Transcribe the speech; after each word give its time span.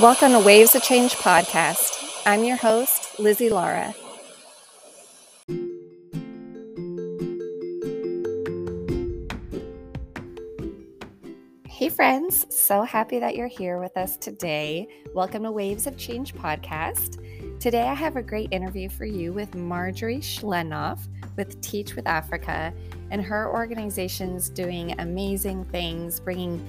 Welcome 0.00 0.30
to 0.30 0.38
Waves 0.38 0.76
of 0.76 0.84
Change 0.84 1.14
podcast. 1.16 2.22
I'm 2.24 2.44
your 2.44 2.56
host, 2.56 3.18
Lizzie 3.18 3.50
Lara. 3.50 3.92
Hey, 11.66 11.88
friends. 11.88 12.46
So 12.48 12.82
happy 12.82 13.18
that 13.18 13.34
you're 13.34 13.48
here 13.48 13.80
with 13.80 13.96
us 13.96 14.16
today. 14.16 14.86
Welcome 15.14 15.42
to 15.42 15.50
Waves 15.50 15.88
of 15.88 15.96
Change 15.96 16.32
podcast. 16.32 17.18
Today, 17.58 17.82
I 17.82 17.94
have 17.94 18.14
a 18.14 18.22
great 18.22 18.52
interview 18.52 18.88
for 18.88 19.04
you 19.04 19.32
with 19.32 19.56
Marjorie 19.56 20.18
Schlenoff 20.18 21.00
with 21.36 21.60
Teach 21.60 21.96
with 21.96 22.06
Africa, 22.06 22.72
and 23.10 23.20
her 23.20 23.52
organization's 23.52 24.48
doing 24.48 24.94
amazing 25.00 25.64
things, 25.64 26.20
bringing 26.20 26.64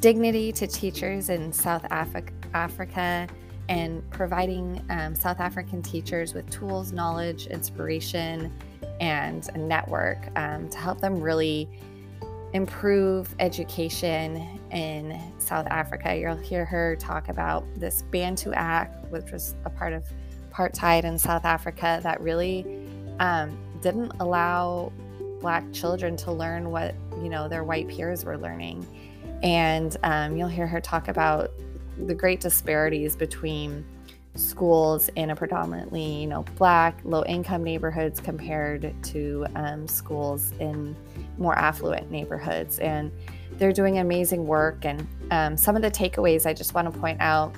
dignity 0.00 0.52
to 0.52 0.66
teachers 0.66 1.30
in 1.30 1.50
South 1.50 1.86
Africa 1.90 2.34
Africa 2.54 3.26
and 3.68 4.08
providing 4.10 4.82
um, 4.90 5.14
South 5.14 5.40
African 5.40 5.82
teachers 5.82 6.34
with 6.34 6.48
tools, 6.50 6.92
knowledge, 6.92 7.46
inspiration, 7.46 8.52
and 9.00 9.48
a 9.54 9.58
network 9.58 10.18
um, 10.36 10.68
to 10.70 10.78
help 10.78 11.00
them 11.00 11.20
really 11.20 11.68
improve 12.54 13.34
education 13.40 14.58
in 14.70 15.20
South 15.38 15.66
Africa. 15.66 16.16
You'll 16.16 16.36
hear 16.36 16.64
her 16.64 16.96
talk 16.96 17.28
about 17.28 17.64
this 17.76 18.02
Bantu 18.10 18.52
Act, 18.52 19.10
which 19.10 19.30
was 19.30 19.54
a 19.64 19.70
part 19.70 19.92
of 19.92 20.04
apartheid 20.50 21.04
in 21.04 21.18
South 21.18 21.44
Africa 21.44 22.00
that 22.02 22.20
really 22.20 22.64
um, 23.20 23.56
didn't 23.82 24.12
allow 24.20 24.92
Black 25.40 25.70
children 25.72 26.16
to 26.16 26.32
learn 26.32 26.70
what 26.70 26.94
you 27.22 27.28
know 27.28 27.48
their 27.48 27.64
white 27.64 27.86
peers 27.88 28.24
were 28.24 28.36
learning. 28.36 28.86
And 29.42 29.96
um, 30.02 30.36
you'll 30.36 30.48
hear 30.48 30.66
her 30.66 30.80
talk 30.80 31.06
about 31.06 31.52
the 32.06 32.14
great 32.14 32.40
disparities 32.40 33.16
between 33.16 33.84
schools 34.34 35.08
in 35.16 35.30
a 35.30 35.36
predominantly 35.36 36.20
you 36.20 36.26
know 36.26 36.44
black 36.56 37.00
low 37.04 37.24
income 37.24 37.64
neighborhoods 37.64 38.20
compared 38.20 38.94
to 39.02 39.44
um, 39.56 39.88
schools 39.88 40.52
in 40.60 40.94
more 41.38 41.58
affluent 41.58 42.10
neighborhoods. 42.10 42.78
And 42.78 43.10
they're 43.52 43.72
doing 43.72 43.98
amazing 43.98 44.46
work. 44.46 44.84
And 44.84 45.06
um, 45.30 45.56
some 45.56 45.76
of 45.76 45.82
the 45.82 45.90
takeaways 45.90 46.46
i 46.46 46.52
just 46.52 46.74
want 46.74 46.92
to 46.92 46.98
point 46.98 47.20
out 47.20 47.54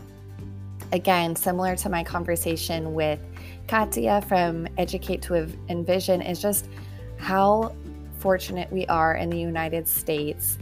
again 0.93 1.37
similar 1.37 1.77
to 1.77 1.89
my 1.89 2.03
conversation 2.03 2.95
with 2.95 3.21
katia 3.69 4.21
from 4.23 4.67
educate 4.79 5.23
to 5.23 5.49
envision 5.69 6.21
is 6.21 6.41
just 6.41 6.69
how 7.17 7.75
fortunate 8.19 8.71
we 8.73 8.87
are 8.87 9.15
in 9.15 9.31
the 9.31 9.39
united 9.39 9.87
states 9.87 10.59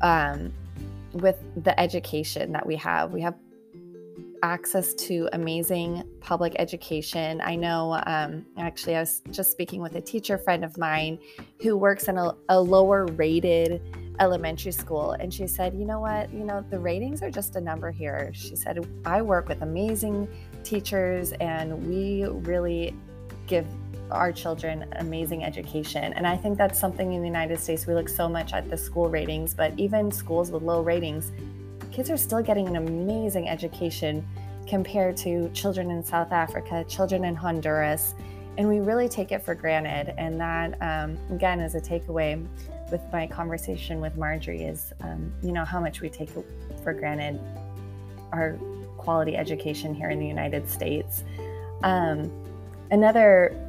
um, 0.00 0.52
with 1.20 1.42
the 1.64 1.78
education 1.78 2.52
that 2.52 2.66
we 2.66 2.76
have. 2.76 3.12
We 3.12 3.20
have 3.22 3.34
access 4.42 4.94
to 4.94 5.28
amazing 5.32 6.02
public 6.20 6.54
education. 6.58 7.40
I 7.40 7.56
know, 7.56 8.00
um, 8.06 8.46
actually, 8.58 8.96
I 8.96 9.00
was 9.00 9.22
just 9.30 9.50
speaking 9.50 9.80
with 9.80 9.96
a 9.96 10.00
teacher 10.00 10.38
friend 10.38 10.64
of 10.64 10.76
mine 10.78 11.18
who 11.62 11.76
works 11.76 12.08
in 12.08 12.18
a, 12.18 12.32
a 12.48 12.60
lower 12.60 13.06
rated 13.06 13.82
elementary 14.20 14.72
school. 14.72 15.12
And 15.12 15.32
she 15.32 15.46
said, 15.46 15.74
you 15.74 15.84
know 15.84 16.00
what? 16.00 16.32
You 16.32 16.44
know, 16.44 16.64
the 16.70 16.78
ratings 16.78 17.22
are 17.22 17.30
just 17.30 17.56
a 17.56 17.60
number 17.60 17.90
here. 17.90 18.30
She 18.34 18.56
said, 18.56 18.86
I 19.04 19.22
work 19.22 19.48
with 19.48 19.62
amazing 19.62 20.28
teachers 20.64 21.32
and 21.32 21.86
we 21.86 22.24
really 22.24 22.94
give 23.46 23.66
our 24.10 24.32
children 24.32 24.86
amazing 24.96 25.44
education. 25.44 26.12
And 26.12 26.26
I 26.26 26.36
think 26.36 26.58
that's 26.58 26.78
something 26.78 27.12
in 27.12 27.20
the 27.20 27.26
United 27.26 27.58
States. 27.58 27.86
We 27.86 27.94
look 27.94 28.08
so 28.08 28.28
much 28.28 28.52
at 28.52 28.70
the 28.70 28.76
school 28.76 29.08
ratings, 29.08 29.54
but 29.54 29.72
even 29.76 30.10
schools 30.10 30.50
with 30.50 30.62
low 30.62 30.82
ratings, 30.82 31.32
kids 31.90 32.10
are 32.10 32.16
still 32.16 32.42
getting 32.42 32.68
an 32.68 32.76
amazing 32.76 33.48
education 33.48 34.26
compared 34.66 35.16
to 35.18 35.48
children 35.50 35.90
in 35.90 36.04
South 36.04 36.32
Africa, 36.32 36.84
children 36.88 37.24
in 37.24 37.34
Honduras. 37.34 38.14
And 38.58 38.68
we 38.68 38.80
really 38.80 39.08
take 39.08 39.32
it 39.32 39.42
for 39.42 39.54
granted. 39.54 40.14
And 40.18 40.40
that, 40.40 40.80
um, 40.80 41.18
again, 41.34 41.60
is 41.60 41.74
a 41.74 41.80
takeaway 41.80 42.46
with 42.90 43.02
my 43.12 43.26
conversation 43.26 44.00
with 44.00 44.16
Marjorie 44.16 44.62
is, 44.62 44.92
um, 45.00 45.32
you 45.42 45.52
know, 45.52 45.64
how 45.64 45.80
much 45.80 46.00
we 46.00 46.08
take 46.08 46.30
for 46.82 46.92
granted 46.92 47.40
our 48.32 48.58
quality 48.96 49.36
education 49.36 49.94
here 49.94 50.10
in 50.10 50.18
the 50.18 50.26
United 50.26 50.68
States. 50.68 51.24
Um, 51.82 52.30
another 52.90 53.65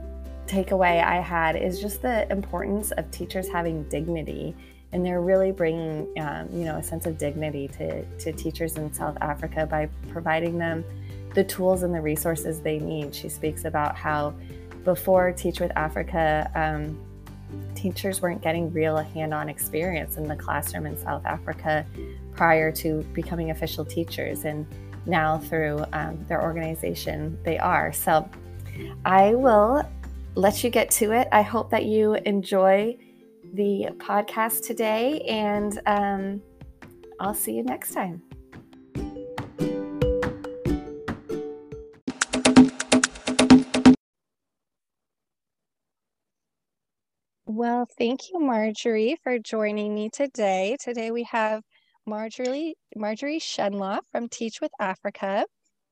takeaway 0.47 1.03
I 1.03 1.19
had 1.19 1.55
is 1.55 1.79
just 1.79 2.01
the 2.01 2.29
importance 2.31 2.91
of 2.91 3.09
teachers 3.11 3.47
having 3.49 3.83
dignity. 3.89 4.55
And 4.93 5.05
they're 5.05 5.21
really 5.21 5.51
bringing, 5.51 6.07
um, 6.19 6.47
you 6.51 6.63
know, 6.63 6.77
a 6.77 6.83
sense 6.83 7.05
of 7.05 7.17
dignity 7.17 7.67
to, 7.77 8.05
to 8.05 8.31
teachers 8.31 8.77
in 8.77 8.93
South 8.93 9.17
Africa 9.19 9.65
by 9.65 9.89
providing 10.09 10.57
them 10.57 10.85
the 11.33 11.43
tools 11.43 11.83
and 11.83 11.93
the 11.93 12.01
resources 12.01 12.61
they 12.61 12.79
need. 12.79 13.13
She 13.13 13.27
speaks 13.29 13.65
about 13.65 13.95
how 13.95 14.33
before 14.85 15.33
Teach 15.33 15.59
with 15.59 15.71
Africa, 15.75 16.49
um, 16.55 16.97
teachers 17.75 18.21
weren't 18.21 18.41
getting 18.41 18.71
real 18.71 18.97
hand-on 18.97 19.49
experience 19.49 20.15
in 20.15 20.27
the 20.27 20.35
classroom 20.35 20.85
in 20.85 20.97
South 20.97 21.25
Africa 21.25 21.85
prior 22.33 22.71
to 22.71 23.03
becoming 23.13 23.51
official 23.51 23.83
teachers, 23.83 24.45
and 24.45 24.65
now 25.05 25.37
through 25.37 25.83
um, 25.91 26.23
their 26.27 26.41
organization, 26.41 27.37
they 27.43 27.57
are. 27.57 27.91
So, 27.91 28.29
I 29.05 29.33
will 29.33 29.83
let 30.37 30.63
you 30.63 30.69
get 30.69 30.91
to 30.91 31.11
it. 31.13 31.27
I 31.31 31.41
hope 31.41 31.71
that 31.71 31.85
you 31.85 32.13
enjoy 32.13 32.95
the 33.53 33.87
podcast 33.97 34.65
today, 34.67 35.21
and 35.21 35.79
um, 35.87 36.41
I'll 37.19 37.33
see 37.33 37.53
you 37.53 37.63
next 37.63 37.93
time. 37.93 38.21
Well, 47.47 47.87
thank 47.97 48.29
you, 48.31 48.39
Marjorie, 48.39 49.17
for 49.23 49.39
joining 49.39 49.95
me 49.95 50.11
today. 50.11 50.77
Today 50.79 51.09
we 51.09 51.23
have 51.23 51.63
Marjorie 52.05 52.75
Marjorie 52.95 53.39
Schlenoff 53.39 54.01
from 54.11 54.29
Teach 54.29 54.61
with 54.61 54.71
Africa. 54.79 55.45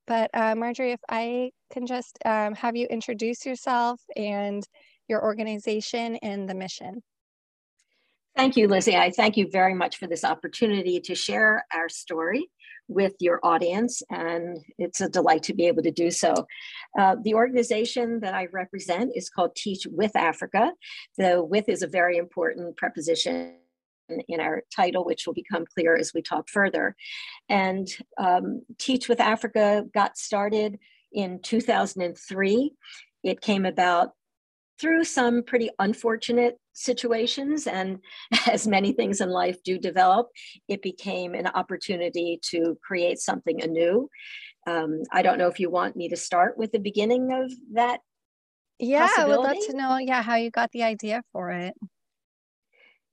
But 0.08 0.30
uh, 0.34 0.56
Marjorie, 0.56 0.92
if 0.92 1.02
I 1.10 1.52
can 1.72 1.86
just 1.86 2.18
um, 2.26 2.54
have 2.56 2.76
you 2.76 2.88
introduce 2.88 3.46
yourself 3.46 4.02
and 4.16 4.68
your 5.08 5.24
organization 5.24 6.16
and 6.18 6.50
the 6.50 6.56
mission. 6.56 7.04
Thank 8.36 8.58
you, 8.58 8.68
Lizzie. 8.68 8.98
I 8.98 9.12
thank 9.12 9.38
you 9.38 9.48
very 9.50 9.74
much 9.74 9.98
for 9.98 10.08
this 10.08 10.26
opportunity 10.26 11.00
to 11.00 11.16
share 11.16 11.66
our 11.74 11.88
story 11.88 12.50
with 12.88 13.14
your 13.20 13.40
audience, 13.44 14.04
and 14.10 14.60
it's 14.78 15.02
a 15.02 15.10
delight 15.10 15.42
to 15.44 15.54
be 15.54 15.68
able 15.68 15.82
to 15.84 15.92
do 15.92 16.12
so. 16.12 16.46
Uh, 17.00 17.16
the 17.24 17.34
organization 17.34 18.20
that 18.20 18.34
I 18.34 18.48
represent 18.52 19.14
is 19.16 19.30
called 19.30 19.56
Teach 19.56 19.88
with 19.90 20.16
Africa. 20.16 20.72
The 21.18 21.44
with 21.44 21.70
is 21.70 21.82
a 21.82 21.88
very 21.88 22.18
important 22.18 22.76
preposition 22.76 23.56
in 24.28 24.40
our 24.40 24.64
title, 24.76 25.06
which 25.06 25.26
will 25.26 25.34
become 25.34 25.66
clear 25.74 25.96
as 25.96 26.14
we 26.14 26.22
talk 26.22 26.50
further. 26.50 26.96
And 27.50 27.88
um, 28.18 28.62
Teach 28.78 29.08
with 29.10 29.20
Africa 29.20 29.86
got 29.94 30.18
started 30.18 30.80
in 31.12 31.42
2003. 31.42 32.72
It 33.24 33.42
came 33.42 33.66
about 33.66 34.12
through 34.80 35.06
some 35.06 35.42
pretty 35.42 35.70
unfortunate 35.80 36.58
situations, 36.74 37.66
and 37.66 38.00
as 38.48 38.68
many 38.68 38.92
things 38.92 39.22
in 39.22 39.30
life 39.30 39.64
do 39.64 39.80
develop, 39.80 40.28
it 40.68 40.82
became 40.82 41.34
an 41.34 41.48
opportunity 41.48 42.40
to 42.52 42.78
create 42.84 43.20
something 43.20 43.64
anew. 43.64 44.10
Um, 44.68 45.04
I 45.12 45.22
don't 45.22 45.38
know 45.38 45.48
if 45.48 45.60
you 45.60 45.70
want 45.70 45.96
me 45.96 46.10
to 46.10 46.18
start 46.18 46.58
with 46.58 46.72
the 46.72 46.80
beginning 46.80 47.32
of 47.32 47.52
that. 47.74 48.02
Yeah, 48.78 49.08
I 49.18 49.26
would 49.26 49.38
love 49.38 49.58
to 49.68 49.78
know. 49.78 49.98
Yeah, 49.98 50.22
how 50.22 50.36
you 50.36 50.52
got 50.52 50.72
the 50.72 50.84
idea 50.84 51.24
for 51.32 51.50
it 51.52 51.76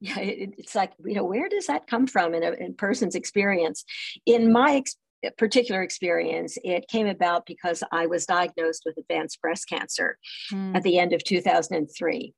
yeah, 0.02 0.18
it, 0.18 0.54
it's 0.58 0.74
like, 0.74 0.92
you 1.04 1.14
know, 1.14 1.24
where 1.24 1.48
does 1.48 1.68
that 1.68 1.86
come 1.86 2.08
from 2.08 2.34
in 2.34 2.42
a 2.42 2.50
in 2.52 2.74
person's 2.74 3.14
experience? 3.14 3.84
In 4.26 4.52
my 4.52 4.74
ex- 4.74 4.96
particular 5.38 5.80
experience, 5.80 6.58
it 6.64 6.88
came 6.88 7.06
about 7.06 7.46
because 7.46 7.84
I 7.92 8.06
was 8.06 8.26
diagnosed 8.26 8.82
with 8.84 8.98
advanced 8.98 9.40
breast 9.40 9.68
cancer 9.68 10.18
mm. 10.52 10.74
at 10.74 10.82
the 10.82 10.98
end 10.98 11.12
of 11.12 11.22
2003. 11.22 12.34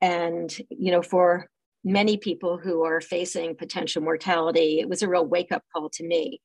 And, 0.00 0.58
you 0.70 0.92
know, 0.92 1.02
for 1.02 1.46
many 1.84 2.16
people 2.16 2.56
who 2.56 2.82
are 2.84 3.02
facing 3.02 3.54
potential 3.54 4.00
mortality, 4.00 4.80
it 4.80 4.88
was 4.88 5.02
a 5.02 5.08
real 5.08 5.26
wake 5.26 5.52
up 5.52 5.62
call 5.74 5.90
to 5.90 6.04
me 6.06 6.40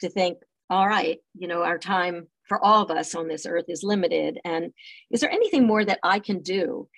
to 0.00 0.08
think, 0.08 0.38
all 0.70 0.88
right, 0.88 1.18
you 1.34 1.48
know, 1.48 1.64
our 1.64 1.78
time 1.78 2.28
for 2.44 2.64
all 2.64 2.82
of 2.82 2.90
us 2.90 3.14
on 3.14 3.28
this 3.28 3.44
earth 3.44 3.66
is 3.68 3.82
limited. 3.82 4.40
And 4.42 4.72
is 5.10 5.20
there 5.20 5.30
anything 5.30 5.66
more 5.66 5.84
that 5.84 6.00
I 6.02 6.18
can 6.18 6.40
do 6.40 6.88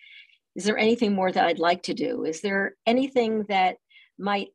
is 0.57 0.65
there 0.65 0.79
anything 0.79 1.15
more 1.15 1.31
that 1.31 1.45
I'd 1.45 1.59
like 1.59 1.85
to 1.85 1.95
do? 1.95 2.25
Is 2.25 2.41
there 2.41 2.75
anything 2.87 3.45
that 3.49 3.77
might 4.19 4.49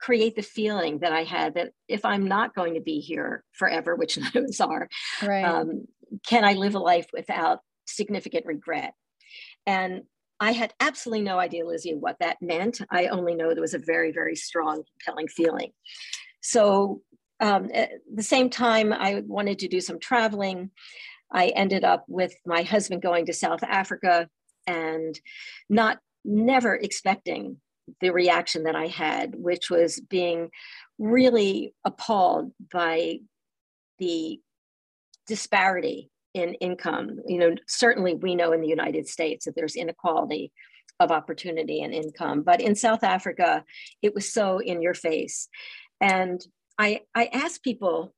create 0.00 0.34
the 0.34 0.42
feeling 0.42 1.00
that 1.00 1.12
I 1.12 1.24
had 1.24 1.54
that 1.54 1.72
if 1.88 2.04
I'm 2.04 2.26
not 2.26 2.54
going 2.54 2.74
to 2.74 2.80
be 2.80 3.00
here 3.00 3.44
forever, 3.52 3.94
which 3.94 4.18
none 4.18 4.32
of 4.34 4.44
us 4.44 4.60
are, 4.60 4.88
right. 5.22 5.44
um, 5.44 5.86
can 6.26 6.44
I 6.44 6.54
live 6.54 6.74
a 6.74 6.78
life 6.78 7.06
without 7.12 7.60
significant 7.86 8.46
regret? 8.46 8.94
And 9.66 10.02
I 10.40 10.52
had 10.52 10.72
absolutely 10.80 11.22
no 11.24 11.38
idea, 11.38 11.66
Lizzie, 11.66 11.94
what 11.94 12.16
that 12.20 12.38
meant. 12.40 12.80
I 12.90 13.08
only 13.08 13.34
know 13.34 13.52
there 13.52 13.60
was 13.60 13.74
a 13.74 13.78
very, 13.78 14.10
very 14.10 14.34
strong, 14.34 14.82
compelling 15.04 15.28
feeling. 15.28 15.72
So 16.40 17.02
um, 17.40 17.68
at 17.74 17.90
the 18.12 18.22
same 18.22 18.48
time, 18.48 18.92
I 18.92 19.22
wanted 19.26 19.58
to 19.60 19.68
do 19.68 19.82
some 19.82 19.98
traveling. 19.98 20.70
I 21.30 21.48
ended 21.48 21.84
up 21.84 22.04
with 22.08 22.32
my 22.46 22.62
husband 22.62 23.02
going 23.02 23.26
to 23.26 23.34
South 23.34 23.62
Africa 23.62 24.28
and 24.66 25.18
not 25.68 25.98
never 26.24 26.74
expecting 26.74 27.56
the 28.00 28.10
reaction 28.10 28.64
that 28.64 28.76
I 28.76 28.86
had, 28.86 29.34
which 29.34 29.70
was 29.70 30.00
being 30.00 30.50
really 30.98 31.74
appalled 31.84 32.52
by 32.72 33.18
the 33.98 34.40
disparity 35.26 36.10
in 36.34 36.54
income. 36.54 37.18
You 37.26 37.38
know, 37.38 37.54
certainly 37.66 38.14
we 38.14 38.34
know 38.34 38.52
in 38.52 38.60
the 38.60 38.68
United 38.68 39.08
States 39.08 39.44
that 39.44 39.54
there's 39.56 39.76
inequality 39.76 40.52
of 41.00 41.10
opportunity 41.10 41.82
and 41.82 41.94
income, 41.94 42.42
but 42.42 42.60
in 42.60 42.74
South 42.74 43.02
Africa, 43.02 43.64
it 44.02 44.14
was 44.14 44.32
so 44.32 44.58
in 44.58 44.82
your 44.82 44.94
face. 44.94 45.48
And 46.00 46.44
I, 46.78 47.00
I 47.14 47.26
asked 47.32 47.62
people, 47.62 48.14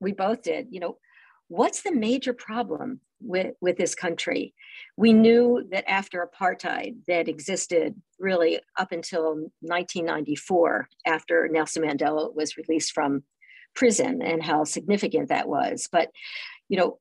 we 0.00 0.12
both 0.12 0.42
did, 0.42 0.68
you 0.70 0.80
know, 0.80 0.98
what's 1.48 1.82
the 1.82 1.92
major 1.92 2.32
problem 2.32 3.00
with, 3.20 3.54
with 3.60 3.76
this 3.76 3.94
country? 3.94 4.54
We 4.96 5.12
knew 5.12 5.66
that 5.70 5.88
after 5.88 6.26
apartheid 6.26 6.96
that 7.06 7.28
existed 7.28 7.94
really 8.18 8.60
up 8.76 8.92
until 8.92 9.34
1994, 9.60 10.88
after 11.06 11.48
Nelson 11.48 11.84
Mandela 11.84 12.34
was 12.34 12.56
released 12.56 12.92
from 12.92 13.22
prison 13.74 14.22
and 14.22 14.42
how 14.42 14.64
significant 14.64 15.28
that 15.28 15.48
was. 15.48 15.88
But, 15.90 16.10
you 16.68 16.76
know, 16.76 16.98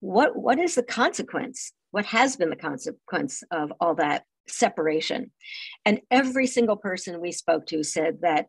what, 0.00 0.36
what 0.36 0.58
is 0.58 0.74
the 0.74 0.82
consequence? 0.82 1.72
What 1.90 2.06
has 2.06 2.36
been 2.36 2.50
the 2.50 2.56
consequence 2.56 3.42
of 3.50 3.72
all 3.80 3.94
that 3.96 4.24
separation? 4.48 5.30
And 5.84 6.00
every 6.10 6.46
single 6.46 6.76
person 6.76 7.20
we 7.20 7.32
spoke 7.32 7.66
to 7.66 7.82
said 7.82 8.20
that 8.22 8.46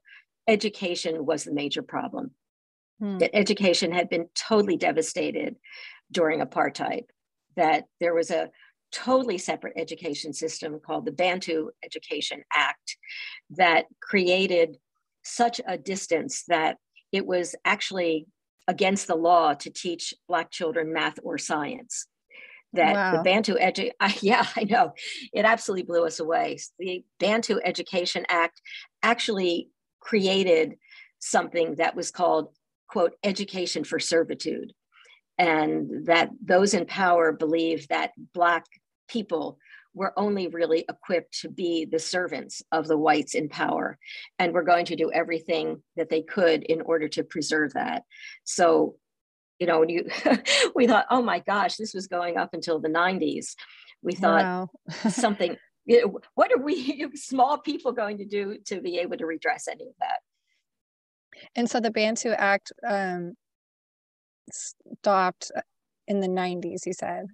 education 0.47 1.25
was 1.25 1.43
the 1.43 1.53
major 1.53 1.81
problem 1.81 2.31
hmm. 2.99 3.17
that 3.17 3.35
education 3.35 3.91
had 3.91 4.09
been 4.09 4.27
totally 4.35 4.77
devastated 4.77 5.55
during 6.11 6.41
apartheid, 6.41 7.05
that 7.55 7.85
there 7.99 8.13
was 8.13 8.31
a 8.31 8.49
totally 8.91 9.37
separate 9.37 9.73
education 9.77 10.33
system 10.33 10.79
called 10.79 11.05
the 11.05 11.11
Bantu 11.11 11.69
Education 11.83 12.43
Act 12.51 12.97
that 13.51 13.85
created 14.01 14.77
such 15.23 15.61
a 15.65 15.77
distance 15.77 16.43
that 16.47 16.77
it 17.11 17.25
was 17.25 17.55
actually 17.63 18.27
against 18.67 19.07
the 19.07 19.15
law 19.15 19.53
to 19.53 19.69
teach 19.69 20.13
Black 20.27 20.51
children 20.51 20.93
math 20.93 21.19
or 21.23 21.37
science. 21.37 22.07
That 22.73 22.93
wow. 22.93 23.17
the 23.17 23.23
Bantu 23.23 23.55
edu, 23.55 23.91
yeah, 24.21 24.45
I 24.55 24.63
know, 24.63 24.93
it 25.33 25.45
absolutely 25.45 25.83
blew 25.83 26.05
us 26.05 26.19
away. 26.19 26.57
The 26.79 27.03
Bantu 27.19 27.59
Education 27.63 28.25
Act 28.29 28.61
actually 29.03 29.69
created 29.99 30.75
something 31.19 31.75
that 31.75 31.95
was 31.95 32.11
called 32.11 32.49
quote, 32.91 33.13
education 33.23 33.83
for 33.83 33.99
servitude. 33.99 34.73
And 35.41 36.05
that 36.05 36.29
those 36.39 36.75
in 36.75 36.85
power 36.85 37.31
believe 37.31 37.87
that 37.87 38.11
Black 38.31 38.63
people 39.07 39.57
were 39.95 40.13
only 40.15 40.47
really 40.47 40.85
equipped 40.87 41.41
to 41.41 41.49
be 41.49 41.83
the 41.85 41.97
servants 41.97 42.61
of 42.71 42.87
the 42.87 42.97
whites 42.97 43.33
in 43.33 43.49
power. 43.49 43.97
And 44.37 44.53
we're 44.53 44.61
going 44.61 44.85
to 44.85 44.95
do 44.95 45.11
everything 45.11 45.81
that 45.97 46.09
they 46.09 46.21
could 46.21 46.61
in 46.61 46.81
order 46.81 47.07
to 47.09 47.23
preserve 47.23 47.73
that. 47.73 48.03
So, 48.43 48.97
you 49.57 49.65
know, 49.65 49.79
when 49.79 49.89
you 49.89 50.05
we 50.75 50.85
thought, 50.85 51.07
oh 51.09 51.23
my 51.23 51.39
gosh, 51.39 51.75
this 51.75 51.95
was 51.95 52.05
going 52.05 52.37
up 52.37 52.53
until 52.53 52.79
the 52.79 52.87
90s. 52.87 53.55
We 54.03 54.13
thought 54.13 54.43
wow. 54.43 54.69
something, 55.09 55.57
you 55.85 56.05
know, 56.05 56.19
what 56.35 56.51
are 56.53 56.61
we 56.61 57.07
small 57.15 57.57
people 57.57 57.93
going 57.93 58.19
to 58.19 58.25
do 58.25 58.59
to 58.67 58.79
be 58.79 58.99
able 58.99 59.17
to 59.17 59.25
redress 59.25 59.67
any 59.67 59.85
of 59.85 59.95
that? 60.01 60.19
And 61.55 61.67
so 61.67 61.79
the 61.79 61.89
Bantu 61.89 62.29
Act 62.29 62.71
um, 62.87 63.33
stopped 64.51 65.51
in 66.07 66.19
the 66.19 66.27
90s, 66.27 66.81
he 66.83 66.93
said. 66.93 67.25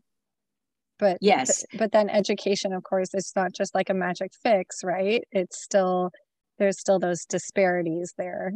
But 1.00 1.18
yes, 1.22 1.64
th- 1.64 1.80
but 1.80 1.92
then 1.92 2.10
education, 2.10 2.74
of 2.74 2.84
course, 2.84 3.10
it's 3.14 3.36
not 3.36 3.54
just 3.54 3.76
like 3.76 3.90
a 3.90 3.94
magic 3.94 4.32
fix, 4.42 4.84
right? 4.84 5.24
It's 5.32 5.62
still 5.62 6.12
there's 6.58 6.80
still 6.80 6.98
those 6.98 7.26
disparities 7.26 8.14
there. 8.18 8.52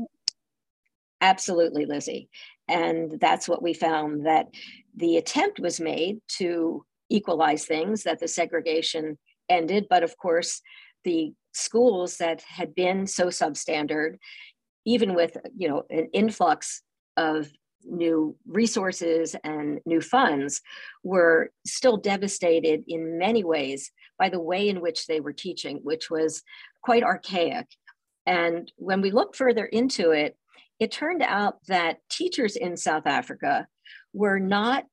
Absolutely, 1.22 1.86
Lizzie. 1.86 2.30
And 2.68 3.20
that's 3.20 3.48
what 3.48 3.62
we 3.62 3.74
found 3.74 4.26
that 4.26 4.48
the 4.96 5.18
attempt 5.18 5.60
was 5.60 5.80
made 5.80 6.18
to 6.38 6.84
equalize 7.10 7.66
things, 7.66 8.04
that 8.04 8.20
the 8.20 8.28
segregation 8.28 9.20
ended. 9.48 9.86
But 9.88 10.02
of 10.02 10.18
course, 10.18 10.62
the 11.04 11.34
schools 11.54 12.18
that 12.18 12.42
had 12.42 12.74
been 12.74 13.06
so 13.06 13.28
substandard 13.28 14.16
even 14.86 15.14
with 15.14 15.38
you 15.56 15.68
know 15.68 15.84
an 15.90 16.10
influx 16.14 16.82
of 17.18 17.52
new 17.86 18.36
resources 18.48 19.36
and 19.44 19.80
new 19.86 20.02
funds 20.02 20.62
were 21.04 21.52
still 21.66 21.98
devastated 21.98 22.84
in 22.88 23.18
many 23.18 23.44
ways 23.44 23.92
by 24.20 24.30
the 24.30 24.40
way 24.40 24.70
in 24.70 24.82
which 24.82 25.08
they 25.08 25.20
were 25.20 25.34
teaching 25.34 25.80
which 25.84 26.10
was 26.10 26.44
quite 26.84 27.04
archaic 27.04 27.68
and 28.26 28.72
when 28.78 29.02
we 29.02 29.12
look 29.12 29.36
further 29.36 29.66
into 29.66 30.12
it 30.12 30.38
it 30.80 30.92
turned 30.92 31.22
out 31.22 31.56
that 31.68 31.98
teachers 32.10 32.56
in 32.56 32.78
south 32.78 33.06
africa 33.06 33.68
were 34.14 34.40
not 34.40 34.86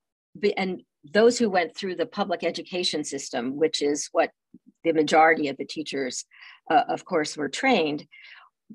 and 0.56 0.82
those 1.12 1.38
who 1.38 1.48
went 1.48 1.76
through 1.76 1.94
the 1.94 2.06
public 2.06 2.44
education 2.44 3.04
system 3.04 3.56
which 3.56 3.82
is 3.82 4.08
what 4.12 4.30
the 4.84 4.92
majority 4.92 5.48
of 5.48 5.56
the 5.56 5.64
teachers 5.64 6.24
uh, 6.70 6.82
of 6.88 7.04
course 7.04 7.36
were 7.36 7.48
trained 7.48 8.06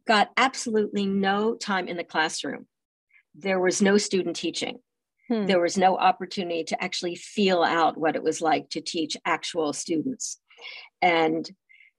got 0.07 0.31
absolutely 0.37 1.05
no 1.05 1.55
time 1.55 1.87
in 1.87 1.97
the 1.97 2.03
classroom. 2.03 2.65
There 3.35 3.59
was 3.59 3.81
no 3.81 3.97
student 3.97 4.35
teaching. 4.35 4.79
Hmm. 5.29 5.45
There 5.45 5.61
was 5.61 5.77
no 5.77 5.97
opportunity 5.97 6.63
to 6.65 6.83
actually 6.83 7.15
feel 7.15 7.63
out 7.63 7.97
what 7.97 8.15
it 8.15 8.23
was 8.23 8.41
like 8.41 8.69
to 8.69 8.81
teach 8.81 9.17
actual 9.25 9.73
students. 9.73 10.39
And 11.01 11.49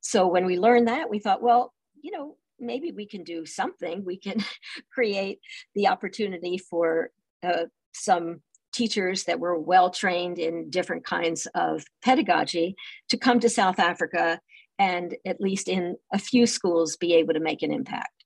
so 0.01 0.27
when 0.27 0.45
we 0.45 0.59
learned 0.59 0.89
that, 0.89 1.11
we 1.11 1.19
thought, 1.19 1.43
well, 1.43 1.73
you 2.01 2.11
know, 2.11 2.37
maybe 2.61 2.93
we 2.93 3.07
can 3.07 3.25
do 3.25 3.47
something. 3.47 4.05
We 4.05 4.19
can 4.19 4.45
create 4.93 5.41
the 5.75 5.89
opportunity 5.89 6.59
for 6.59 7.11
uh, 7.43 7.65
some 7.93 8.41
teachers 8.73 9.25
that 9.25 9.41
were 9.41 9.59
well 9.59 9.91
trained 9.91 10.39
in 10.39 10.69
different 10.69 11.05
kinds 11.05 11.47
of 11.55 11.85
pedagogy 12.03 12.75
to 13.09 13.17
come 13.17 13.41
to 13.41 13.49
South 13.49 13.79
Africa 13.79 14.41
and 14.79 15.17
at 15.25 15.41
least 15.41 15.69
in 15.69 15.97
a 16.13 16.19
few 16.19 16.47
schools 16.47 16.97
be 16.97 17.15
able 17.15 17.35
to 17.35 17.41
make 17.41 17.63
an 17.63 17.73
impact. 17.73 18.24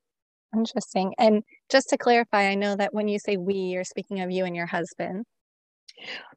Interesting. 0.55 1.15
And 1.19 1.43
just 1.69 1.91
to 1.91 1.99
clarify, 1.99 2.49
I 2.49 2.55
know 2.55 2.75
that 2.77 2.95
when 2.95 3.09
you 3.09 3.19
say 3.19 3.37
we, 3.37 3.55
you're 3.55 3.85
speaking 3.85 4.21
of 4.21 4.31
you 4.31 4.45
and 4.45 4.57
your 4.57 4.67
husband. 4.67 5.25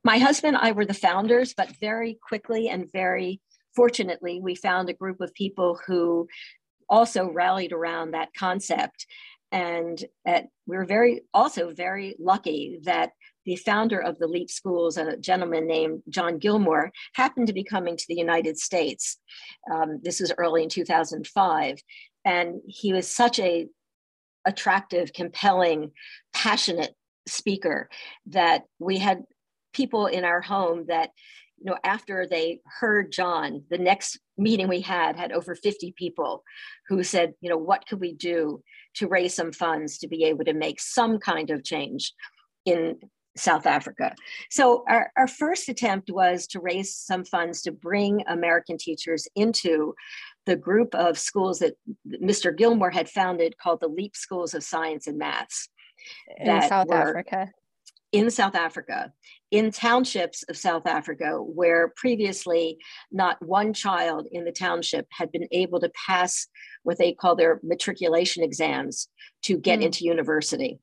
My 0.03 0.17
husband 0.17 0.55
and 0.55 0.65
I 0.65 0.71
were 0.71 0.85
the 0.85 0.93
founders, 0.93 1.53
but 1.53 1.75
very 1.79 2.17
quickly 2.27 2.69
and 2.69 2.91
very 2.91 3.39
fortunately, 3.75 4.39
we 4.41 4.55
found 4.55 4.89
a 4.89 4.93
group 4.93 5.21
of 5.21 5.33
people 5.33 5.79
who 5.85 6.27
also 6.89 7.29
rallied 7.29 7.71
around 7.71 8.11
that 8.11 8.33
concept. 8.37 9.05
And 9.51 10.03
at, 10.25 10.47
we 10.65 10.77
were 10.77 10.85
very 10.85 11.21
also 11.33 11.71
very 11.71 12.15
lucky 12.19 12.79
that 12.83 13.11
the 13.45 13.55
founder 13.55 13.99
of 13.99 14.17
the 14.19 14.27
LEAP 14.27 14.49
schools, 14.51 14.97
a 14.97 15.17
gentleman 15.17 15.67
named 15.67 16.03
John 16.09 16.37
Gilmour, 16.37 16.91
happened 17.15 17.47
to 17.47 17.53
be 17.53 17.63
coming 17.63 17.97
to 17.97 18.05
the 18.07 18.15
United 18.15 18.57
States. 18.57 19.17
Um, 19.73 19.99
this 20.03 20.19
was 20.19 20.33
early 20.37 20.63
in 20.63 20.69
2005. 20.69 21.79
And 22.23 22.61
he 22.67 22.93
was 22.93 23.13
such 23.13 23.39
a 23.39 23.67
attractive, 24.45 25.13
compelling, 25.13 25.91
passionate 26.33 26.95
speaker 27.27 27.89
that 28.27 28.63
we 28.79 28.97
had 28.97 29.23
people 29.73 30.07
in 30.07 30.25
our 30.25 30.41
home 30.41 30.85
that 30.87 31.11
you 31.57 31.65
know 31.65 31.77
after 31.83 32.25
they 32.27 32.59
heard 32.79 33.11
john 33.11 33.63
the 33.69 33.77
next 33.77 34.19
meeting 34.37 34.67
we 34.67 34.81
had 34.81 35.15
had 35.15 35.31
over 35.31 35.53
50 35.55 35.93
people 35.97 36.43
who 36.89 37.03
said 37.03 37.33
you 37.41 37.49
know 37.49 37.57
what 37.57 37.85
could 37.87 38.01
we 38.01 38.13
do 38.13 38.61
to 38.95 39.07
raise 39.07 39.33
some 39.35 39.51
funds 39.51 39.99
to 39.99 40.07
be 40.07 40.23
able 40.25 40.43
to 40.43 40.53
make 40.53 40.79
some 40.79 41.19
kind 41.19 41.51
of 41.51 41.63
change 41.63 42.13
in 42.65 42.97
South 43.37 43.65
Africa. 43.65 44.13
So 44.49 44.83
our, 44.89 45.11
our 45.15 45.27
first 45.27 45.69
attempt 45.69 46.11
was 46.11 46.47
to 46.47 46.59
raise 46.59 46.93
some 46.95 47.23
funds 47.23 47.61
to 47.61 47.71
bring 47.71 48.23
American 48.27 48.77
teachers 48.77 49.27
into 49.35 49.93
the 50.45 50.55
group 50.55 50.95
of 50.95 51.17
schools 51.17 51.59
that 51.59 51.73
Mr. 52.07 52.55
Gilmour 52.55 52.91
had 52.91 53.09
founded 53.09 53.57
called 53.57 53.79
the 53.79 53.87
LEAP 53.87 54.15
Schools 54.15 54.53
of 54.53 54.63
Science 54.63 55.07
and 55.07 55.17
Maths. 55.17 55.69
In 56.37 56.61
South 56.63 56.91
Africa. 56.91 57.51
In 58.11 58.29
South 58.29 58.55
Africa, 58.55 59.13
in 59.51 59.71
townships 59.71 60.43
of 60.49 60.57
South 60.57 60.85
Africa, 60.85 61.37
where 61.37 61.93
previously 61.95 62.77
not 63.09 63.41
one 63.41 63.73
child 63.73 64.27
in 64.33 64.43
the 64.43 64.51
township 64.51 65.07
had 65.11 65.31
been 65.31 65.47
able 65.53 65.79
to 65.79 65.89
pass 66.07 66.47
what 66.83 66.97
they 66.97 67.13
call 67.13 67.37
their 67.37 67.61
matriculation 67.63 68.43
exams 68.43 69.07
to 69.43 69.57
get 69.57 69.79
mm. 69.79 69.83
into 69.83 70.03
university. 70.03 70.79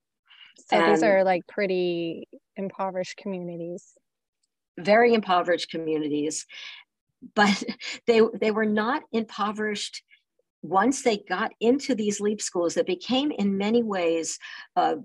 So 0.71 0.77
and 0.77 0.95
these 0.95 1.03
are 1.03 1.23
like 1.23 1.47
pretty 1.47 2.29
impoverished 2.57 3.17
communities. 3.17 3.93
Very 4.79 5.13
impoverished 5.13 5.71
communities, 5.71 6.47
but 7.35 7.63
they 8.07 8.21
they 8.41 8.51
were 8.51 8.67
not 8.67 9.03
impoverished 9.13 10.03
once 10.63 11.03
they 11.03 11.19
got 11.29 11.53
into 11.61 11.95
these 11.95 12.21
leap 12.21 12.43
schools 12.43 12.75
that 12.75 12.87
became 12.87 13.31
in 13.31 13.57
many 13.57 13.83
ways 13.83 14.39
uh, 14.77 14.97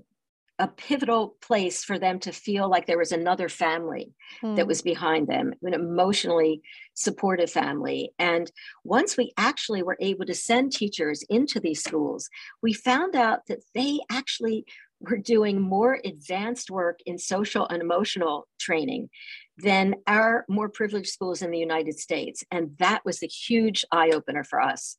a 0.60 0.67
pivotal 0.67 1.36
place 1.41 1.84
for 1.84 1.98
them 1.98 2.20
to 2.20 2.32
feel 2.32 2.70
like 2.70 2.86
there 2.86 2.98
was 2.98 3.12
another 3.12 3.50
family 3.50 4.13
mm. 4.43 4.55
that 4.55 4.63
hmm. 4.63 4.67
was 4.67 4.84
behind 4.84 5.27
them, 5.27 5.51
an 5.63 5.74
emotionally 5.74 6.62
supportive 6.93 7.50
family. 7.50 8.13
And 8.20 8.51
once 8.84 9.17
we 9.17 9.34
actually 9.36 9.82
were 9.82 9.98
able 10.00 10.25
to 10.25 10.36
send 10.36 10.72
teachers 10.72 11.24
into 11.27 11.60
these 11.60 11.84
schools, 11.84 12.29
we 12.62 12.72
found 12.72 13.15
out 13.15 13.48
that 13.48 13.63
they 13.74 14.00
actually 14.12 14.65
were 15.03 15.17
doing 15.17 15.62
more 15.62 16.00
advanced 16.03 16.72
work 16.72 17.00
in 17.05 17.17
social 17.17 17.67
and 17.67 17.81
emotional 17.81 18.48
training 18.60 19.10
than 19.57 19.95
our 20.07 20.45
more 20.50 20.69
privileged 20.69 21.10
schools 21.10 21.41
in 21.41 21.51
the 21.51 21.60
United 21.60 22.00
States. 22.00 22.43
And 22.51 22.72
that 22.79 23.03
was 23.05 23.22
a 23.22 23.27
huge 23.27 23.86
eye 23.91 24.10
opener 24.10 24.43
for 24.43 24.62
us 24.62 24.98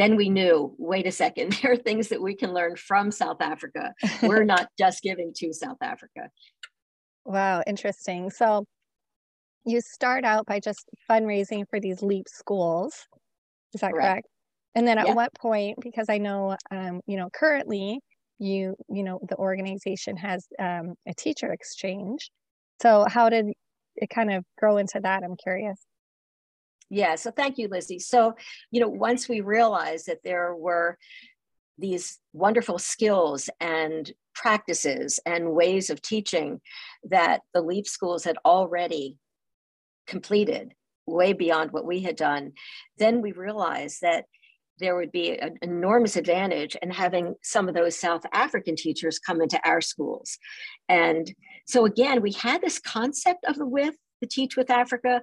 then 0.00 0.16
we 0.16 0.30
knew 0.30 0.74
wait 0.78 1.06
a 1.06 1.12
second 1.12 1.52
there 1.62 1.72
are 1.72 1.76
things 1.76 2.08
that 2.08 2.22
we 2.22 2.34
can 2.34 2.52
learn 2.52 2.74
from 2.76 3.10
south 3.10 3.40
africa 3.40 3.92
we're 4.22 4.44
not 4.44 4.68
just 4.78 5.02
giving 5.02 5.32
to 5.34 5.52
south 5.52 5.76
africa 5.82 6.30
wow 7.24 7.62
interesting 7.66 8.30
so 8.30 8.64
you 9.66 9.80
start 9.80 10.24
out 10.24 10.46
by 10.46 10.58
just 10.58 10.88
fundraising 11.08 11.64
for 11.68 11.78
these 11.78 12.02
leap 12.02 12.28
schools 12.28 13.06
is 13.74 13.80
that 13.80 13.92
correct, 13.92 14.06
correct? 14.06 14.28
and 14.74 14.88
then 14.88 14.98
at 14.98 15.08
yeah. 15.08 15.14
what 15.14 15.34
point 15.34 15.76
because 15.80 16.08
i 16.08 16.18
know 16.18 16.56
um, 16.70 17.00
you 17.06 17.16
know 17.16 17.28
currently 17.32 18.00
you 18.40 18.74
you 18.88 19.04
know 19.04 19.20
the 19.28 19.36
organization 19.36 20.16
has 20.16 20.46
um, 20.58 20.94
a 21.06 21.14
teacher 21.14 21.52
exchange. 21.52 22.30
So 22.82 23.04
how 23.08 23.28
did 23.28 23.52
it 23.96 24.10
kind 24.10 24.32
of 24.32 24.44
grow 24.58 24.78
into 24.78 24.98
that? 25.00 25.22
I'm 25.22 25.36
curious. 25.36 25.78
Yeah, 26.88 27.14
so 27.14 27.30
thank 27.30 27.56
you, 27.56 27.68
Lizzie. 27.68 28.00
So, 28.00 28.34
you 28.72 28.80
know, 28.80 28.88
once 28.88 29.28
we 29.28 29.42
realized 29.42 30.06
that 30.06 30.24
there 30.24 30.56
were 30.56 30.98
these 31.78 32.18
wonderful 32.32 32.78
skills 32.78 33.48
and 33.60 34.10
practices 34.34 35.20
and 35.24 35.52
ways 35.52 35.90
of 35.90 36.02
teaching 36.02 36.60
that 37.04 37.42
the 37.54 37.62
LEAP 37.62 37.86
schools 37.86 38.24
had 38.24 38.38
already 38.44 39.16
completed 40.06 40.74
way 41.06 41.32
beyond 41.32 41.72
what 41.72 41.86
we 41.86 42.00
had 42.00 42.16
done, 42.16 42.52
then 42.98 43.22
we 43.22 43.32
realized 43.32 44.00
that 44.02 44.24
there 44.80 44.96
would 44.96 45.12
be 45.12 45.38
an 45.38 45.56
enormous 45.62 46.16
advantage 46.16 46.76
in 46.82 46.90
having 46.90 47.34
some 47.42 47.68
of 47.68 47.74
those 47.74 47.98
South 47.98 48.22
African 48.32 48.76
teachers 48.76 49.18
come 49.18 49.40
into 49.40 49.60
our 49.64 49.80
schools. 49.80 50.38
And 50.88 51.32
so, 51.66 51.84
again, 51.84 52.22
we 52.22 52.32
had 52.32 52.60
this 52.60 52.78
concept 52.78 53.44
of 53.46 53.56
the 53.56 53.66
WIF 53.66 53.94
the 54.20 54.26
Teach 54.26 54.56
with 54.56 54.70
Africa, 54.70 55.22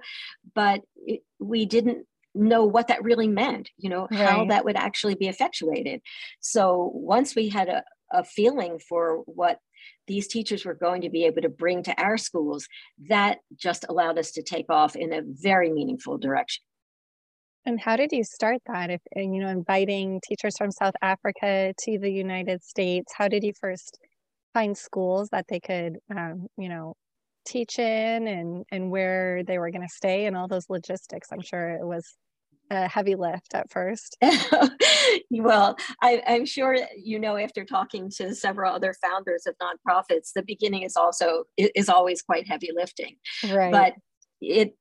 but 0.54 0.82
it, 1.06 1.20
we 1.38 1.66
didn't 1.66 2.06
know 2.34 2.64
what 2.64 2.88
that 2.88 3.02
really 3.02 3.28
meant, 3.28 3.70
you 3.78 3.88
know, 3.88 4.06
right. 4.10 4.20
how 4.20 4.44
that 4.46 4.64
would 4.64 4.76
actually 4.76 5.14
be 5.14 5.28
effectuated. 5.28 6.00
So 6.40 6.90
once 6.94 7.34
we 7.34 7.48
had 7.48 7.68
a, 7.68 7.84
a 8.12 8.24
feeling 8.24 8.78
for 8.78 9.22
what 9.26 9.58
these 10.06 10.28
teachers 10.28 10.64
were 10.64 10.74
going 10.74 11.02
to 11.02 11.10
be 11.10 11.24
able 11.24 11.42
to 11.42 11.48
bring 11.48 11.82
to 11.84 12.00
our 12.00 12.16
schools, 12.16 12.66
that 13.08 13.38
just 13.56 13.86
allowed 13.88 14.18
us 14.18 14.32
to 14.32 14.42
take 14.42 14.66
off 14.68 14.96
in 14.96 15.12
a 15.12 15.22
very 15.24 15.70
meaningful 15.70 16.18
direction. 16.18 16.62
And 17.68 17.78
how 17.78 17.96
did 17.96 18.12
you 18.12 18.24
start 18.24 18.62
that? 18.66 18.88
If 18.88 19.02
you 19.14 19.40
know, 19.40 19.48
inviting 19.48 20.22
teachers 20.26 20.56
from 20.56 20.70
South 20.70 20.94
Africa 21.02 21.74
to 21.78 21.98
the 21.98 22.10
United 22.10 22.64
States, 22.64 23.12
how 23.14 23.28
did 23.28 23.44
you 23.44 23.52
first 23.60 23.98
find 24.54 24.74
schools 24.74 25.28
that 25.32 25.44
they 25.50 25.60
could, 25.60 25.98
um, 26.10 26.46
you 26.56 26.70
know, 26.70 26.94
teach 27.44 27.78
in 27.78 28.26
and 28.26 28.64
and 28.72 28.90
where 28.90 29.44
they 29.44 29.58
were 29.58 29.70
going 29.70 29.86
to 29.86 29.94
stay 29.94 30.24
and 30.24 30.34
all 30.34 30.48
those 30.48 30.70
logistics? 30.70 31.28
I'm 31.30 31.42
sure 31.42 31.68
it 31.68 31.86
was 31.86 32.16
a 32.70 32.88
heavy 32.88 33.16
lift 33.16 33.54
at 33.54 33.70
first. 33.70 34.16
Well 35.30 35.76
I, 36.02 36.22
i'm 36.26 36.44
sure 36.44 36.76
you 36.96 37.18
know 37.18 37.36
after 37.36 37.64
talking 37.64 38.10
to 38.16 38.34
several 38.34 38.74
other 38.74 38.94
founders 39.02 39.46
of 39.46 39.54
nonprofits 39.56 40.32
the 40.34 40.42
beginning 40.42 40.82
is 40.82 40.96
also 40.96 41.44
is 41.56 41.88
always 41.88 42.20
quite 42.20 42.46
heavy 42.46 42.70
lifting. 42.74 43.16
Right. 43.50 43.72
But 43.72 43.94
it 44.40 44.76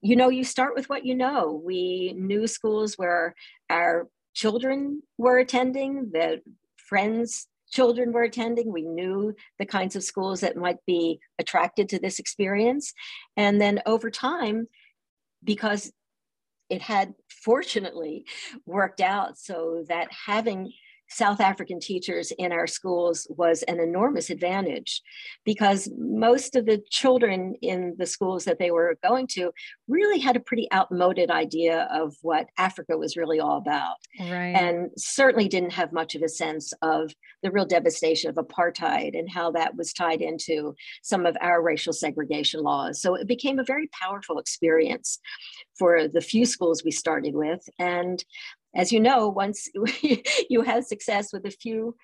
you 0.00 0.16
know 0.16 0.28
you 0.28 0.44
start 0.44 0.74
with 0.74 0.88
what 0.88 1.04
you 1.04 1.14
know 1.14 1.60
we 1.64 2.14
knew 2.16 2.46
schools 2.46 2.94
where 2.94 3.34
our 3.70 4.08
children 4.34 5.02
were 5.18 5.38
attending 5.38 6.10
the 6.12 6.40
friends 6.76 7.48
children 7.72 8.12
were 8.12 8.22
attending. 8.22 8.70
We 8.70 8.82
knew 8.82 9.34
the 9.58 9.66
kinds 9.66 9.96
of 9.96 10.04
schools 10.04 10.40
that 10.40 10.56
might 10.56 10.84
be 10.86 11.18
attracted 11.38 11.88
to 11.88 11.98
this 11.98 12.18
experience. 12.18 12.92
And 13.36 13.60
then 13.60 13.80
over 13.86 14.10
time, 14.10 14.68
because 15.42 15.90
it 16.70 16.82
had 16.82 17.14
fortunately 17.28 18.26
worked 18.66 19.00
out 19.00 19.38
so 19.38 19.84
that 19.88 20.08
having 20.26 20.72
South 21.12 21.40
African 21.40 21.78
teachers 21.78 22.32
in 22.38 22.52
our 22.52 22.66
schools 22.66 23.26
was 23.30 23.62
an 23.64 23.78
enormous 23.80 24.30
advantage 24.30 25.02
because 25.44 25.90
most 25.98 26.56
of 26.56 26.66
the 26.66 26.82
children 26.90 27.54
in 27.60 27.94
the 27.98 28.06
schools 28.06 28.44
that 28.44 28.58
they 28.58 28.70
were 28.70 28.98
going 29.02 29.26
to 29.26 29.52
really 29.88 30.18
had 30.18 30.36
a 30.36 30.40
pretty 30.40 30.68
outmoded 30.72 31.30
idea 31.30 31.88
of 31.92 32.16
what 32.22 32.48
Africa 32.56 32.96
was 32.96 33.16
really 33.16 33.40
all 33.40 33.58
about. 33.58 33.96
Right. 34.18 34.54
And 34.56 34.90
certainly 34.96 35.48
didn't 35.48 35.72
have 35.72 35.92
much 35.92 36.14
of 36.14 36.22
a 36.22 36.28
sense 36.28 36.72
of 36.82 37.12
the 37.42 37.50
real 37.50 37.66
devastation 37.66 38.30
of 38.30 38.36
apartheid 38.36 39.18
and 39.18 39.30
how 39.30 39.50
that 39.52 39.76
was 39.76 39.92
tied 39.92 40.22
into 40.22 40.74
some 41.02 41.26
of 41.26 41.36
our 41.40 41.62
racial 41.62 41.92
segregation 41.92 42.62
laws. 42.62 43.02
So 43.02 43.14
it 43.14 43.26
became 43.26 43.58
a 43.58 43.64
very 43.64 43.88
powerful 43.88 44.38
experience 44.38 45.18
for 45.78 46.08
the 46.08 46.20
few 46.20 46.46
schools 46.46 46.84
we 46.84 46.90
started 46.90 47.34
with. 47.34 47.68
And 47.78 48.24
as 48.74 48.92
you 48.92 49.00
know, 49.00 49.28
once 49.28 49.68
you 50.50 50.62
had 50.62 50.86
success 50.86 51.32
with 51.32 51.44
a 51.46 51.50
few 51.50 51.96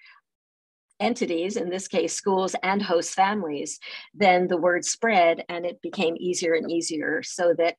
entities, 1.00 1.56
in 1.56 1.70
this 1.70 1.88
case, 1.88 2.14
schools 2.14 2.54
and 2.62 2.82
host 2.82 3.14
families, 3.14 3.78
then 4.14 4.48
the 4.48 4.56
word 4.56 4.84
spread 4.84 5.44
and 5.48 5.64
it 5.64 5.80
became 5.82 6.16
easier 6.18 6.54
and 6.54 6.70
easier 6.70 7.22
so 7.22 7.54
that 7.56 7.76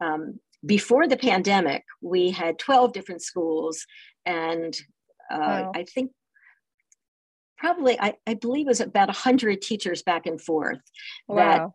um, 0.00 0.38
before 0.64 1.08
the 1.08 1.16
pandemic, 1.16 1.84
we 2.00 2.30
had 2.30 2.58
12 2.58 2.92
different 2.92 3.22
schools 3.22 3.84
and 4.24 4.78
uh, 5.30 5.38
wow. 5.38 5.72
I 5.74 5.84
think 5.84 6.12
probably, 7.58 7.98
I, 7.98 8.14
I, 8.26 8.34
believe 8.34 8.66
it 8.66 8.70
was 8.70 8.80
about 8.80 9.08
100 9.08 9.62
teachers 9.62 10.02
back 10.02 10.26
and 10.26 10.40
forth. 10.40 10.80
Wow. 11.26 11.36
That, 11.36 11.70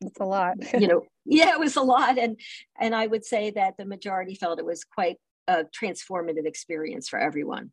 That's 0.00 0.20
a 0.20 0.24
lot. 0.24 0.56
you 0.80 0.86
know, 0.88 1.02
yeah, 1.24 1.50
it 1.50 1.60
was 1.60 1.76
a 1.76 1.82
lot. 1.82 2.18
And, 2.18 2.40
and 2.80 2.94
I 2.94 3.06
would 3.06 3.24
say 3.24 3.50
that 3.50 3.74
the 3.76 3.84
majority 3.84 4.34
felt 4.34 4.58
it 4.58 4.64
was 4.64 4.84
quite 4.84 5.18
a 5.48 5.64
transformative 5.64 6.46
experience 6.46 7.08
for 7.08 7.18
everyone. 7.18 7.72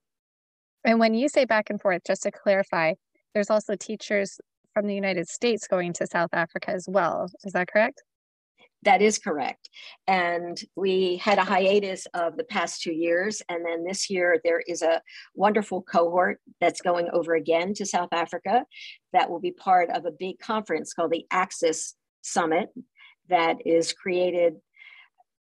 And 0.83 0.99
when 0.99 1.13
you 1.13 1.29
say 1.29 1.45
back 1.45 1.69
and 1.69 1.79
forth, 1.79 2.01
just 2.05 2.23
to 2.23 2.31
clarify, 2.31 2.93
there's 3.33 3.49
also 3.49 3.75
teachers 3.75 4.39
from 4.73 4.87
the 4.87 4.95
United 4.95 5.27
States 5.27 5.67
going 5.67 5.93
to 5.93 6.07
South 6.07 6.29
Africa 6.33 6.71
as 6.71 6.87
well. 6.87 7.29
Is 7.43 7.53
that 7.53 7.67
correct? 7.67 8.03
That 8.83 9.01
is 9.01 9.17
correct. 9.17 9.69
And 10.07 10.61
we 10.75 11.17
had 11.17 11.39
a 11.39 11.43
hiatus 11.43 12.05
of 12.13 12.37
the 12.37 12.43
past 12.43 12.81
two 12.81 12.93
years. 12.93 13.41
And 13.49 13.65
then 13.65 13.83
this 13.83 14.11
year, 14.11 14.39
there 14.43 14.61
is 14.67 14.83
a 14.83 15.01
wonderful 15.33 15.81
cohort 15.81 16.39
that's 16.61 16.81
going 16.81 17.09
over 17.11 17.33
again 17.33 17.73
to 17.75 17.85
South 17.85 18.09
Africa 18.11 18.63
that 19.11 19.29
will 19.29 19.39
be 19.39 19.51
part 19.51 19.89
of 19.89 20.05
a 20.05 20.11
big 20.11 20.37
conference 20.39 20.93
called 20.93 21.11
the 21.11 21.25
Access 21.31 21.95
Summit 22.21 22.69
that 23.27 23.57
is 23.65 23.91
created 23.91 24.55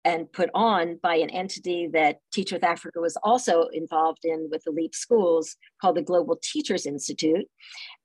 and 0.06 0.32
put 0.32 0.52
on 0.54 1.00
by 1.02 1.16
an 1.16 1.32
entity 1.32 1.88
that 1.92 2.20
Teach 2.32 2.52
with 2.52 2.64
Africa 2.64 3.02
was 3.02 3.18
also 3.24 3.64
involved 3.74 4.24
in 4.24 4.48
with 4.52 4.64
the 4.64 4.72
LEAP 4.72 4.94
schools 4.94 5.58
called 5.82 5.98
the 5.98 6.04
Global 6.04 6.40
Teachers 6.42 6.86
Institute. 6.86 7.46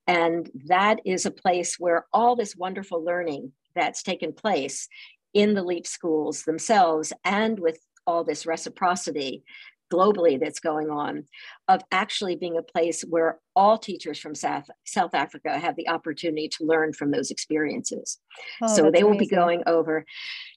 And 0.07 0.51
that 0.67 1.01
is 1.05 1.27
a 1.27 1.31
place 1.31 1.77
where 1.79 2.07
all 2.13 2.35
this 2.35 2.57
wonderful 2.57 3.05
learning 3.05 3.53
that's 3.75 4.03
taken 4.03 4.33
place 4.33 4.89
in 5.35 5.55
the 5.55 5.63
LEAP 5.63 5.87
schools 5.87 6.43
themselves 6.43 7.13
and 7.25 7.61
with 7.61 7.79
all 8.07 8.25
this 8.25 8.47
reciprocity 8.47 9.45
globally 9.93 10.39
that's 10.39 10.61
going 10.61 10.91
on 10.91 11.25
of 11.69 11.83
actually 11.91 12.37
being 12.37 12.57
a 12.57 12.63
place 12.63 13.03
where 13.03 13.39
all 13.55 13.79
teachers 13.79 14.19
from 14.19 14.35
South, 14.35 14.69
South 14.85 15.15
Africa 15.15 15.59
have 15.59 15.77
the 15.77 15.89
opportunity 15.89 16.49
to 16.49 16.65
learn 16.65 16.93
from 16.93 17.11
those 17.11 17.31
experiences. 17.31 18.19
Oh, 18.63 18.75
so 18.75 18.91
they 18.91 19.03
will 19.03 19.13
amazing. 19.13 19.29
be 19.29 19.35
going 19.35 19.63
over. 19.67 20.05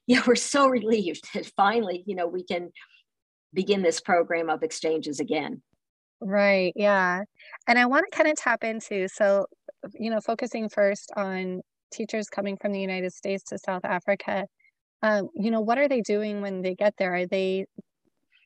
Yeah, 0.08 0.22
we're 0.26 0.36
so 0.36 0.68
relieved 0.70 1.28
that 1.34 1.46
finally, 1.58 2.04
you 2.06 2.16
know, 2.16 2.28
we 2.28 2.44
can 2.44 2.72
begin 3.54 3.82
this 3.82 4.00
program 4.00 4.50
of 4.50 4.64
exchanges 4.64 5.20
again. 5.20 5.62
Right. 6.22 6.74
Yeah. 6.76 7.24
And 7.68 7.78
I 7.78 7.86
want 7.86 8.06
to 8.10 8.16
kind 8.16 8.30
of 8.30 8.38
tap 8.38 8.64
into 8.64 9.08
so, 9.10 9.46
you 9.94 10.10
know, 10.10 10.22
focusing 10.22 10.70
first 10.70 11.12
on 11.16 11.62
teachers 11.92 12.30
coming 12.30 12.58
from 12.58 12.72
the 12.72 12.80
United 12.80 13.14
States 13.14 13.44
to 13.46 13.58
South 13.58 13.84
Africa. 13.84 14.46
Um, 15.02 15.30
you 15.36 15.52
know, 15.52 15.60
what 15.60 15.78
are 15.78 15.90
they 15.90 16.02
doing 16.02 16.42
when 16.42 16.62
they 16.62 16.76
get 16.76 16.96
there? 16.98 17.14
Are 17.14 17.28
they 17.28 17.66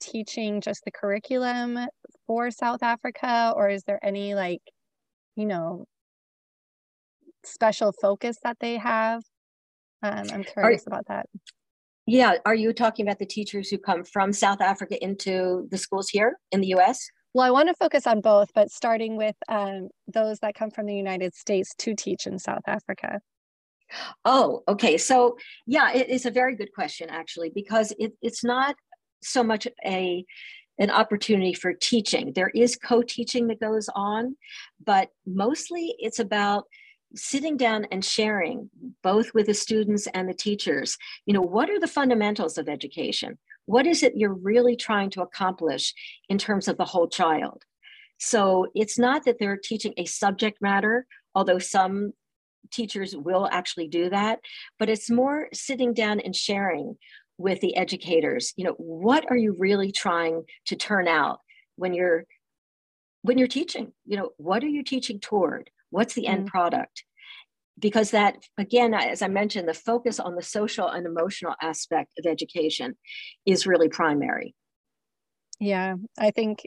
teaching 0.02 0.62
just 0.62 0.84
the 0.86 0.92
curriculum 0.92 1.80
for 2.26 2.52
South 2.52 2.84
Africa, 2.84 3.54
or 3.56 3.70
is 3.70 3.84
there 3.84 4.00
any 4.04 4.36
like, 4.36 4.62
you 5.36 5.46
know, 5.46 5.86
special 7.46 7.92
focus 7.92 8.38
that 8.44 8.58
they 8.60 8.78
have? 8.78 9.24
Um, 10.04 10.26
I'm 10.32 10.44
curious 10.44 10.86
are, 10.86 10.90
about 10.90 11.08
that. 11.08 11.26
Yeah, 12.06 12.36
are 12.46 12.56
you 12.56 12.74
talking 12.74 13.06
about 13.06 13.20
the 13.20 13.26
teachers 13.26 13.70
who 13.70 13.78
come 13.78 14.04
from 14.04 14.32
South 14.32 14.62
Africa 14.62 15.02
into 15.04 15.68
the 15.72 15.78
schools 15.78 16.10
here 16.10 16.38
in 16.52 16.62
the 16.62 16.68
U.S.? 16.68 17.10
Well, 17.34 17.46
I 17.46 17.52
want 17.52 17.68
to 17.68 17.76
focus 17.76 18.08
on 18.08 18.22
both, 18.22 18.50
but 18.56 18.72
starting 18.72 19.18
with 19.18 19.36
um, 19.50 19.90
those 20.08 20.40
that 20.40 20.56
come 20.56 20.72
from 20.72 20.86
the 20.86 20.96
United 20.96 21.36
States 21.36 21.74
to 21.80 21.94
teach 21.94 22.26
in 22.26 22.40
South 22.40 22.64
Africa. 22.66 23.20
Oh, 24.26 24.64
okay. 24.68 24.98
So, 24.98 25.38
yeah, 25.66 25.92
it, 25.94 26.08
it's 26.10 26.26
a 26.26 26.32
very 26.32 26.56
good 26.56 26.74
question, 26.74 27.10
actually, 27.10 27.52
because 27.54 27.94
it, 28.00 28.14
it's 28.22 28.44
not 28.44 28.76
so 29.22 29.44
much 29.44 29.68
a 29.86 30.26
an 30.80 30.92
opportunity 30.92 31.54
for 31.54 31.74
teaching. 31.74 32.34
There 32.34 32.52
is 32.54 32.76
co-teaching 32.76 33.48
that 33.48 33.60
goes 33.60 33.90
on, 33.96 34.38
but 34.86 35.10
mostly 35.26 35.96
it's 35.98 36.20
about 36.20 36.66
sitting 37.16 37.58
down 37.58 37.88
and 37.92 38.06
sharing 38.06 38.70
both 39.02 39.34
with 39.34 39.48
the 39.48 39.56
students 39.56 40.08
and 40.14 40.30
the 40.30 40.36
teachers. 40.36 40.98
You 41.26 41.34
know 41.34 41.42
what 41.42 41.70
are 41.70 41.80
the 41.80 41.88
fundamentals 41.88 42.58
of 42.60 42.70
education? 42.70 43.40
What 43.66 43.88
is 43.88 44.04
it 44.04 44.16
you're 44.16 44.34
really 44.34 44.76
trying 44.76 45.10
to 45.12 45.22
accomplish 45.22 45.94
in 46.30 46.38
terms 46.38 46.68
of 46.68 46.78
the 46.78 46.86
whole 46.86 47.08
child? 47.08 47.64
So 48.20 48.68
it's 48.76 49.00
not 49.00 49.26
that 49.26 49.38
they're 49.40 49.58
teaching 49.58 49.94
a 49.98 50.06
subject 50.06 50.62
matter 50.62 51.08
although 51.38 51.60
some 51.60 52.14
teachers 52.72 53.16
will 53.16 53.48
actually 53.50 53.88
do 53.88 54.10
that 54.10 54.40
but 54.78 54.90
it's 54.90 55.10
more 55.10 55.48
sitting 55.54 55.94
down 55.94 56.20
and 56.20 56.36
sharing 56.36 56.98
with 57.38 57.60
the 57.62 57.76
educators 57.78 58.54
you 58.58 58.64
know 58.64 58.74
what 58.78 59.26
are 59.30 59.38
you 59.38 59.56
really 59.60 59.92
trying 59.92 60.44
to 60.66 60.76
turn 60.76 61.08
out 61.08 61.40
when 61.76 61.94
you're 61.94 62.26
when 63.22 63.38
you're 63.38 63.48
teaching? 63.48 63.92
You 64.06 64.18
know 64.18 64.30
what 64.38 64.64
are 64.64 64.70
you 64.70 64.84
teaching 64.84 65.20
toward? 65.20 65.70
What's 65.90 66.14
the 66.14 66.28
end 66.28 66.46
mm. 66.46 66.48
product? 66.48 67.04
Because 67.80 68.12
that 68.12 68.38
again 68.58 68.94
as 68.94 69.22
i 69.22 69.28
mentioned 69.28 69.68
the 69.68 69.74
focus 69.74 70.20
on 70.20 70.36
the 70.36 70.42
social 70.42 70.88
and 70.88 71.06
emotional 71.06 71.54
aspect 71.62 72.12
of 72.18 72.26
education 72.26 72.98
is 73.46 73.68
really 73.68 73.90
primary. 73.90 74.56
Yeah 75.60 75.96
i 76.18 76.32
think 76.32 76.64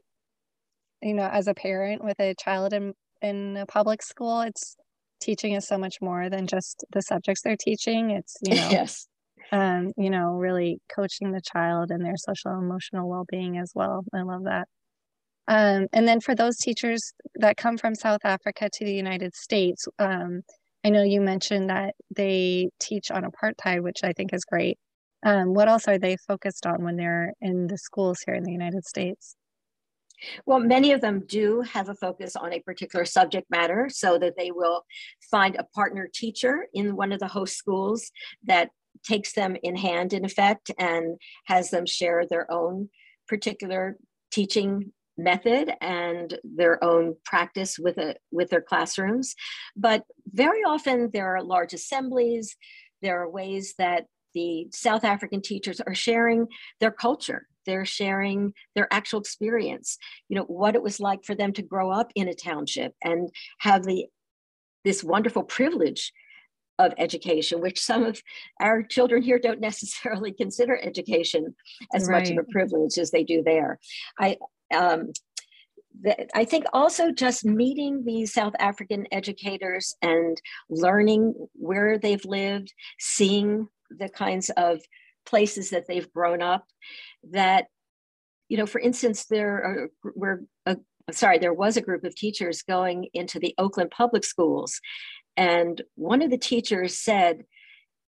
you 1.02 1.14
know 1.14 1.26
as 1.26 1.48
a 1.48 1.54
parent 1.54 2.04
with 2.04 2.18
a 2.20 2.34
child 2.34 2.72
in 2.72 2.94
in 3.22 3.56
a 3.56 3.66
public 3.66 4.02
school 4.02 4.40
it's 4.42 4.76
teaching 5.20 5.52
is 5.52 5.66
so 5.66 5.76
much 5.78 5.96
more 6.00 6.30
than 6.30 6.46
just 6.46 6.84
the 6.92 7.02
subjects 7.02 7.42
they're 7.42 7.56
teaching. 7.56 8.10
It's 8.10 8.36
you 8.42 8.54
know 8.56 8.68
yes 8.70 9.06
um 9.52 9.92
you 9.96 10.10
know 10.10 10.32
really 10.32 10.78
coaching 10.94 11.32
the 11.32 11.40
child 11.40 11.90
and 11.90 12.04
their 12.04 12.16
social 12.16 12.52
emotional 12.52 13.08
well-being 13.08 13.58
as 13.58 13.72
well 13.74 14.04
i 14.14 14.22
love 14.22 14.44
that 14.44 14.68
um, 15.50 15.88
and 15.92 16.06
then 16.06 16.20
for 16.20 16.36
those 16.36 16.58
teachers 16.58 17.12
that 17.34 17.56
come 17.56 17.76
from 17.76 17.96
South 17.96 18.20
Africa 18.22 18.70
to 18.72 18.84
the 18.84 18.94
United 18.94 19.34
States, 19.34 19.88
um, 19.98 20.42
I 20.84 20.90
know 20.90 21.02
you 21.02 21.20
mentioned 21.20 21.70
that 21.70 21.96
they 22.14 22.70
teach 22.78 23.10
on 23.10 23.24
apartheid, 23.24 23.82
which 23.82 24.04
I 24.04 24.12
think 24.12 24.32
is 24.32 24.44
great. 24.44 24.78
Um, 25.26 25.52
what 25.52 25.68
else 25.68 25.88
are 25.88 25.98
they 25.98 26.16
focused 26.28 26.66
on 26.66 26.84
when 26.84 26.96
they're 26.96 27.34
in 27.40 27.66
the 27.66 27.78
schools 27.78 28.20
here 28.24 28.34
in 28.34 28.44
the 28.44 28.52
United 28.52 28.84
States? 28.84 29.34
Well, 30.46 30.60
many 30.60 30.92
of 30.92 31.00
them 31.00 31.24
do 31.26 31.62
have 31.62 31.88
a 31.88 31.94
focus 31.94 32.36
on 32.36 32.52
a 32.52 32.60
particular 32.60 33.04
subject 33.04 33.50
matter 33.50 33.88
so 33.90 34.18
that 34.18 34.36
they 34.36 34.52
will 34.52 34.84
find 35.30 35.56
a 35.56 35.64
partner 35.64 36.08
teacher 36.12 36.66
in 36.72 36.94
one 36.94 37.10
of 37.10 37.18
the 37.18 37.28
host 37.28 37.56
schools 37.56 38.12
that 38.44 38.70
takes 39.04 39.32
them 39.32 39.56
in 39.62 39.76
hand, 39.76 40.12
in 40.12 40.24
effect, 40.24 40.70
and 40.78 41.18
has 41.46 41.70
them 41.70 41.86
share 41.86 42.24
their 42.26 42.50
own 42.50 42.88
particular 43.28 43.96
teaching 44.30 44.92
method 45.16 45.72
and 45.80 46.38
their 46.44 46.82
own 46.82 47.14
practice 47.24 47.78
with 47.78 47.98
it 47.98 48.18
with 48.30 48.50
their 48.50 48.60
classrooms. 48.60 49.34
But 49.76 50.04
very 50.26 50.62
often 50.62 51.10
there 51.12 51.36
are 51.36 51.42
large 51.42 51.74
assemblies. 51.74 52.56
There 53.02 53.20
are 53.22 53.28
ways 53.28 53.74
that 53.78 54.06
the 54.34 54.68
south 54.72 55.04
african 55.04 55.42
teachers 55.42 55.80
are 55.80 55.94
sharing 55.94 56.46
their 56.78 56.92
culture. 56.92 57.46
They're 57.66 57.84
sharing 57.84 58.54
their 58.74 58.88
actual 58.90 59.20
experience 59.20 59.98
you 60.28 60.36
know 60.36 60.44
what 60.44 60.74
it 60.74 60.82
was 60.82 60.98
like 60.98 61.24
for 61.24 61.34
them 61.34 61.52
to 61.52 61.62
grow 61.62 61.90
up 61.90 62.10
in 62.14 62.26
a 62.26 62.34
township 62.34 62.94
and 63.02 63.28
have 63.58 63.84
the 63.84 64.06
this 64.84 65.04
wonderful 65.04 65.42
privilege 65.42 66.12
of 66.80 66.94
education, 66.98 67.60
which 67.60 67.80
some 67.80 68.02
of 68.04 68.22
our 68.60 68.82
children 68.82 69.22
here 69.22 69.38
don't 69.38 69.60
necessarily 69.70 70.32
consider 70.32 70.78
education 70.82 71.54
as 71.94 72.08
right. 72.08 72.20
much 72.20 72.30
of 72.30 72.38
a 72.38 72.50
privilege 72.50 72.98
as 72.98 73.10
they 73.10 73.24
do 73.24 73.42
there. 73.42 73.78
I 74.18 74.36
um, 74.74 75.12
I 76.34 76.44
think 76.44 76.64
also 76.72 77.10
just 77.10 77.44
meeting 77.44 78.04
these 78.04 78.32
South 78.32 78.54
African 78.58 79.06
educators 79.12 79.96
and 80.02 80.40
learning 80.68 81.34
where 81.54 81.98
they've 81.98 82.24
lived, 82.24 82.72
seeing 82.98 83.68
the 83.90 84.08
kinds 84.08 84.50
of 84.50 84.80
places 85.26 85.70
that 85.70 85.86
they've 85.86 86.10
grown 86.12 86.42
up, 86.42 86.64
that, 87.32 87.66
you 88.48 88.56
know, 88.56 88.66
for 88.66 88.80
instance, 88.80 89.26
there 89.26 89.56
are, 89.56 89.90
were, 90.14 90.42
a, 90.66 90.76
sorry, 91.12 91.38
there 91.38 91.52
was 91.52 91.76
a 91.76 91.82
group 91.82 92.04
of 92.04 92.14
teachers 92.14 92.62
going 92.62 93.08
into 93.12 93.38
the 93.38 93.54
Oakland 93.58 93.90
public 93.90 94.24
schools. 94.24 94.80
And 95.40 95.80
one 95.94 96.20
of 96.20 96.30
the 96.30 96.36
teachers 96.36 96.98
said 96.98 97.44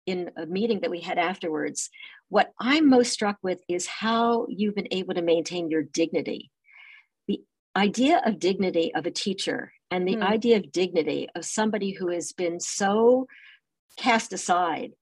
in 0.06 0.30
a 0.36 0.46
meeting 0.46 0.80
that 0.80 0.92
we 0.92 1.00
had 1.00 1.18
afterwards, 1.18 1.90
what 2.28 2.52
I'm 2.60 2.88
most 2.88 3.12
struck 3.12 3.36
with 3.42 3.60
is 3.68 3.88
how 3.88 4.46
you've 4.48 4.76
been 4.76 4.86
able 4.92 5.14
to 5.14 5.22
maintain 5.22 5.68
your 5.68 5.82
dignity 5.82 6.52
The 7.26 7.40
idea 7.76 8.22
of 8.24 8.38
dignity 8.38 8.94
of 8.94 9.06
a 9.06 9.10
teacher 9.10 9.72
and 9.90 10.06
the 10.06 10.16
mm. 10.16 10.22
idea 10.22 10.58
of 10.58 10.70
dignity 10.70 11.28
of 11.34 11.44
somebody 11.44 11.90
who 11.90 12.10
has 12.10 12.32
been 12.32 12.60
so 12.60 13.26
cast 13.98 14.32
aside 14.32 14.92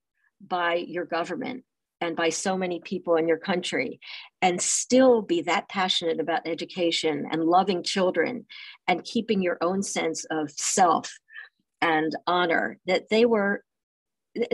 by 0.40 0.76
your 0.76 1.04
government 1.04 1.64
and 2.00 2.16
by 2.16 2.30
so 2.30 2.56
many 2.56 2.80
people 2.80 3.16
in 3.16 3.28
your 3.28 3.38
country 3.38 4.00
and 4.40 4.60
still 4.62 5.20
be 5.20 5.42
that 5.42 5.68
passionate 5.68 6.20
about 6.20 6.46
education 6.46 7.26
and 7.30 7.44
loving 7.44 7.82
children 7.82 8.46
and 8.88 9.04
keeping 9.04 9.42
your 9.42 9.58
own 9.60 9.82
sense 9.82 10.24
of 10.30 10.50
self 10.50 11.12
and 11.84 12.16
honor 12.26 12.78
that 12.86 13.08
they 13.10 13.26
were 13.26 13.62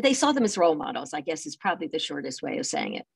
they 0.03 0.13
saw 0.13 0.33
them 0.33 0.45
as 0.45 0.59
role 0.59 0.75
models 0.75 1.15
i 1.15 1.21
guess 1.21 1.47
is 1.47 1.57
probably 1.57 1.89
the 1.91 1.99
shortest 1.99 2.43
way 2.43 2.59
of 2.59 2.67
saying 2.67 2.95
it. 2.95 3.07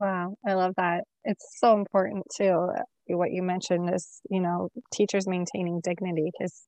Wow 0.00 0.34
i 0.46 0.54
love 0.54 0.74
that. 0.78 1.04
It's 1.24 1.46
so 1.60 1.74
important 1.74 2.24
too 2.36 2.70
what 3.08 3.30
you 3.30 3.42
mentioned 3.42 3.92
is 3.94 4.20
you 4.30 4.40
know 4.40 4.68
teachers 4.92 5.28
maintaining 5.28 5.80
dignity 5.84 6.30
because 6.32 6.62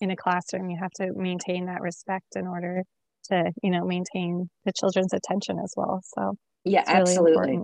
in 0.00 0.10
a 0.10 0.16
classroom 0.16 0.68
you 0.68 0.78
have 0.80 0.90
to 0.90 1.12
maintain 1.14 1.66
that 1.66 1.80
respect 1.80 2.26
in 2.34 2.48
order 2.48 2.82
to 3.24 3.52
you 3.62 3.70
know 3.70 3.84
maintain 3.84 4.50
the 4.64 4.72
children's 4.78 5.12
attention 5.12 5.56
as 5.62 5.72
well 5.76 6.00
so 6.02 6.34
yeah 6.64 6.82
absolutely. 6.86 7.58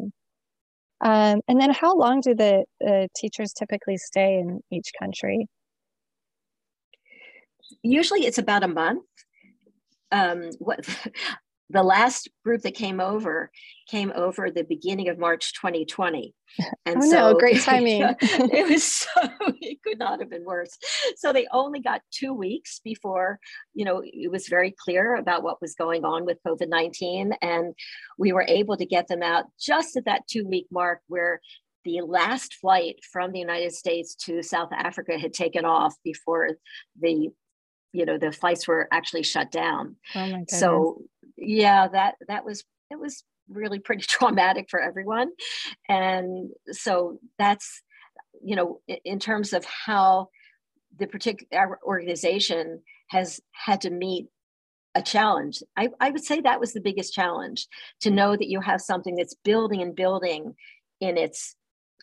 um, 1.03 1.41
and 1.49 1.61
then 1.61 1.71
how 1.71 1.97
long 1.97 2.21
do 2.21 2.35
the, 2.35 2.65
the 2.81 3.09
teachers 3.17 3.53
typically 3.53 3.97
stay 3.97 4.39
in 4.39 4.61
each 4.71 4.93
country 4.99 5.47
usually 7.83 8.27
it's 8.27 8.39
about 8.39 8.63
a 8.63 8.69
month 8.69 9.05
um, 10.13 10.51
what 10.59 10.87
the 11.71 11.83
last 11.83 12.29
group 12.45 12.63
that 12.63 12.75
came 12.75 13.01
over 13.01 13.51
came 13.89 14.13
over 14.15 14.51
the 14.51 14.65
beginning 14.65 15.09
of 15.09 15.19
March 15.19 15.55
2020. 15.55 16.35
And 16.85 16.97
oh, 16.97 17.01
so 17.01 17.33
no, 17.33 17.39
great 17.39 17.61
timing. 17.63 18.03
it 18.03 18.69
was 18.69 18.83
so 18.83 19.09
it 19.61 19.79
could 19.85 20.01
not 20.01 20.19
have 20.19 20.31
been 20.31 20.45
worse. 20.45 20.77
So 21.17 21.33
they 21.33 21.47
only 21.53 21.79
got 21.79 22.01
two 22.11 22.35
weeks 22.35 22.81
before, 22.83 23.39
you 23.73 23.85
know, 23.85 24.03
it 24.05 24.33
was 24.33 24.49
very 24.49 24.75
clear 24.77 25.15
about 25.15 25.45
what 25.45 25.61
was 25.61 25.77
going 25.77 26.05
on 26.05 26.25
with 26.25 26.39
COVID-19. 26.45 27.37
And 27.41 27.75
we 28.19 28.33
were 28.33 28.45
able 28.49 28.77
to 28.79 28.85
get 28.85 29.07
them 29.07 29.23
out 29.23 29.45
just 29.61 29.97
at 29.97 30.07
that 30.07 30.27
two 30.27 30.45
week 30.45 30.67
mark 30.73 31.03
where 31.07 31.41
the 31.85 32.01
last 32.01 32.55
flight 32.55 32.97
from 33.13 33.31
the 33.31 33.39
United 33.39 33.73
States 33.73 34.17
to 34.17 34.43
South 34.43 34.71
Africa 34.73 35.19
had 35.19 35.33
taken 35.33 35.65
off 35.65 35.95
before 36.03 36.51
the 37.01 37.29
you 37.93 38.07
know 38.07 38.19
the 38.19 38.33
flights 38.33 38.69
were 38.69 38.89
actually 38.93 39.23
shut 39.23 39.51
down. 39.51 39.97
Oh 40.15 40.45
so 40.49 41.03
yeah, 41.37 41.89
that 41.89 42.17
that 42.29 42.45
was 42.45 42.65
it 42.91 42.99
was 42.99 43.25
really 43.49 43.79
pretty 43.79 44.03
traumatic 44.09 44.69
for 44.71 44.81
everyone, 44.81 45.31
and 45.89 46.51
so 46.71 47.19
that's 47.39 47.83
you 48.43 48.57
know 48.57 48.81
in 49.05 49.19
terms 49.19 49.53
of 49.53 49.65
how 49.65 50.29
the 50.99 51.07
particular 51.07 51.79
organization 51.85 52.81
has 53.09 53.41
had 53.53 53.81
to 53.83 53.91
meet 53.91 54.27
a 54.95 55.03
challenge. 55.03 55.63
I, 55.77 55.89
I 56.01 56.11
would 56.11 56.25
say 56.25 56.41
that 56.41 56.61
was 56.61 56.73
the 56.73 56.81
biggest 56.81 57.15
challenge 57.15 57.69
to 58.01 58.11
know 58.11 58.33
that 58.33 58.49
you 58.49 58.61
have 58.61 58.81
something 58.81 59.15
that's 59.15 59.37
building 59.45 59.83
and 59.83 59.95
building 59.95 60.55
in 61.01 61.17
its 61.17 61.55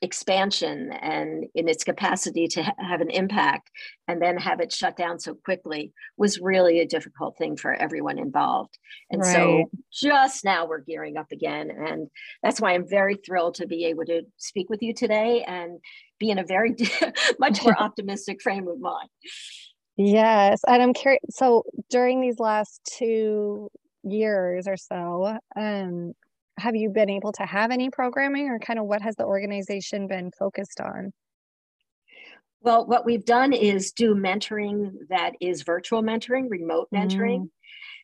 expansion 0.01 0.91
and 0.91 1.45
in 1.55 1.67
its 1.67 1.83
capacity 1.83 2.47
to 2.47 2.63
ha- 2.63 2.73
have 2.77 3.01
an 3.01 3.09
impact 3.09 3.69
and 4.07 4.21
then 4.21 4.37
have 4.37 4.59
it 4.59 4.71
shut 4.71 4.95
down 4.95 5.19
so 5.19 5.33
quickly 5.33 5.91
was 6.17 6.39
really 6.39 6.79
a 6.79 6.87
difficult 6.87 7.37
thing 7.37 7.57
for 7.57 7.73
everyone 7.73 8.19
involved 8.19 8.77
and 9.09 9.21
right. 9.21 9.33
so 9.33 9.63
just 9.91 10.45
now 10.45 10.65
we're 10.65 10.81
gearing 10.81 11.17
up 11.17 11.31
again 11.31 11.69
and 11.71 12.07
that's 12.43 12.61
why 12.61 12.73
i'm 12.73 12.87
very 12.87 13.15
thrilled 13.15 13.55
to 13.55 13.67
be 13.67 13.85
able 13.85 14.05
to 14.05 14.21
speak 14.37 14.69
with 14.69 14.81
you 14.81 14.93
today 14.93 15.43
and 15.47 15.79
be 16.19 16.29
in 16.29 16.39
a 16.39 16.45
very 16.45 16.75
much 17.39 17.63
more 17.63 17.79
optimistic 17.81 18.41
frame 18.41 18.67
of 18.67 18.79
mind 18.79 19.09
yes 19.97 20.61
and 20.67 20.81
i'm 20.81 20.93
curious 20.93 21.21
so 21.31 21.63
during 21.89 22.21
these 22.21 22.39
last 22.39 22.81
two 22.97 23.69
years 24.03 24.67
or 24.67 24.77
so 24.77 25.37
um 25.55 26.13
have 26.57 26.75
you 26.75 26.89
been 26.89 27.09
able 27.09 27.31
to 27.33 27.43
have 27.43 27.71
any 27.71 27.89
programming 27.89 28.49
or 28.49 28.59
kind 28.59 28.79
of 28.79 28.85
what 28.85 29.01
has 29.01 29.15
the 29.15 29.25
organization 29.25 30.07
been 30.07 30.31
focused 30.37 30.81
on? 30.81 31.13
Well, 32.61 32.87
what 32.87 33.05
we've 33.05 33.25
done 33.25 33.53
is 33.53 33.91
do 33.91 34.15
mentoring 34.15 34.91
that 35.09 35.33
is 35.39 35.61
virtual 35.61 36.01
mentoring, 36.01 36.49
remote 36.49 36.87
mentoring. 36.93 37.41
Mm. 37.41 37.49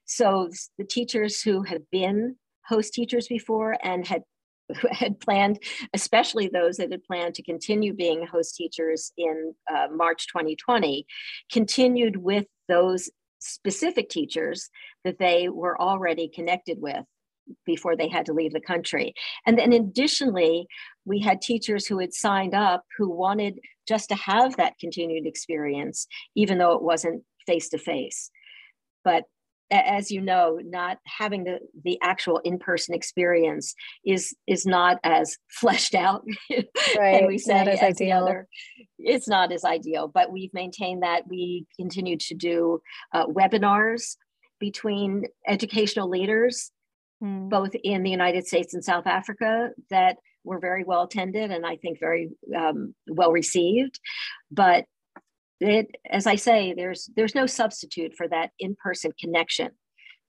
So 0.06 0.50
the 0.78 0.86
teachers 0.86 1.42
who 1.42 1.64
have 1.64 1.82
been 1.92 2.36
host 2.66 2.94
teachers 2.94 3.28
before 3.28 3.78
and 3.84 4.06
had 4.08 4.22
had 4.92 5.20
planned, 5.20 5.60
especially 5.94 6.48
those 6.48 6.78
that 6.78 6.92
had 6.92 7.04
planned 7.04 7.36
to 7.36 7.44
continue 7.44 7.94
being 7.94 8.26
host 8.26 8.56
teachers 8.56 9.12
in 9.18 9.54
uh, 9.70 9.88
March 9.94 10.28
2020, 10.28 11.06
continued 11.52 12.16
with 12.16 12.46
those 12.70 13.10
specific 13.40 14.10
teachers 14.10 14.70
that 15.04 15.20
they 15.20 15.50
were 15.50 15.80
already 15.82 16.30
connected 16.30 16.78
with 16.80 17.04
before 17.66 17.96
they 17.96 18.08
had 18.08 18.26
to 18.26 18.34
leave 18.34 18.54
the 18.54 18.62
country. 18.62 19.14
And 19.46 19.58
then 19.58 19.74
additionally, 19.74 20.68
we 21.06 21.20
had 21.20 21.42
teachers 21.42 21.86
who 21.86 22.00
had 22.00 22.14
signed 22.14 22.54
up 22.54 22.84
who 22.98 23.10
wanted 23.10 23.60
just 23.88 24.10
to 24.10 24.16
have 24.16 24.56
that 24.58 24.78
continued 24.80 25.26
experience, 25.26 26.08
even 26.36 26.58
though 26.58 26.74
it 26.74 26.82
wasn't 26.82 27.24
face 27.46 27.70
to 27.70 27.78
face. 27.78 28.32
But 29.04 29.24
as 29.72 30.12
you 30.12 30.22
know, 30.22 30.60
not 30.64 31.00
having 31.06 31.46
the, 31.46 31.60
the 31.84 31.98
actual 32.02 32.40
in-person 32.40 32.94
experience 32.94 33.74
is 34.06 34.36
is 34.46 34.66
not 34.66 34.98
as 35.04 35.38
fleshed 35.50 35.96
out. 35.96 36.24
Right. 36.96 37.22
and 37.22 37.28
we 37.28 37.40
say 37.40 37.60
as, 37.60 37.80
as 37.80 37.82
ideal. 37.82 38.24
Other, 38.24 38.48
it's 39.00 39.28
not 39.28 39.52
as 39.52 39.66
ideal, 39.66 40.08
but 40.08 40.32
we've 40.32 40.54
maintained 40.54 41.02
that 41.02 41.28
we 41.28 41.66
continue 41.80 42.18
to 42.18 42.36
do 42.36 42.82
uh, 43.14 43.26
webinars 43.26 44.16
between 44.60 45.26
educational 45.48 46.08
leaders, 46.08 46.72
mm. 47.24 47.50
both 47.50 47.76
in 47.84 48.04
the 48.04 48.10
United 48.10 48.46
States 48.46 48.74
and 48.74 48.84
South 48.84 49.08
Africa, 49.08 49.70
that 49.90 50.18
were 50.44 50.60
very 50.60 50.84
well 50.84 51.04
attended 51.04 51.52
and 51.52 51.66
I 51.66 51.78
think 51.78 52.00
very 52.00 52.32
um, 52.56 52.94
well 53.08 53.32
received. 53.32 54.00
But 54.52 54.86
it, 55.60 55.88
as 56.10 56.28
I 56.28 56.36
say, 56.36 56.74
there's 56.74 57.10
there's 57.16 57.36
no 57.36 57.46
substitute 57.46 58.14
for 58.16 58.28
that 58.28 58.52
in-person 58.60 59.12
connection 59.20 59.70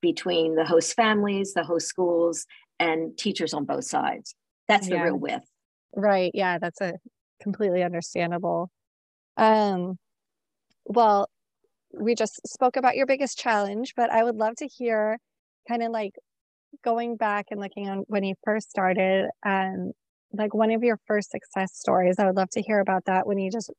between 0.00 0.54
the 0.54 0.64
host 0.64 0.94
families, 0.94 1.54
the 1.54 1.64
host 1.64 1.88
schools, 1.88 2.46
and 2.78 3.16
teachers 3.18 3.54
on 3.54 3.64
both 3.64 3.84
sides. 3.84 4.34
That's 4.68 4.88
the 4.88 4.94
yeah. 4.94 5.02
real 5.02 5.16
width. 5.16 5.48
Right. 5.96 6.30
Yeah, 6.34 6.58
that's 6.58 6.80
a 6.80 6.94
completely 7.42 7.82
understandable. 7.82 8.70
Um, 9.36 9.98
well, 10.84 11.28
we 11.92 12.14
just 12.14 12.40
spoke 12.46 12.76
about 12.76 12.96
your 12.96 13.06
biggest 13.06 13.38
challenge, 13.38 13.94
but 13.96 14.10
I 14.10 14.24
would 14.24 14.36
love 14.36 14.56
to 14.56 14.66
hear 14.66 15.18
kind 15.68 15.82
of 15.82 15.90
like 15.90 16.12
going 16.82 17.16
back 17.16 17.46
and 17.50 17.60
looking 17.60 17.88
on 17.88 18.04
when 18.06 18.24
you 18.24 18.34
first 18.44 18.70
started 18.70 19.28
and 19.44 19.92
like 20.32 20.54
one 20.54 20.70
of 20.70 20.82
your 20.82 20.98
first 21.06 21.30
success 21.30 21.76
stories. 21.76 22.16
I 22.18 22.26
would 22.26 22.36
love 22.36 22.50
to 22.50 22.62
hear 22.62 22.80
about 22.80 23.04
that 23.06 23.26
when 23.26 23.38
you 23.38 23.50
just 23.50 23.70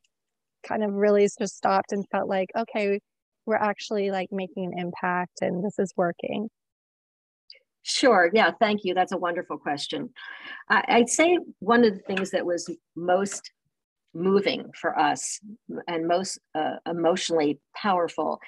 kind 0.65 0.83
of 0.83 0.93
really 0.93 1.27
just 1.39 1.57
stopped 1.57 1.91
and 1.91 2.05
felt 2.11 2.27
like, 2.27 2.49
okay, 2.57 2.99
we're 3.45 3.55
actually 3.55 4.11
like 4.11 4.29
making 4.31 4.73
an 4.73 4.79
impact 4.79 5.41
and 5.41 5.63
this 5.63 5.77
is 5.77 5.93
working? 5.95 6.49
Sure. 7.83 8.31
Yeah. 8.33 8.51
Thank 8.59 8.81
you. 8.83 8.95
That's 8.95 9.11
a 9.11 9.17
wonderful 9.17 9.57
question. 9.59 10.09
I, 10.69 10.99
would 10.99 11.09
say 11.09 11.37
one 11.59 11.85
of 11.85 11.93
the 11.93 12.01
things 12.01 12.31
that 12.31 12.45
was 12.45 12.67
most 12.95 13.51
moving 14.15 14.71
for 14.79 14.97
us 14.97 15.39
and 15.87 16.07
most 16.07 16.39
uh, 16.55 16.77
emotionally 16.87 17.59
powerful 17.75 18.39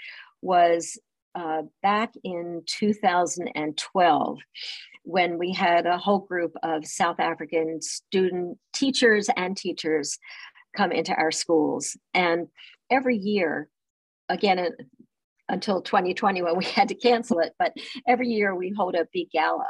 was 0.42 0.98
uh, 1.38 1.62
back 1.84 2.14
in 2.24 2.64
2012 2.66 4.40
when 5.04 5.38
we 5.38 5.54
had 5.54 5.86
a 5.86 5.98
whole 5.98 6.20
group 6.20 6.52
of 6.64 6.86
South 6.86 7.20
African 7.20 7.80
student 7.80 8.58
teachers 8.74 9.30
and 9.38 9.56
teachers 9.56 10.18
come 10.76 10.92
into 10.92 11.14
our 11.14 11.32
schools. 11.32 11.96
And 12.16 12.48
every 12.90 13.18
year, 13.18 13.70
again, 14.30 14.58
uh, 14.58 14.70
until 15.48 15.82
2020 15.82 16.42
when 16.42 16.58
we 16.58 16.66
had 16.76 16.88
to 16.90 16.96
cancel 16.96 17.40
it, 17.40 17.54
but 17.60 17.72
every 18.08 18.30
year 18.30 18.56
we 18.56 18.74
hold 18.76 18.96
a 18.96 19.08
big 19.14 19.30
gala. 19.32 19.68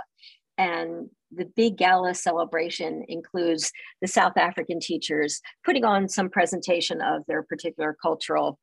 And 0.58 1.10
the 1.32 1.46
big 1.46 1.78
gala 1.78 2.16
celebration 2.16 3.04
includes 3.10 3.74
the 4.02 4.08
South 4.08 4.38
African 4.38 4.80
teachers 4.80 5.42
putting 5.66 5.84
on 5.84 6.08
some 6.08 6.30
presentation 6.30 7.02
of 7.02 7.24
their 7.28 7.44
particular 7.44 7.96
cultural, 8.02 8.58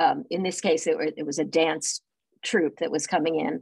um, 0.00 0.24
in 0.30 0.42
this 0.42 0.60
case, 0.60 0.88
it, 0.88 0.96
it 1.16 1.24
was 1.24 1.38
a 1.38 1.44
dance 1.44 2.02
troupe 2.42 2.78
that 2.78 2.90
was 2.90 3.06
coming 3.06 3.38
in 3.38 3.60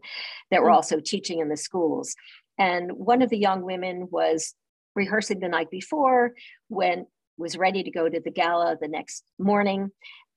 that 0.51 0.63
were 0.63 0.71
mm. 0.71 0.75
also 0.75 1.01
teaching 1.01 1.41
in 1.41 1.49
the 1.49 1.57
schools. 1.57 2.15
And 2.59 2.93
one 2.93 3.23
of 3.23 3.31
the 3.31 3.39
young 3.39 3.63
women 3.63 4.09
was 4.11 4.55
rehearsing 4.95 5.41
the 5.41 5.49
night 5.49 5.71
before 5.71 6.33
when 6.69 7.07
was 7.39 7.59
ready 7.59 7.83
to 7.83 7.91
go 7.91 8.09
to 8.09 8.21
the 8.21 8.31
gala 8.31 8.77
the 8.81 8.89
next 8.89 9.23
morning 9.39 9.91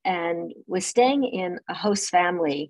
and 0.06 0.54
was 0.68 0.86
staying 0.86 1.24
in 1.24 1.60
a 1.70 1.74
host 1.74 2.10
family 2.10 2.70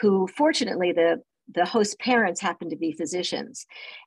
who 0.00 0.26
fortunately 0.36 0.92
the 0.92 1.22
the 1.54 1.64
host 1.64 1.98
parents 2.00 2.40
happened 2.40 2.70
to 2.70 2.76
be 2.76 2.92
physicians 2.92 3.66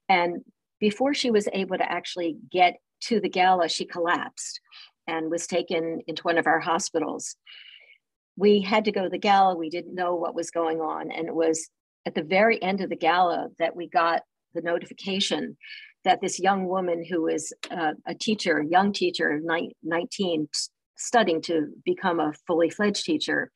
and 0.09 0.43
before 0.79 1.13
she 1.13 1.31
was 1.31 1.47
able 1.53 1.77
to 1.77 1.91
actually 1.91 2.35
get 2.51 2.75
to 3.01 3.21
the 3.21 3.29
gala 3.29 3.69
she 3.69 3.85
collapsed 3.85 4.59
and 5.07 5.31
was 5.31 5.47
taken 5.47 6.01
into 6.07 6.21
one 6.23 6.37
of 6.37 6.47
our 6.47 6.59
hospitals 6.59 7.35
we 8.39 8.61
had 8.61 8.85
to 8.85 8.91
go 8.91 9.03
to 9.03 9.09
the 9.09 9.17
gala 9.17 9.55
we 9.55 9.69
didn't 9.69 9.93
know 9.93 10.15
what 10.15 10.33
was 10.33 10.49
going 10.49 10.79
on 10.79 11.11
and 11.11 11.27
it 11.27 11.35
was 11.35 11.69
at 12.05 12.15
the 12.15 12.23
very 12.23 12.61
end 12.63 12.81
of 12.81 12.89
the 12.89 12.95
gala 12.95 13.47
that 13.59 13.75
we 13.75 13.87
got 13.87 14.21
the 14.53 14.61
notification 14.61 15.57
that 16.05 16.21
this 16.21 16.39
young 16.39 16.65
woman 16.65 17.03
who 17.03 17.27
is 17.27 17.53
was 17.69 17.77
uh, 17.77 17.93
a 18.07 18.15
teacher, 18.15 18.61
young 18.61 18.93
teacher, 18.93 19.41
19, 19.83 20.47
studying 20.97 21.41
to 21.41 21.67
become 21.85 22.19
a 22.19 22.33
fully 22.47 22.69
fledged 22.69 23.03
teacher, 23.03 23.51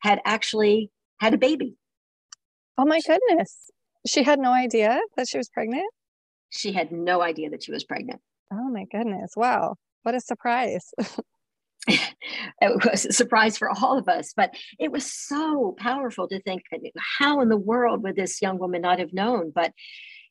had 0.00 0.20
actually 0.24 0.90
had 1.20 1.34
a 1.34 1.38
baby. 1.38 1.74
Oh 2.76 2.84
my 2.84 3.00
goodness. 3.06 3.70
She 4.06 4.22
had 4.22 4.38
no 4.38 4.52
idea 4.52 5.00
that 5.16 5.28
she 5.28 5.38
was 5.38 5.48
pregnant? 5.48 5.90
She 6.50 6.72
had 6.72 6.92
no 6.92 7.20
idea 7.20 7.50
that 7.50 7.62
she 7.62 7.72
was 7.72 7.84
pregnant. 7.84 8.20
Oh 8.52 8.70
my 8.70 8.84
goodness. 8.90 9.32
Wow. 9.36 9.74
What 10.02 10.14
a 10.14 10.20
surprise. 10.20 10.90
it 12.60 12.84
was 12.90 13.06
a 13.06 13.12
surprise 13.12 13.56
for 13.56 13.70
all 13.70 13.98
of 13.98 14.08
us, 14.08 14.32
but 14.36 14.54
it 14.78 14.92
was 14.92 15.10
so 15.10 15.74
powerful 15.78 16.28
to 16.28 16.40
think 16.42 16.62
how 17.18 17.40
in 17.40 17.48
the 17.48 17.56
world 17.56 18.02
would 18.02 18.16
this 18.16 18.42
young 18.42 18.58
woman 18.58 18.82
not 18.82 18.98
have 18.98 19.12
known? 19.12 19.52
But 19.54 19.72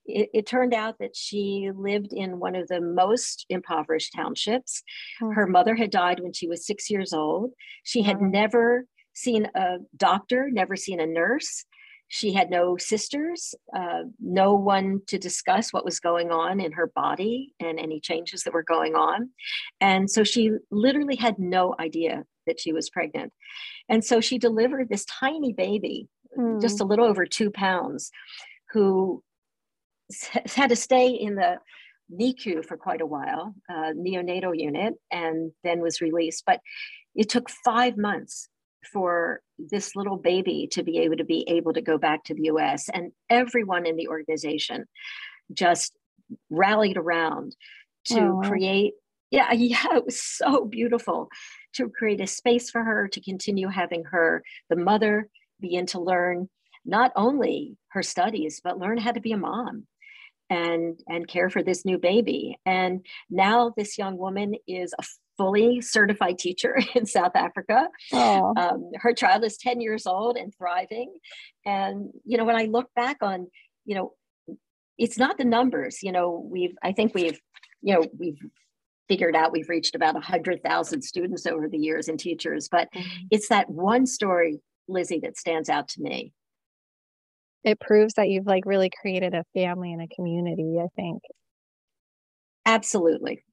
it, 0.05 0.29
it, 0.33 0.45
turned 0.45 0.73
out 0.73 0.95
that 0.99 1.15
she 1.15 1.69
lived 1.75 2.13
in 2.13 2.39
one 2.39 2.55
of 2.55 2.67
the 2.69 2.79
most 2.79 3.45
impoverished 3.49 4.13
townships. 4.15 4.81
Mm-hmm. 5.21 5.33
Her 5.33 5.47
mother 5.47 5.75
had 5.75 5.91
died 5.91 6.21
when 6.21 6.31
she 6.31 6.47
was 6.47 6.65
six 6.65 6.89
years 6.89 7.11
old. 7.11 7.51
She 7.83 8.01
had 8.01 8.17
mm-hmm. 8.17 8.31
never 8.31 8.85
seen 9.13 9.49
a 9.55 9.77
doctor, 9.97 10.49
never 10.51 10.75
seen 10.75 10.99
a 10.99 11.05
nurse. 11.05 11.65
She 12.09 12.33
had 12.33 12.49
no 12.49 12.77
sisters, 12.77 13.53
uh, 13.75 14.03
no 14.19 14.53
one 14.53 15.01
to 15.07 15.17
discuss 15.17 15.73
what 15.73 15.85
was 15.85 15.99
going 15.99 16.31
on 16.31 16.59
in 16.59 16.71
her 16.71 16.87
body 16.95 17.53
and 17.59 17.79
any 17.79 17.99
changes 17.99 18.43
that 18.43 18.53
were 18.53 18.63
going 18.63 18.95
on. 18.95 19.29
And 19.81 20.09
so 20.09 20.23
she 20.23 20.51
literally 20.71 21.17
had 21.17 21.37
no 21.37 21.75
idea 21.79 22.23
that 22.45 22.59
she 22.59 22.71
was 22.71 22.89
pregnant. 22.89 23.33
And 23.89 24.03
so 24.03 24.21
she 24.21 24.37
delivered 24.37 24.89
this 24.89 25.05
tiny 25.05 25.51
baby, 25.53 26.07
mm. 26.37 26.61
just 26.61 26.79
a 26.79 26.85
little 26.85 27.05
over 27.05 27.25
two 27.25 27.51
pounds, 27.51 28.09
who 28.71 29.21
had 30.55 30.69
to 30.69 30.75
stay 30.75 31.09
in 31.09 31.35
the 31.35 31.57
NICU 32.11 32.65
for 32.65 32.77
quite 32.77 33.01
a 33.01 33.05
while, 33.05 33.53
uh, 33.69 33.91
neonatal 33.93 34.57
unit, 34.57 34.93
and 35.11 35.51
then 35.63 35.81
was 35.81 35.99
released. 35.99 36.43
But 36.45 36.61
it 37.15 37.29
took 37.29 37.49
five 37.49 37.97
months 37.97 38.47
for 38.91 39.41
this 39.57 39.95
little 39.95 40.17
baby 40.17 40.67
to 40.71 40.83
be 40.83 40.99
able 40.99 41.17
to 41.17 41.23
be 41.23 41.45
able 41.47 41.73
to 41.73 41.81
go 41.81 41.97
back 41.97 42.23
to 42.25 42.33
the 42.33 42.43
US. 42.43 42.89
And 42.89 43.11
everyone 43.29 43.85
in 43.85 43.95
the 43.95 44.07
organization 44.07 44.85
just 45.53 45.95
rallied 46.49 46.97
around 46.97 47.55
to 48.05 48.19
oh, 48.19 48.41
Aww. 48.43 48.47
create. 48.47 48.93
Yeah, 49.31 49.51
yeah, 49.53 49.95
it 49.95 50.05
was 50.05 50.21
so 50.21 50.65
beautiful 50.65 51.29
to 51.75 51.89
create 51.89 52.21
a 52.21 52.27
space 52.27 52.69
for 52.69 52.83
her 52.83 53.07
to 53.09 53.21
continue 53.21 53.67
having 53.67 54.05
her, 54.05 54.43
the 54.69 54.75
mother, 54.75 55.29
begin 55.59 55.85
to 55.87 55.99
learn 55.99 56.49
not 56.85 57.11
only 57.15 57.77
her 57.89 58.03
studies, 58.03 58.61
but 58.63 58.79
learn 58.79 58.97
how 58.97 59.11
to 59.11 59.19
be 59.19 59.33
a 59.33 59.37
mom 59.37 59.87
and 60.49 60.99
and 61.07 61.27
care 61.27 61.49
for 61.49 61.61
this 61.61 61.83
new 61.83 61.97
baby 61.97 62.57
and 62.65 63.05
now 63.29 63.73
this 63.75 63.97
young 63.97 64.17
woman 64.17 64.55
is 64.65 64.93
a 64.97 65.03
fully 65.37 65.81
certified 65.81 66.37
teacher 66.37 66.77
in 66.95 67.05
south 67.05 67.35
africa. 67.35 67.87
Um, 68.13 68.91
her 68.95 69.13
child 69.13 69.43
is 69.43 69.57
10 69.57 69.81
years 69.81 70.05
old 70.05 70.37
and 70.37 70.53
thriving. 70.55 71.13
And 71.65 72.09
you 72.25 72.37
know 72.37 72.45
when 72.45 72.55
i 72.55 72.65
look 72.65 72.89
back 72.95 73.17
on 73.21 73.47
you 73.85 73.95
know 73.95 74.13
it's 74.97 75.17
not 75.17 75.37
the 75.37 75.45
numbers 75.45 76.01
you 76.03 76.11
know 76.11 76.45
we've 76.51 76.75
i 76.83 76.91
think 76.91 77.13
we've 77.13 77.39
you 77.81 77.93
know 77.93 78.05
we've 78.17 78.39
figured 79.07 79.35
out 79.35 79.51
we've 79.51 79.69
reached 79.69 79.95
about 79.95 80.13
100000 80.15 81.01
students 81.01 81.45
over 81.45 81.67
the 81.69 81.77
years 81.77 82.07
and 82.07 82.19
teachers 82.19 82.67
but 82.69 82.89
mm-hmm. 82.93 83.25
it's 83.31 83.49
that 83.49 83.69
one 83.69 84.05
story 84.05 84.59
lizzie 84.87 85.19
that 85.19 85.37
stands 85.37 85.69
out 85.69 85.87
to 85.89 86.01
me. 86.01 86.33
It 87.63 87.79
proves 87.79 88.13
that 88.13 88.29
you've 88.29 88.45
like 88.45 88.65
really 88.65 88.89
created 89.01 89.33
a 89.33 89.43
family 89.53 89.91
and 89.93 90.01
a 90.01 90.07
community 90.13 90.77
i 90.79 90.87
think. 90.95 91.21
Absolutely 92.65 93.43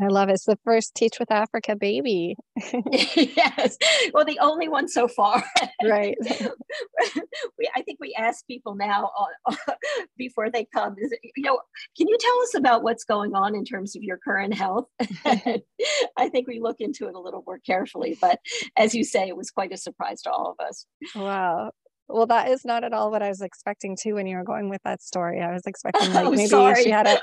I 0.00 0.08
love 0.08 0.28
it. 0.28 0.32
It's 0.32 0.44
the 0.44 0.58
first 0.62 0.94
Teach 0.94 1.18
with 1.18 1.30
Africa 1.30 1.74
baby. 1.74 2.36
yes. 2.92 3.78
Well, 4.12 4.26
the 4.26 4.38
only 4.40 4.68
one 4.68 4.88
so 4.88 5.08
far. 5.08 5.42
Right. 5.82 6.16
we, 7.58 7.70
I 7.74 7.82
think 7.82 7.98
we 8.00 8.14
ask 8.14 8.46
people 8.46 8.74
now 8.74 9.10
uh, 9.46 9.54
before 10.18 10.50
they 10.50 10.66
come, 10.74 10.96
is, 10.98 11.14
you 11.36 11.44
know, 11.44 11.60
can 11.96 12.08
you 12.08 12.16
tell 12.20 12.38
us 12.42 12.54
about 12.56 12.82
what's 12.82 13.04
going 13.04 13.34
on 13.34 13.54
in 13.54 13.64
terms 13.64 13.96
of 13.96 14.02
your 14.02 14.18
current 14.18 14.52
health? 14.52 14.86
I 15.24 16.28
think 16.30 16.46
we 16.46 16.60
look 16.60 16.76
into 16.80 17.08
it 17.08 17.14
a 17.14 17.20
little 17.20 17.42
more 17.46 17.58
carefully, 17.58 18.18
but 18.20 18.38
as 18.76 18.94
you 18.94 19.02
say, 19.02 19.28
it 19.28 19.36
was 19.36 19.50
quite 19.50 19.72
a 19.72 19.78
surprise 19.78 20.20
to 20.22 20.30
all 20.30 20.54
of 20.58 20.66
us. 20.66 20.84
Wow. 21.14 21.70
Well, 22.08 22.26
that 22.26 22.50
is 22.50 22.64
not 22.64 22.84
at 22.84 22.92
all 22.92 23.10
what 23.10 23.22
I 23.22 23.28
was 23.28 23.40
expecting 23.40 23.96
too 24.00 24.14
when 24.14 24.26
you 24.26 24.36
were 24.36 24.44
going 24.44 24.68
with 24.68 24.80
that 24.84 25.02
story. 25.02 25.40
I 25.40 25.52
was 25.52 25.62
expecting 25.66 26.12
like 26.12 26.26
Oh, 26.26 26.30
maybe 26.30 26.46
sorry. 26.46 26.82
she 26.82 26.90
had 26.90 27.06
a 27.06 27.18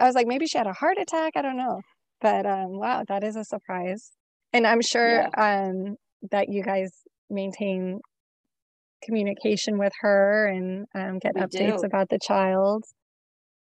I 0.00 0.06
was 0.06 0.14
like 0.14 0.26
maybe 0.26 0.46
she 0.46 0.56
had 0.56 0.66
a 0.66 0.72
heart 0.72 0.96
attack. 0.98 1.32
I 1.36 1.42
don't 1.42 1.56
know. 1.58 1.80
But 2.22 2.46
um 2.46 2.78
wow, 2.78 3.04
that 3.08 3.24
is 3.24 3.36
a 3.36 3.44
surprise. 3.44 4.12
And 4.54 4.66
I'm 4.66 4.80
sure 4.80 5.28
um 5.38 5.96
that 6.30 6.48
you 6.48 6.62
guys 6.62 6.90
maintain 7.28 8.00
communication 9.02 9.78
with 9.78 9.92
her 10.00 10.46
and 10.46 10.86
um, 10.94 11.18
get 11.18 11.34
We 11.34 11.42
updates 11.42 11.80
do. 11.80 11.86
about 11.86 12.08
the 12.08 12.20
child. 12.20 12.84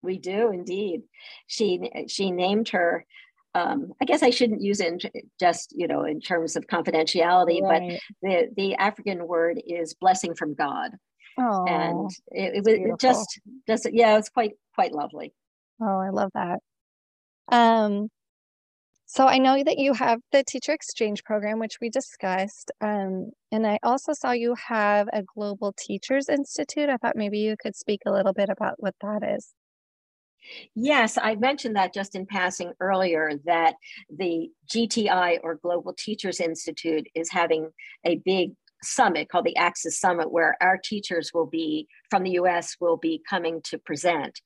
We 0.02 0.18
do 0.18 0.52
indeed. 0.52 1.02
She 1.48 1.91
she 2.08 2.32
named 2.32 2.70
her. 2.70 3.06
Um, 3.54 3.94
I 4.02 4.06
guess 4.06 4.22
I 4.22 4.32
shouldn't 4.32 4.62
use 4.62 4.82
it 4.82 5.06
in, 5.13 5.22
just 5.39 5.74
you 5.76 5.88
know 5.88 6.04
in 6.04 6.22
terms 6.22 6.56
of 6.56 6.68
confidentiality, 6.68 7.62
but 7.62 7.82
the 8.22 8.48
the 8.56 8.76
African 8.76 9.28
word 9.28 9.62
is 9.65 9.96
blessing 9.96 10.36
from 10.36 10.54
God, 10.54 10.91
Oh, 11.38 11.65
and 11.68 12.12
it, 12.32 12.65
it, 12.65 12.91
was 12.91 13.00
just 13.02 13.39
just 13.68 13.88
yeah, 13.91 14.18
it's 14.18 14.30
quite 14.30 14.52
quite 14.74 14.94
lovely. 14.94 15.34
oh, 15.82 16.00
I 16.00 16.10
love 16.10 16.32
that. 16.34 16.60
Um, 17.52 18.10
so 19.06 19.28
I 19.28 19.38
know 19.38 19.63
that 19.63 19.78
you 19.78 19.94
have 19.94 20.20
the 20.32 20.44
teacher 20.44 20.74
exchange 20.74 21.24
program, 21.24 21.60
which 21.60 21.78
we 21.80 21.89
discussed. 21.89 22.72
Um, 22.82 23.32
and 23.52 23.65
I 23.65 23.80
also 23.84 24.13
saw 24.13 24.32
you 24.32 24.56
have 24.56 25.08
a 25.13 25.24
Global 25.24 25.74
Teachers 25.78 26.28
Institute. 26.28 26.89
I 26.89 26.98
thought 26.98 27.15
maybe 27.15 27.39
you 27.39 27.56
could 27.62 27.76
speak 27.76 28.02
a 28.06 28.12
little 28.12 28.34
bit 28.34 28.50
about 28.50 28.76
what 28.78 28.96
that 29.02 29.24
is. 29.24 29.54
Yes, 30.76 31.18
I 31.22 31.36
mentioned 31.36 31.76
that 31.76 31.94
just 31.94 32.15
in 32.15 32.26
passing 32.26 32.74
earlier 32.80 33.32
that 33.46 33.76
the 34.15 34.50
GTI 34.68 35.39
or 35.44 35.56
Global 35.56 35.94
Teachers 35.94 36.39
Institute 36.39 37.08
is 37.15 37.32
having 37.32 37.72
a 38.06 38.15
big 38.18 38.52
summit 38.86 39.30
called 39.30 39.45
the 39.45 39.58
Axis 39.58 40.00
Summit, 40.00 40.32
where 40.32 40.56
our 40.62 40.78
teachers 40.78 41.32
will 41.34 41.45
be 41.45 41.88
from 42.10 42.24
the 42.24 42.32
US 42.32 42.76
will 42.80 42.98
be 42.98 43.21
coming 43.30 43.62
to 43.63 43.78
present. 43.78 44.39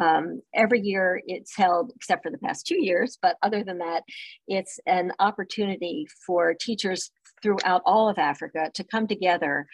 Um, 0.00 0.42
every 0.54 0.80
year 0.80 1.20
it's 1.26 1.56
held, 1.56 1.92
except 1.96 2.22
for 2.22 2.30
the 2.30 2.38
past 2.38 2.66
two 2.66 2.82
years, 2.82 3.18
but 3.20 3.36
other 3.42 3.64
than 3.64 3.78
that, 3.78 4.04
it's 4.46 4.78
an 4.86 5.12
opportunity 5.18 6.06
for 6.24 6.54
teachers 6.54 7.10
throughout 7.42 7.82
all 7.84 8.08
of 8.08 8.18
Africa 8.18 8.70
to 8.74 8.84
come 8.84 9.06
together 9.06 9.66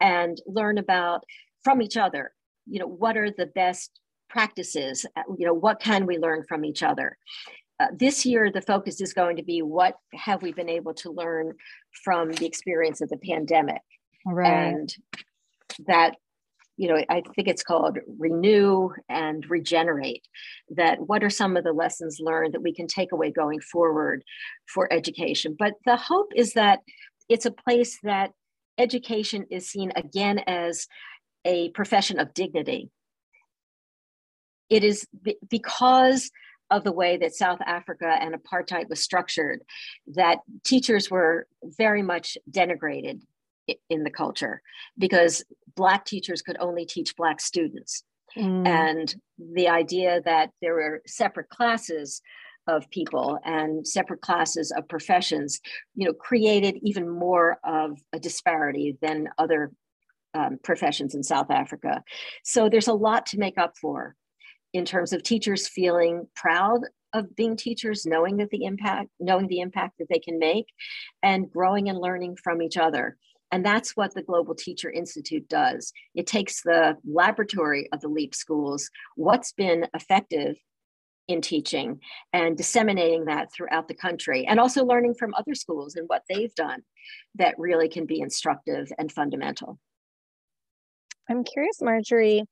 and 0.00 0.40
learn 0.46 0.78
about 0.78 1.24
from 1.64 1.82
each 1.82 1.96
other. 1.96 2.32
You 2.66 2.80
know, 2.80 2.86
what 2.86 3.16
are 3.16 3.30
the 3.30 3.46
best 3.46 3.90
practices? 4.28 5.04
You 5.36 5.46
know, 5.46 5.54
what 5.54 5.80
can 5.80 6.06
we 6.06 6.18
learn 6.18 6.44
from 6.48 6.64
each 6.64 6.82
other? 6.82 7.18
Uh, 7.82 7.86
this 7.96 8.24
year, 8.24 8.50
the 8.50 8.62
focus 8.62 9.00
is 9.00 9.12
going 9.12 9.36
to 9.36 9.42
be 9.42 9.60
what 9.60 9.94
have 10.12 10.42
we 10.42 10.52
been 10.52 10.68
able 10.68 10.94
to 10.94 11.10
learn 11.10 11.52
from 12.04 12.30
the 12.30 12.46
experience 12.46 13.00
of 13.00 13.08
the 13.08 13.16
pandemic? 13.16 13.82
and 14.70 14.94
that 15.86 16.14
you 16.76 16.88
know 16.88 17.02
i 17.10 17.22
think 17.34 17.48
it's 17.48 17.62
called 17.62 17.98
renew 18.18 18.90
and 19.08 19.48
regenerate 19.50 20.26
that 20.70 20.98
what 21.06 21.22
are 21.22 21.30
some 21.30 21.56
of 21.56 21.64
the 21.64 21.72
lessons 21.72 22.18
learned 22.20 22.54
that 22.54 22.62
we 22.62 22.72
can 22.72 22.86
take 22.86 23.12
away 23.12 23.30
going 23.30 23.60
forward 23.60 24.24
for 24.72 24.92
education? 24.92 25.56
But 25.58 25.74
the 25.84 25.96
hope 25.96 26.32
is 26.34 26.54
that 26.54 26.80
it's 27.28 27.46
a 27.46 27.50
place 27.50 27.98
that 28.02 28.30
education 28.78 29.46
is 29.50 29.68
seen 29.68 29.92
again 29.96 30.38
as 30.46 30.86
a 31.44 31.70
profession 31.70 32.18
of 32.18 32.34
dignity. 32.34 32.90
It 34.70 34.84
is 34.84 35.06
be- 35.22 35.38
because 35.48 36.30
of 36.72 36.84
the 36.84 36.92
way 36.92 37.18
that 37.18 37.34
South 37.34 37.60
Africa 37.64 38.16
and 38.20 38.34
apartheid 38.34 38.88
was 38.88 39.00
structured 39.00 39.60
that 40.14 40.38
teachers 40.64 41.10
were 41.10 41.46
very 41.62 42.02
much 42.02 42.38
denigrated 42.50 43.20
in 43.90 44.02
the 44.02 44.10
culture 44.10 44.62
because 44.98 45.44
black 45.76 46.04
teachers 46.04 46.42
could 46.42 46.56
only 46.58 46.86
teach 46.86 47.14
black 47.14 47.40
students. 47.40 48.02
Mm, 48.36 48.66
and 48.66 49.14
the 49.54 49.68
idea 49.68 50.22
that 50.24 50.50
there 50.62 50.74
were 50.74 51.02
separate 51.06 51.50
classes 51.50 52.22
of 52.66 52.88
people 52.90 53.38
and 53.44 53.86
separate 53.86 54.20
classes 54.20 54.72
of 54.76 54.88
professions 54.88 55.60
you 55.96 56.06
know 56.06 56.12
created 56.12 56.78
even 56.82 57.08
more 57.08 57.58
of 57.64 57.98
a 58.12 58.20
disparity 58.20 58.96
than 59.02 59.28
other 59.36 59.72
um, 60.34 60.58
professions 60.62 61.14
in 61.14 61.22
south 61.22 61.50
africa. 61.50 62.02
So 62.44 62.68
there's 62.68 62.88
a 62.88 62.94
lot 62.94 63.26
to 63.26 63.38
make 63.38 63.58
up 63.58 63.76
for 63.76 64.14
in 64.72 64.84
terms 64.84 65.12
of 65.12 65.22
teachers 65.22 65.68
feeling 65.68 66.26
proud 66.34 66.80
of 67.14 67.34
being 67.36 67.56
teachers 67.56 68.06
knowing 68.06 68.38
that 68.38 68.50
the 68.50 68.64
impact 68.64 69.10
knowing 69.20 69.46
the 69.48 69.60
impact 69.60 69.98
that 69.98 70.08
they 70.08 70.18
can 70.18 70.38
make 70.38 70.66
and 71.22 71.50
growing 71.50 71.88
and 71.88 71.98
learning 71.98 72.36
from 72.42 72.62
each 72.62 72.76
other 72.76 73.16
and 73.52 73.64
that's 73.64 73.94
what 73.94 74.14
the 74.14 74.22
Global 74.22 74.54
Teacher 74.54 74.90
Institute 74.90 75.46
does. 75.46 75.92
It 76.14 76.26
takes 76.26 76.62
the 76.62 76.96
laboratory 77.04 77.86
of 77.92 78.00
the 78.00 78.08
LEAP 78.08 78.34
schools, 78.34 78.90
what's 79.14 79.52
been 79.52 79.86
effective 79.94 80.56
in 81.28 81.42
teaching, 81.42 82.00
and 82.32 82.56
disseminating 82.56 83.26
that 83.26 83.52
throughout 83.52 83.88
the 83.88 83.94
country, 83.94 84.46
and 84.46 84.58
also 84.58 84.84
learning 84.84 85.14
from 85.14 85.34
other 85.34 85.54
schools 85.54 85.96
and 85.96 86.08
what 86.08 86.22
they've 86.28 86.54
done 86.54 86.82
that 87.34 87.54
really 87.58 87.90
can 87.90 88.06
be 88.06 88.20
instructive 88.20 88.90
and 88.98 89.12
fundamental. 89.12 89.78
I'm 91.30 91.44
curious, 91.44 91.80
Marjorie. 91.82 92.44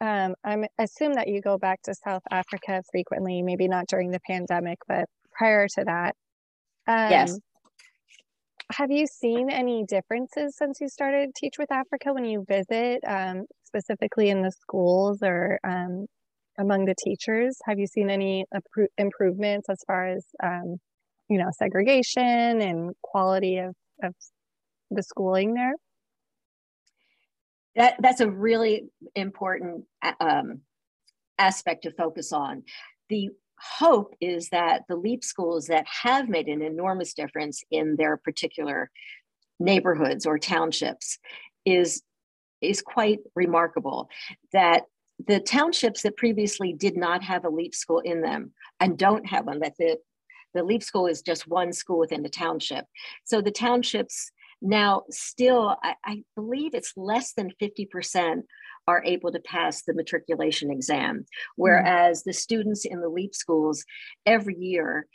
Um, 0.00 0.34
I'm 0.44 0.64
assume 0.78 1.14
that 1.14 1.28
you 1.28 1.40
go 1.40 1.58
back 1.58 1.82
to 1.82 1.94
South 1.94 2.22
Africa 2.30 2.82
frequently, 2.90 3.42
maybe 3.42 3.66
not 3.68 3.86
during 3.88 4.10
the 4.10 4.20
pandemic, 4.20 4.78
but 4.86 5.06
prior 5.32 5.66
to 5.68 5.84
that. 5.84 6.14
Um, 6.86 7.10
Yes. 7.10 7.40
Have 8.72 8.90
you 8.90 9.06
seen 9.06 9.50
any 9.50 9.84
differences 9.84 10.56
since 10.56 10.80
you 10.80 10.88
started 10.88 11.34
Teach 11.34 11.54
with 11.58 11.72
Africa 11.72 12.12
when 12.12 12.24
you 12.26 12.44
visit, 12.46 13.02
um, 13.06 13.46
specifically 13.64 14.28
in 14.28 14.42
the 14.42 14.50
schools 14.52 15.20
or 15.22 15.58
um, 15.64 16.06
among 16.58 16.84
the 16.84 16.94
teachers? 17.02 17.58
Have 17.64 17.78
you 17.78 17.86
seen 17.86 18.10
any 18.10 18.44
appro- 18.54 18.88
improvements 18.98 19.68
as 19.70 19.82
far 19.86 20.08
as, 20.08 20.26
um, 20.42 20.76
you 21.30 21.38
know, 21.38 21.50
segregation 21.58 22.60
and 22.60 22.94
quality 23.02 23.56
of, 23.58 23.74
of 24.02 24.14
the 24.90 25.02
schooling 25.02 25.54
there? 25.54 25.74
That, 27.78 27.94
that's 28.00 28.20
a 28.20 28.28
really 28.28 28.90
important 29.14 29.84
um, 30.20 30.62
aspect 31.38 31.84
to 31.84 31.92
focus 31.92 32.32
on. 32.32 32.64
The 33.08 33.30
hope 33.60 34.14
is 34.20 34.48
that 34.48 34.82
the 34.88 34.96
LEAP 34.96 35.22
schools 35.22 35.68
that 35.68 35.86
have 36.02 36.28
made 36.28 36.48
an 36.48 36.60
enormous 36.60 37.14
difference 37.14 37.62
in 37.70 37.94
their 37.94 38.16
particular 38.16 38.90
neighborhoods 39.60 40.26
or 40.26 40.38
townships 40.38 41.20
is, 41.64 42.02
is 42.60 42.82
quite 42.82 43.20
remarkable. 43.36 44.10
That 44.52 44.82
the 45.24 45.38
townships 45.38 46.02
that 46.02 46.16
previously 46.16 46.72
did 46.72 46.96
not 46.96 47.22
have 47.22 47.44
a 47.44 47.48
LEAP 47.50 47.76
school 47.76 48.00
in 48.00 48.22
them 48.22 48.52
and 48.80 48.98
don't 48.98 49.26
have 49.26 49.46
one, 49.46 49.60
that 49.60 49.74
the, 49.78 49.98
the 50.52 50.64
LEAP 50.64 50.82
school 50.82 51.06
is 51.06 51.22
just 51.22 51.46
one 51.46 51.72
school 51.72 52.00
within 52.00 52.24
the 52.24 52.28
township. 52.28 52.86
So 53.24 53.40
the 53.40 53.52
townships 53.52 54.32
now 54.60 55.02
still, 55.10 55.76
I, 55.82 55.94
I 56.04 56.22
believe 56.34 56.74
it's 56.74 56.92
less 56.96 57.32
than 57.32 57.52
50% 57.60 58.42
are 58.86 59.04
able 59.04 59.30
to 59.32 59.40
pass 59.40 59.82
the 59.82 59.94
matriculation 59.94 60.70
exam, 60.70 61.16
hmm. 61.16 61.22
whereas 61.56 62.24
the 62.24 62.32
students 62.32 62.84
in 62.84 63.00
the 63.00 63.08
LEAP 63.08 63.34
schools 63.34 63.84
every 64.26 64.56
year, 64.56 65.06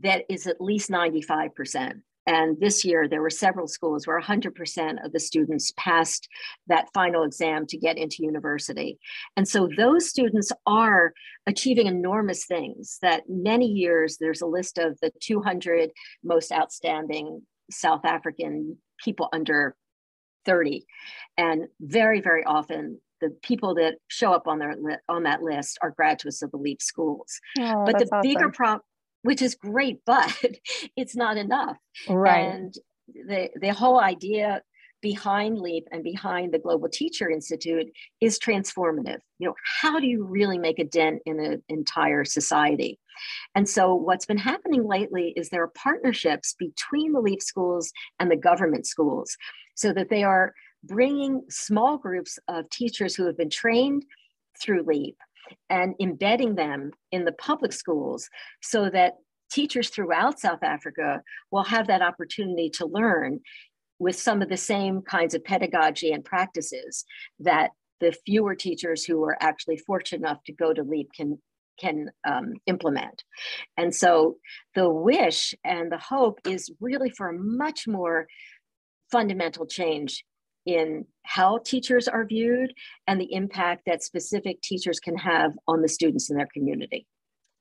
that 0.00 0.24
is 0.28 0.46
at 0.46 0.60
least 0.60 0.90
95%. 0.90 2.00
And 2.26 2.60
this 2.60 2.84
year, 2.84 3.08
there 3.08 3.22
were 3.22 3.30
several 3.30 3.66
schools 3.66 4.06
where 4.06 4.20
100% 4.20 5.04
of 5.04 5.12
the 5.12 5.20
students 5.20 5.72
passed 5.76 6.28
that 6.68 6.88
final 6.94 7.24
exam 7.24 7.66
to 7.66 7.78
get 7.78 7.98
into 7.98 8.22
university. 8.22 8.98
And 9.36 9.48
so 9.48 9.68
those 9.76 10.08
students 10.08 10.52
are 10.66 11.12
achieving 11.46 11.86
enormous 11.86 12.46
things 12.46 12.98
that 13.02 13.24
many 13.28 13.66
years, 13.66 14.18
there's 14.18 14.42
a 14.42 14.46
list 14.46 14.78
of 14.78 14.98
the 15.00 15.10
200 15.20 15.90
most 16.22 16.52
outstanding 16.52 17.42
South 17.70 18.04
African 18.04 18.76
people 19.02 19.28
under 19.32 19.76
30. 20.46 20.84
And 21.36 21.68
very, 21.80 22.20
very 22.20 22.44
often, 22.44 23.00
the 23.20 23.30
people 23.42 23.74
that 23.74 23.96
show 24.08 24.32
up 24.32 24.46
on 24.46 24.58
their 24.58 24.74
li- 24.76 24.96
on 25.08 25.24
that 25.24 25.42
list 25.42 25.78
are 25.82 25.90
graduates 25.90 26.42
of 26.42 26.50
the 26.50 26.56
LEAP 26.56 26.80
schools. 26.80 27.40
Oh, 27.58 27.84
but 27.84 27.98
the 27.98 28.06
that's 28.10 28.26
bigger 28.26 28.46
awesome. 28.46 28.52
problem, 28.52 28.82
which 29.22 29.42
is 29.42 29.54
great, 29.54 30.00
but 30.06 30.34
it's 30.96 31.16
not 31.16 31.36
enough. 31.36 31.76
right. 32.08 32.40
And 32.40 32.74
the 33.08 33.50
the 33.60 33.74
whole 33.74 34.00
idea 34.00 34.62
behind 35.00 35.58
LEAP 35.58 35.86
and 35.92 36.04
behind 36.04 36.52
the 36.52 36.58
Global 36.58 36.88
Teacher 36.88 37.30
Institute 37.30 37.86
is 38.20 38.38
transformative. 38.38 39.18
You 39.38 39.48
know, 39.48 39.54
how 39.80 39.98
do 39.98 40.06
you 40.06 40.24
really 40.24 40.58
make 40.58 40.78
a 40.78 40.84
dent 40.84 41.22
in 41.26 41.40
an 41.40 41.62
entire 41.68 42.24
society? 42.24 42.98
And 43.54 43.68
so, 43.68 43.94
what's 43.94 44.26
been 44.26 44.38
happening 44.38 44.86
lately 44.86 45.32
is 45.36 45.48
there 45.48 45.62
are 45.62 45.72
partnerships 45.74 46.54
between 46.58 47.12
the 47.12 47.20
LEAP 47.20 47.42
schools 47.42 47.92
and 48.18 48.30
the 48.30 48.36
government 48.36 48.86
schools 48.86 49.36
so 49.74 49.92
that 49.92 50.08
they 50.08 50.22
are 50.22 50.54
bringing 50.84 51.42
small 51.50 51.98
groups 51.98 52.38
of 52.48 52.68
teachers 52.70 53.14
who 53.14 53.26
have 53.26 53.36
been 53.36 53.50
trained 53.50 54.04
through 54.60 54.82
LEAP 54.82 55.16
and 55.68 55.94
embedding 56.00 56.54
them 56.54 56.92
in 57.12 57.24
the 57.24 57.32
public 57.32 57.72
schools 57.72 58.28
so 58.62 58.88
that 58.90 59.14
teachers 59.50 59.90
throughout 59.90 60.38
South 60.38 60.62
Africa 60.62 61.22
will 61.50 61.64
have 61.64 61.86
that 61.88 62.02
opportunity 62.02 62.70
to 62.70 62.86
learn 62.86 63.40
with 64.00 64.18
some 64.18 64.42
of 64.42 64.48
the 64.48 64.56
same 64.56 65.02
kinds 65.02 65.34
of 65.34 65.44
pedagogy 65.44 66.10
and 66.10 66.24
practices 66.24 67.04
that 67.38 67.70
the 68.00 68.16
fewer 68.26 68.54
teachers 68.56 69.04
who 69.04 69.22
are 69.22 69.36
actually 69.40 69.76
fortunate 69.76 70.26
enough 70.26 70.42
to 70.44 70.52
go 70.52 70.72
to 70.72 70.82
LEAP 70.82 71.10
can 71.14 71.38
can 71.78 72.10
um, 72.28 72.54
implement. 72.66 73.24
And 73.78 73.94
so 73.94 74.36
the 74.74 74.90
wish 74.90 75.54
and 75.64 75.90
the 75.90 75.98
hope 75.98 76.38
is 76.44 76.70
really 76.78 77.08
for 77.08 77.30
a 77.30 77.38
much 77.38 77.88
more 77.88 78.26
fundamental 79.10 79.66
change 79.66 80.24
in 80.66 81.06
how 81.22 81.58
teachers 81.64 82.06
are 82.06 82.26
viewed 82.26 82.74
and 83.06 83.18
the 83.18 83.32
impact 83.32 83.84
that 83.86 84.02
specific 84.02 84.60
teachers 84.60 85.00
can 85.00 85.16
have 85.16 85.52
on 85.66 85.80
the 85.80 85.88
students 85.88 86.28
in 86.28 86.36
their 86.36 86.48
community. 86.52 87.06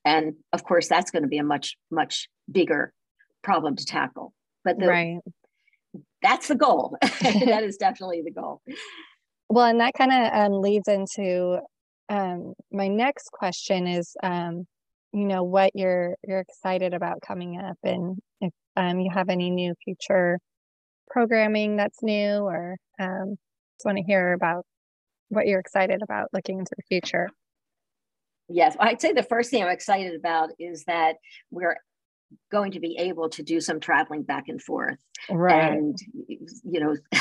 And 0.04 0.34
of 0.52 0.66
course, 0.66 0.90
that's 0.90 1.12
going 1.12 1.24
to 1.24 1.30
be 1.30 1.38
a 1.38 1.44
much, 1.44 1.78
much 1.90 2.28
bigger 2.52 2.94
problem 3.42 3.78
to 3.78 3.86
tackle. 3.86 4.34
But 4.66 4.80
the, 4.80 4.88
right 4.88 5.22
that's 6.22 6.48
the 6.48 6.56
goal. 6.56 6.98
that 7.02 7.64
is 7.64 7.78
definitely 7.80 8.22
the 8.24 8.32
goal. 8.32 8.62
Well, 9.50 9.66
and 9.66 9.80
that 9.80 9.94
kind 9.94 10.12
of 10.12 10.34
um, 10.34 10.62
leads 10.62 10.88
into 10.88 11.60
um, 12.10 12.54
my 12.72 12.88
next 12.88 13.32
question 13.32 13.88
is, 13.88 14.16
um, 14.24 14.68
you 15.14 15.26
know, 15.26 15.44
what 15.44 15.72
you're 15.76 16.16
you're 16.28 16.40
excited 16.40 16.94
about 16.94 17.22
coming 17.22 17.60
up, 17.60 17.78
and 17.84 18.18
if 18.42 18.52
um, 18.76 19.00
you 19.00 19.10
have 19.12 19.30
any 19.30 19.50
new 19.50 19.74
future 19.84 20.40
programming 21.08 21.78
that's 21.78 22.04
new, 22.04 22.40
or 22.40 22.78
um, 23.00 23.36
just 23.78 23.86
want 23.86 23.98
to 23.98 24.04
hear 24.04 24.34
about 24.34 24.66
what 25.30 25.48
you're 25.48 25.60
excited 25.60 26.02
about 26.04 26.30
looking 26.34 26.60
into 26.60 26.74
the 26.76 26.84
future. 26.88 27.30
Yes, 28.48 28.76
I'd 28.80 29.00
say 29.00 29.14
the 29.14 29.24
first 29.24 29.52
thing 29.52 29.64
I'm 29.64 29.70
excited 29.70 30.16
about 30.16 30.50
is 30.58 30.84
that 30.86 31.18
we're 31.52 31.78
going 32.52 32.72
to 32.72 32.80
be 32.80 32.98
able 33.00 33.30
to 33.30 33.44
do 33.44 33.60
some 33.62 33.80
traveling 33.80 34.24
back 34.24 34.46
and 34.48 34.62
forth. 34.62 34.98
Right. 35.30 35.72
And 35.72 35.98
you 36.28 36.80
know 36.80 36.96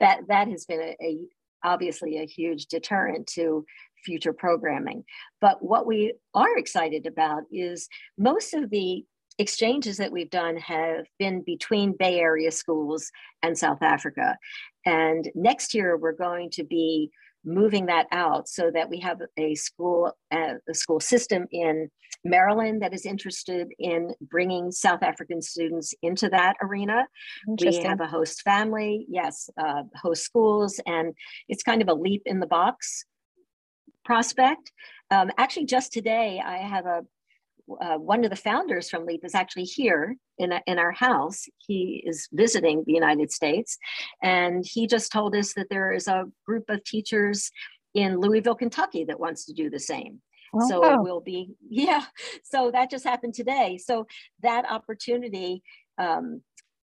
that 0.00 0.20
that 0.28 0.48
has 0.48 0.64
been 0.66 0.80
a, 0.80 0.96
a 1.02 1.18
obviously 1.64 2.18
a 2.18 2.26
huge 2.26 2.66
deterrent 2.66 3.26
to 3.26 3.64
future 4.04 4.32
programming. 4.32 5.04
But 5.40 5.62
what 5.62 5.86
we 5.86 6.14
are 6.34 6.56
excited 6.58 7.06
about 7.06 7.44
is 7.50 7.88
most 8.18 8.52
of 8.54 8.70
the 8.70 9.04
exchanges 9.38 9.96
that 9.96 10.12
we've 10.12 10.30
done 10.30 10.56
have 10.58 11.06
been 11.18 11.42
between 11.42 11.96
bay 11.96 12.20
area 12.20 12.52
schools 12.52 13.10
and 13.42 13.58
south 13.58 13.82
africa. 13.82 14.36
And 14.86 15.28
next 15.34 15.74
year 15.74 15.96
we're 15.96 16.12
going 16.12 16.50
to 16.50 16.64
be 16.64 17.10
moving 17.44 17.86
that 17.86 18.06
out 18.12 18.48
so 18.48 18.70
that 18.72 18.88
we 18.88 19.00
have 19.00 19.20
a 19.36 19.54
school 19.54 20.12
uh, 20.30 20.54
a 20.68 20.74
school 20.74 21.00
system 21.00 21.46
in 21.50 21.90
Maryland 22.24 22.82
that 22.82 22.94
is 22.94 23.06
interested 23.06 23.68
in 23.78 24.14
bringing 24.20 24.72
South 24.72 25.02
African 25.02 25.42
students 25.42 25.94
into 26.02 26.28
that 26.30 26.56
arena. 26.62 27.06
We 27.82 27.88
have 27.88 28.00
a 28.00 28.06
host 28.06 28.42
family, 28.42 29.06
yes, 29.08 29.50
uh, 29.58 29.82
host 29.94 30.24
schools, 30.24 30.80
and 30.86 31.14
it's 31.48 31.62
kind 31.62 31.82
of 31.82 31.88
a 31.88 31.94
leap 31.94 32.22
in 32.26 32.40
the 32.40 32.46
box 32.46 33.04
prospect. 34.04 34.72
Um, 35.10 35.30
actually, 35.38 35.66
just 35.66 35.92
today, 35.92 36.40
I 36.44 36.58
have 36.58 36.86
a 36.86 37.02
uh, 37.80 37.96
one 37.96 38.24
of 38.24 38.30
the 38.30 38.36
founders 38.36 38.90
from 38.90 39.06
LEAP 39.06 39.24
is 39.24 39.34
actually 39.34 39.64
here 39.64 40.16
in, 40.36 40.52
a, 40.52 40.60
in 40.66 40.78
our 40.78 40.92
house. 40.92 41.44
He 41.56 42.02
is 42.06 42.28
visiting 42.30 42.84
the 42.86 42.92
United 42.92 43.32
States, 43.32 43.78
and 44.22 44.64
he 44.66 44.86
just 44.86 45.10
told 45.10 45.34
us 45.34 45.54
that 45.54 45.68
there 45.70 45.92
is 45.92 46.06
a 46.06 46.24
group 46.46 46.64
of 46.68 46.84
teachers 46.84 47.50
in 47.94 48.20
Louisville, 48.20 48.54
Kentucky 48.54 49.04
that 49.04 49.20
wants 49.20 49.46
to 49.46 49.52
do 49.52 49.70
the 49.70 49.78
same. 49.78 50.20
Oh, 50.54 50.68
so 50.68 50.80
wow. 50.80 50.94
it 50.94 51.02
will 51.02 51.20
be, 51.20 51.54
yeah. 51.68 52.04
So 52.42 52.70
that 52.70 52.90
just 52.90 53.04
happened 53.04 53.34
today. 53.34 53.78
So 53.78 54.06
that 54.42 54.70
opportunity, 54.70 55.62
um, 55.98 56.42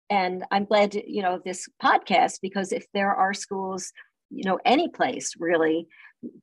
and 0.09 0.45
I'm 0.51 0.65
glad 0.65 0.93
to, 0.93 1.11
you 1.11 1.23
know, 1.23 1.41
this 1.45 1.69
podcast 1.83 2.41
because 2.43 2.73
if 2.73 2.87
there 2.93 3.15
are 3.15 3.33
schools, 3.33 3.93
you 4.31 4.45
know, 4.45 4.59
any 4.65 4.89
place 4.89 5.35
really 5.39 5.87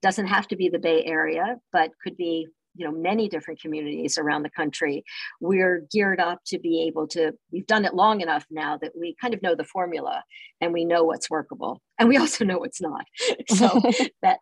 doesn't 0.02 0.28
have 0.28 0.48
to 0.50 0.56
be 0.56 0.70
the 0.70 0.80
Bay 0.80 1.04
Area, 1.06 1.58
but 1.72 1.92
could 2.04 2.18
be 2.18 2.48
you 2.78 2.86
know 2.86 2.92
many 2.92 3.28
different 3.28 3.60
communities 3.60 4.18
around 4.18 4.44
the 4.44 4.50
country 4.52 5.04
we're 5.42 5.86
geared 5.92 6.20
up 6.20 6.40
to 6.46 6.60
be 6.60 6.86
able 6.88 7.08
to 7.08 7.34
we've 7.52 7.68
done 7.68 7.86
it 7.86 7.94
long 7.94 8.22
enough 8.22 8.46
now 8.50 8.78
that 8.78 8.92
we 8.96 9.16
kind 9.20 9.34
of 9.34 9.42
know 9.42 9.56
the 9.56 9.64
formula 9.64 10.24
and 10.62 10.72
we 10.72 10.86
know 10.86 11.04
what's 11.04 11.30
workable 11.30 11.82
and 12.00 12.08
we 12.08 12.18
also 12.22 12.46
know 12.46 12.60
what's 12.60 12.82
not 12.82 13.06
so 13.50 13.82
that 14.22 14.38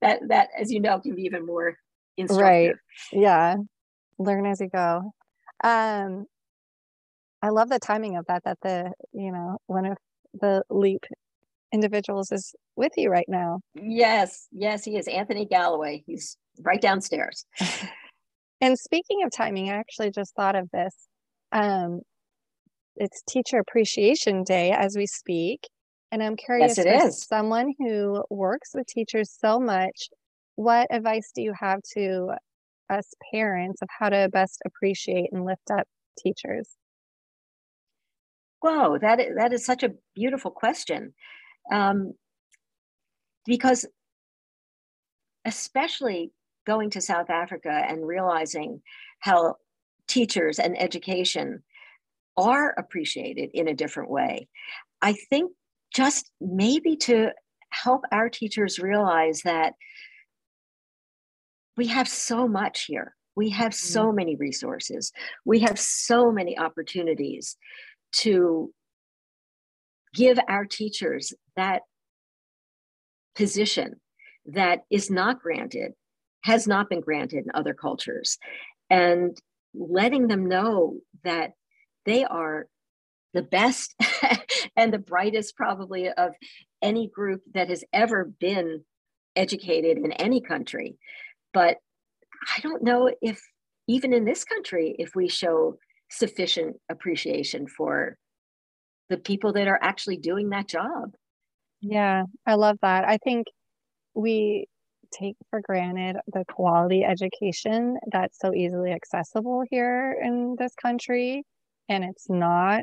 that 0.00 0.20
that 0.28 0.48
as 0.58 0.72
you 0.72 0.80
know 0.80 1.00
can 1.00 1.14
be 1.14 1.22
even 1.22 1.44
more 1.44 1.76
instructive 2.16 2.42
right 2.42 2.74
yeah 3.12 3.56
learn 4.18 4.46
as 4.46 4.60
you 4.60 4.68
go 4.68 5.12
um 5.64 6.24
i 7.42 7.48
love 7.48 7.68
the 7.68 7.78
timing 7.78 8.16
of 8.16 8.24
that 8.26 8.42
that 8.44 8.58
the 8.62 8.90
you 9.12 9.30
know 9.30 9.58
one 9.66 9.86
of 9.86 9.96
the 10.40 10.62
leap 10.70 11.04
individuals 11.72 12.30
is 12.32 12.54
with 12.76 12.92
you 12.96 13.10
right 13.10 13.26
now 13.28 13.60
yes 13.74 14.48
yes 14.52 14.84
he 14.84 14.96
is 14.96 15.08
anthony 15.08 15.44
galloway 15.44 16.02
he's 16.06 16.36
right 16.62 16.80
downstairs. 16.80 17.44
and 18.60 18.78
speaking 18.78 19.22
of 19.24 19.30
timing, 19.30 19.70
I 19.70 19.74
actually 19.74 20.10
just 20.10 20.34
thought 20.34 20.56
of 20.56 20.70
this. 20.72 20.94
Um, 21.52 22.00
it's 22.96 23.22
Teacher 23.28 23.58
Appreciation 23.58 24.42
Day 24.44 24.72
as 24.72 24.96
we 24.96 25.06
speak. 25.06 25.60
And 26.12 26.22
I'm 26.22 26.36
curious, 26.36 26.78
yes, 26.78 26.86
it 26.86 26.88
is. 26.88 27.26
someone 27.26 27.74
who 27.78 28.22
works 28.30 28.70
with 28.74 28.86
teachers 28.86 29.30
so 29.38 29.58
much, 29.58 30.08
what 30.56 30.88
advice 30.90 31.30
do 31.34 31.42
you 31.42 31.54
have 31.58 31.80
to 31.94 32.32
us 32.90 33.14
parents 33.32 33.80
of 33.82 33.88
how 33.96 34.08
to 34.08 34.28
best 34.32 34.60
appreciate 34.66 35.30
and 35.32 35.44
lift 35.44 35.70
up 35.70 35.86
teachers? 36.18 36.70
Whoa, 38.60 38.98
that 38.98 39.20
is, 39.20 39.36
that 39.36 39.52
is 39.52 39.64
such 39.64 39.82
a 39.82 39.92
beautiful 40.14 40.50
question. 40.50 41.14
Um, 41.70 42.14
because 43.44 43.86
especially 45.44 46.32
going 46.66 46.90
to 46.90 47.00
South 47.00 47.30
Africa 47.30 47.70
and 47.70 48.06
realizing 48.06 48.82
how 49.20 49.56
teachers 50.08 50.58
and 50.58 50.80
education 50.80 51.62
are 52.36 52.74
appreciated 52.76 53.50
in 53.54 53.68
a 53.68 53.74
different 53.74 54.10
way. 54.10 54.48
I 55.00 55.14
think 55.30 55.52
just 55.94 56.30
maybe 56.40 56.96
to 56.96 57.30
help 57.70 58.02
our 58.12 58.28
teachers 58.28 58.78
realize 58.78 59.42
that 59.42 59.74
we 61.76 61.88
have 61.88 62.08
so 62.08 62.48
much 62.48 62.84
here. 62.84 63.14
We 63.34 63.50
have 63.50 63.74
so 63.74 64.06
mm-hmm. 64.06 64.16
many 64.16 64.36
resources. 64.36 65.12
We 65.44 65.60
have 65.60 65.78
so 65.78 66.32
many 66.32 66.58
opportunities 66.58 67.56
to 68.12 68.72
give 70.14 70.38
our 70.48 70.64
teachers 70.64 71.34
that 71.56 71.82
position 73.34 74.00
that 74.46 74.80
is 74.90 75.10
not 75.10 75.40
granted 75.40 75.92
has 76.44 76.66
not 76.66 76.88
been 76.88 77.00
granted 77.00 77.44
in 77.44 77.50
other 77.54 77.74
cultures. 77.74 78.38
And 78.88 79.36
letting 79.74 80.28
them 80.28 80.46
know 80.46 80.98
that 81.24 81.52
they 82.04 82.24
are 82.24 82.66
the 83.34 83.42
best 83.42 83.94
and 84.76 84.92
the 84.92 84.98
brightest, 84.98 85.56
probably, 85.56 86.08
of 86.08 86.32
any 86.80 87.08
group 87.08 87.42
that 87.52 87.68
has 87.68 87.84
ever 87.92 88.24
been 88.24 88.84
educated 89.34 89.98
in 89.98 90.12
any 90.12 90.40
country. 90.40 90.96
But 91.56 91.78
I 92.54 92.60
don't 92.60 92.82
know 92.82 93.10
if, 93.22 93.40
even 93.88 94.12
in 94.12 94.26
this 94.26 94.44
country, 94.44 94.94
if 94.98 95.12
we 95.14 95.26
show 95.26 95.78
sufficient 96.10 96.76
appreciation 96.90 97.66
for 97.66 98.18
the 99.08 99.16
people 99.16 99.54
that 99.54 99.66
are 99.66 99.78
actually 99.80 100.18
doing 100.18 100.50
that 100.50 100.68
job. 100.68 101.14
Yeah, 101.80 102.24
I 102.44 102.56
love 102.56 102.76
that. 102.82 103.08
I 103.08 103.16
think 103.16 103.46
we 104.12 104.66
take 105.10 105.36
for 105.48 105.62
granted 105.62 106.16
the 106.30 106.44
quality 106.46 107.04
education 107.04 107.96
that's 108.12 108.38
so 108.38 108.52
easily 108.52 108.92
accessible 108.92 109.64
here 109.70 110.14
in 110.22 110.56
this 110.58 110.74
country 110.74 111.42
and 111.88 112.04
it's 112.04 112.28
not 112.28 112.82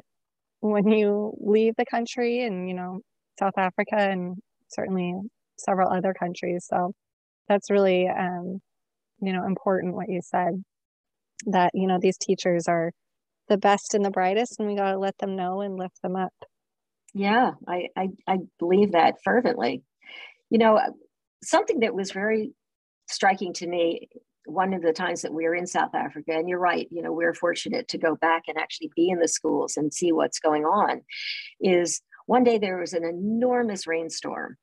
when 0.62 0.88
you 0.88 1.38
leave 1.42 1.76
the 1.78 1.86
country 1.86 2.44
and 2.44 2.70
you 2.70 2.74
know 2.74 3.02
south 3.38 3.58
africa 3.58 3.98
and 3.98 4.38
certainly 4.70 5.14
several 5.58 5.92
other 5.92 6.14
countries 6.14 6.66
so 6.70 6.94
that's 7.48 7.70
really 7.70 8.08
um, 8.08 8.60
you 9.22 9.34
know 9.34 9.46
important 9.46 9.96
what 9.96 10.10
you 10.10 10.22
said 10.24 10.64
that 11.46 11.72
you 11.74 11.88
know 11.88 11.98
these 12.00 12.18
teachers 12.18 12.68
are 12.68 12.92
the 13.50 13.58
best 13.58 13.94
and 13.94 14.06
the 14.06 14.12
brightest 14.12 14.60
and 14.60 14.68
we 14.68 14.76
got 14.76 14.92
to 14.92 14.98
let 14.98 15.18
them 15.18 15.36
know 15.36 15.62
and 15.62 15.78
lift 15.78 16.02
them 16.02 16.16
up 16.16 16.34
Yeah, 17.14 17.52
I, 17.68 17.90
I, 17.96 18.10
I 18.28 18.38
believe 18.60 18.94
that 18.94 19.16
fervently. 19.24 19.84
You 20.50 20.58
know, 20.58 20.80
something 21.44 21.82
that 21.82 21.94
was 21.94 22.12
very 22.12 22.54
striking 23.08 23.54
to 23.54 23.68
me 23.68 24.10
one 24.46 24.74
of 24.74 24.82
the 24.82 24.94
times 24.94 25.22
that 25.22 25.34
we 25.34 25.46
were 25.46 25.56
in 25.56 25.68
South 25.68 25.94
Africa, 25.96 26.32
and 26.34 26.50
you're 26.50 26.60
right, 26.60 26.88
you 26.92 27.02
know, 27.02 27.14
we 27.14 27.24
are 27.24 27.34
fortunate 27.34 27.88
to 27.90 27.98
go 27.98 28.16
back 28.16 28.44
and 28.48 28.58
actually 28.58 28.92
be 28.96 29.10
in 29.10 29.20
the 29.20 29.28
schools 29.28 29.78
and 29.78 29.94
see 29.94 30.12
what's 30.12 30.40
going 30.40 30.64
on, 30.64 31.02
is 31.62 32.02
one 32.26 32.44
day 32.44 32.58
there 32.58 32.80
was 32.80 32.94
an 32.94 33.06
enormous 33.06 33.88
rainstorm. 33.88 34.58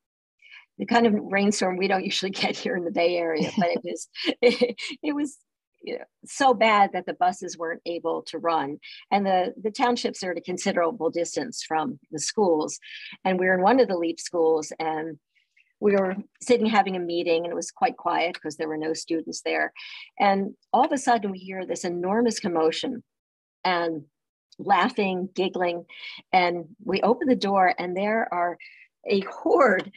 The 0.81 0.87
kind 0.87 1.07
of 1.07 1.14
rainstorm 1.14 1.76
we 1.76 1.87
don't 1.87 2.05
usually 2.05 2.31
get 2.43 2.57
here 2.57 2.76
in 2.76 2.85
the 2.85 2.91
Bay 2.91 3.16
Area, 3.16 3.53
but 3.57 3.68
it 3.68 3.81
was 3.85 4.09
it, 4.43 4.76
it 5.03 5.14
was 5.14 5.39
you 5.83 5.99
know, 5.99 6.05
so 6.24 6.53
bad 6.53 6.91
that 6.93 7.07
the 7.07 7.14
buses 7.14 7.57
weren't 7.57 7.83
able 7.87 8.22
to 8.22 8.39
run. 8.39 8.78
And 9.11 9.24
the, 9.24 9.55
the 9.61 9.70
townships 9.70 10.22
are 10.22 10.33
at 10.33 10.39
a 10.39 10.43
considerable 10.43 11.11
distance 11.11 11.64
from 11.66 11.99
the 12.11 12.18
schools. 12.18 12.78
And 13.24 13.39
we 13.39 13.47
were 13.47 13.55
in 13.55 13.62
one 13.62 13.81
of 13.81 13.89
the 13.89 13.97
LEAP 13.97 14.20
schools 14.20 14.72
and 14.78 15.18
we 15.81 15.93
were 15.93 16.16
sitting 16.43 16.66
having 16.66 16.97
a 16.97 17.01
meeting 17.01 17.45
and 17.45 17.53
it 17.53 17.57
was 17.57 17.70
quite 17.70 17.97
quiet 17.97 18.35
because 18.35 18.57
there 18.57 18.68
were 18.68 18.76
no 18.76 18.93
students 18.93 19.41
there. 19.43 19.72
And 20.18 20.55
all 20.72 20.85
of 20.85 20.93
a 20.93 20.99
sudden 20.99 21.31
we 21.31 21.39
hear 21.39 21.64
this 21.64 21.85
enormous 21.85 22.39
commotion 22.39 23.03
and 23.64 24.05
laughing, 24.59 25.31
giggling. 25.35 25.87
And 26.33 26.66
we 26.85 27.01
open 27.01 27.28
the 27.28 27.35
door 27.35 27.74
and 27.78 27.97
there 27.97 28.33
are 28.33 28.59
a 29.09 29.20
horde 29.20 29.91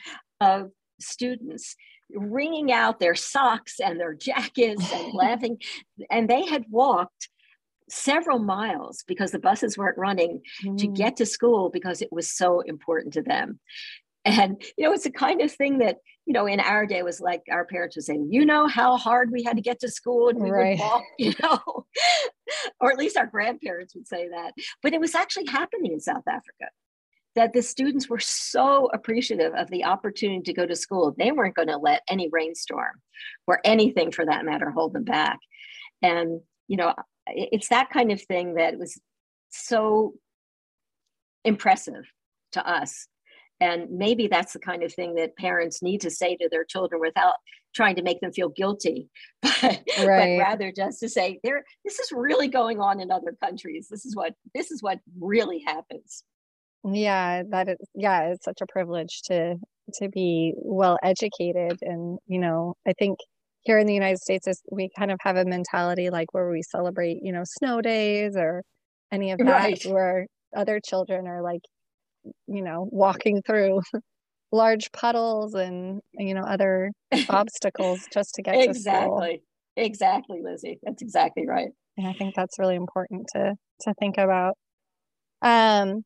of 0.44 0.72
students 1.00 1.76
wringing 2.16 2.72
out 2.72 3.00
their 3.00 3.16
socks 3.16 3.80
and 3.80 4.00
their 4.00 4.14
jackets 4.14 4.92
and 4.92 5.14
laughing. 5.14 5.58
And 6.10 6.30
they 6.30 6.46
had 6.46 6.66
walked 6.70 7.30
several 7.90 8.40
miles 8.40 9.04
because 9.08 9.32
the 9.32 9.40
buses 9.40 9.78
weren't 9.78 9.98
running 9.98 10.42
mm. 10.66 10.78
to 10.78 10.88
get 10.88 11.18
to 11.18 11.26
school 11.26 11.70
because 11.70 12.02
it 12.02 12.12
was 12.12 12.32
so 12.32 12.62
important 12.62 13.14
to 13.14 13.22
them. 13.22 13.60
And, 14.26 14.62
you 14.78 14.86
know, 14.86 14.94
it's 14.94 15.04
the 15.04 15.12
kind 15.12 15.42
of 15.42 15.52
thing 15.52 15.80
that, 15.80 15.98
you 16.26 16.32
know, 16.32 16.46
in 16.46 16.62
our 16.62 16.86
day 16.86 17.04
was 17.04 17.20
like 17.20 17.42
our 17.52 17.66
parents 17.66 17.98
would 17.98 18.06
say, 18.06 18.18
you 18.30 18.46
know 18.46 18.68
how 18.68 18.96
hard 18.96 19.32
we 19.32 19.44
had 19.44 19.58
to 19.58 19.62
get 19.62 19.82
to 19.82 19.90
school 19.90 20.30
and 20.30 20.40
we 20.40 20.50
right. 20.50 20.80
would 20.80 20.84
walk, 20.84 21.04
you 21.20 21.34
know, 21.42 21.86
or 22.80 22.92
at 22.92 22.98
least 22.98 23.18
our 23.18 23.28
grandparents 23.28 23.94
would 23.96 24.08
say 24.08 24.30
that. 24.30 24.54
But 24.82 24.94
it 24.94 25.02
was 25.02 25.14
actually 25.14 25.48
happening 25.48 25.92
in 25.92 26.00
South 26.00 26.24
Africa 26.28 26.70
that 27.36 27.54
the 27.54 27.62
students 27.62 28.10
were 28.10 28.20
so 28.20 28.90
appreciative 28.94 29.54
of 29.56 29.70
the 29.70 29.86
opportunity 29.86 30.42
to 30.44 30.54
go 30.54 30.66
to 30.66 30.76
school. 30.76 31.16
They 31.18 31.32
weren't 31.32 31.56
going 31.56 31.70
to 31.70 31.78
let 31.78 32.04
any 32.08 32.30
rainstorm 32.32 33.02
or 33.48 33.60
anything 33.64 34.12
for 34.12 34.26
that 34.26 34.46
matter 34.46 34.70
hold 34.70 34.94
them 34.94 35.04
back. 35.04 35.40
And, 36.02 36.42
you 36.68 36.78
know, 36.78 36.94
it's 37.28 37.70
that 37.70 37.90
kind 37.90 38.12
of 38.12 38.22
thing 38.22 38.56
that 38.56 38.78
was 38.78 39.00
so 39.50 40.14
impressive 41.44 42.04
to 42.52 42.68
us. 42.68 43.08
And 43.60 43.90
maybe 43.92 44.28
that's 44.28 44.54
the 44.54 44.60
kind 44.60 44.84
of 44.84 44.94
thing 44.94 45.16
that 45.16 45.38
parents 45.38 45.82
need 45.82 46.02
to 46.02 46.12
say 46.12 46.36
to 46.36 46.50
their 46.50 46.66
children 46.66 47.00
without 47.00 47.36
trying 47.74 47.96
to 47.96 48.04
make 48.04 48.20
them 48.20 48.32
feel 48.32 48.50
guilty, 48.50 49.10
but, 49.42 49.64
right. 49.64 49.86
but 49.98 50.38
rather 50.40 50.72
just 50.72 51.00
to 51.00 51.10
say, 51.10 51.40
there, 51.44 51.64
this 51.84 51.98
is 52.00 52.12
really 52.12 52.48
going 52.48 52.80
on 52.80 53.00
in 53.00 53.10
other 53.10 53.36
countries. 53.42 53.88
This 53.90 54.06
is 54.06 54.16
what 54.16 54.34
this 54.54 54.70
is 54.70 54.84
what 54.84 55.00
really 55.20 55.64
happens. 55.66 56.24
Yeah, 56.86 57.44
that 57.50 57.70
is 57.70 57.78
yeah, 57.96 58.32
it's 58.32 58.46
such 58.46 58.62
a 58.62 58.66
privilege 58.68 59.22
to 59.26 59.56
to 59.96 60.10
be 60.10 60.54
well 60.58 60.98
educated 61.04 61.80
and 61.82 62.20
you 62.28 62.40
know, 62.40 62.76
I 62.88 62.94
think 62.98 63.20
here 63.62 63.80
in 63.80 63.88
the 63.88 63.94
United 63.94 64.20
States 64.20 64.48
is 64.48 64.62
we 64.72 64.90
kind 64.98 65.12
of 65.12 65.18
have 65.22 65.38
a 65.38 65.46
mentality 65.46 66.10
like 66.10 66.34
where 66.34 66.50
we 66.50 66.62
celebrate, 66.62 67.20
you 67.22 67.32
know, 67.32 67.44
snow 67.46 67.82
days 67.82 68.36
or 68.36 68.64
any 69.12 69.32
of 69.32 69.40
that 69.46 69.46
right. 69.46 69.82
where 69.86 70.28
other 70.56 70.80
children 70.84 71.28
are 71.28 71.42
like, 71.42 71.62
you 72.48 72.62
know, 72.62 72.88
walking 72.92 73.42
through 73.46 73.82
large 74.52 74.92
puddles 74.92 75.56
and 75.56 76.00
you 76.14 76.34
know 76.34 76.44
other 76.44 76.92
obstacles 77.28 78.08
just 78.14 78.36
to 78.36 78.42
get 78.44 78.56
exactly. 78.56 78.74
to 78.74 78.80
school. 78.80 79.18
Exactly. 79.18 79.44
Exactly, 79.76 80.40
Lizzie. 80.44 80.80
That's 80.84 81.02
exactly 81.02 81.48
right. 81.48 81.70
And 81.98 82.08
I 82.08 82.14
think 82.14 82.36
that's 82.36 82.60
really 82.60 82.76
important 82.76 83.28
to 83.34 83.56
to 83.82 83.94
think 84.00 84.18
about. 84.18 84.56
Um 85.42 86.04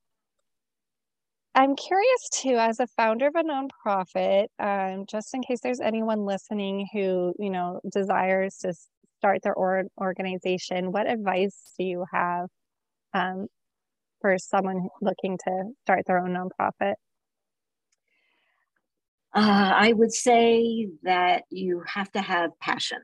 I'm 1.58 1.76
curious 1.76 2.30
too, 2.32 2.56
as 2.56 2.80
a 2.80 2.86
founder 2.86 3.26
of 3.26 3.34
a 3.36 3.44
nonprofit, 3.44 4.46
um, 4.60 5.06
just 5.08 5.34
in 5.34 5.42
case 5.42 5.60
there's 5.64 5.80
anyone 5.80 6.24
listening 6.24 6.88
who, 6.94 7.34
you 7.40 7.50
know, 7.50 7.82
desires 7.92 8.58
to 8.58 8.76
start 9.18 9.42
their 9.42 9.56
or- 9.56 9.88
organization, 10.00 10.92
what 10.92 11.10
advice 11.10 11.74
do 11.80 11.84
you 11.84 12.06
have 12.14 12.46
um, 13.16 13.48
for 14.22 14.38
someone 14.38 14.88
looking 15.02 15.36
to 15.46 15.64
start 15.82 16.04
their 16.06 16.20
own 16.20 16.36
nonprofit? 16.36 16.94
Uh, 19.34 19.74
I 19.76 19.94
would 19.94 20.14
say 20.14 20.90
that 21.02 21.46
you 21.50 21.82
have 21.88 22.12
to 22.12 22.22
have 22.22 22.52
passion. 22.60 23.00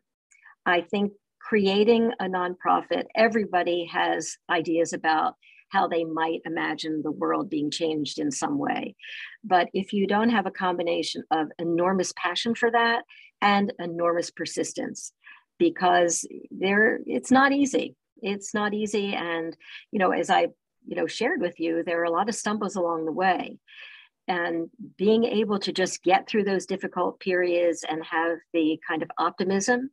I 0.63 0.81
think 0.81 1.13
creating 1.41 2.11
a 2.19 2.25
nonprofit, 2.25 3.05
everybody 3.15 3.85
has 3.91 4.37
ideas 4.47 4.93
about 4.93 5.37
how 5.73 5.87
they 5.87 6.03
might 6.03 6.41
imagine 6.45 7.01
the 7.01 7.11
world 7.11 7.49
being 7.49 7.71
changed 7.71 8.19
in 8.19 8.31
some 8.31 8.57
way. 8.57 8.95
But 9.43 9.67
if 9.73 9.91
you 9.91 10.07
don't 10.07 10.29
have 10.29 10.45
a 10.45 10.51
combination 10.51 11.23
of 11.31 11.51
enormous 11.59 12.13
passion 12.15 12.53
for 12.55 12.71
that 12.71 13.03
and 13.41 13.73
enormous 13.79 14.29
persistence, 14.29 15.11
because 15.57 16.25
there 16.51 16.99
it's 17.05 17.31
not 17.31 17.51
easy. 17.51 17.95
It's 18.21 18.53
not 18.53 18.73
easy. 18.73 19.13
And, 19.13 19.57
you 19.91 19.99
know, 19.99 20.11
as 20.11 20.29
I, 20.29 20.47
you 20.85 20.95
know, 20.95 21.07
shared 21.07 21.41
with 21.41 21.59
you, 21.59 21.83
there 21.83 21.99
are 22.01 22.05
a 22.05 22.11
lot 22.11 22.29
of 22.29 22.35
stumbles 22.35 22.75
along 22.75 23.05
the 23.05 23.11
way 23.11 23.57
and 24.27 24.69
being 24.97 25.25
able 25.25 25.59
to 25.59 25.73
just 25.73 26.03
get 26.03 26.27
through 26.27 26.45
those 26.45 26.65
difficult 26.65 27.19
periods 27.19 27.83
and 27.89 28.01
have 28.05 28.37
the 28.53 28.79
kind 28.87 29.03
of 29.03 29.11
optimism 29.17 29.89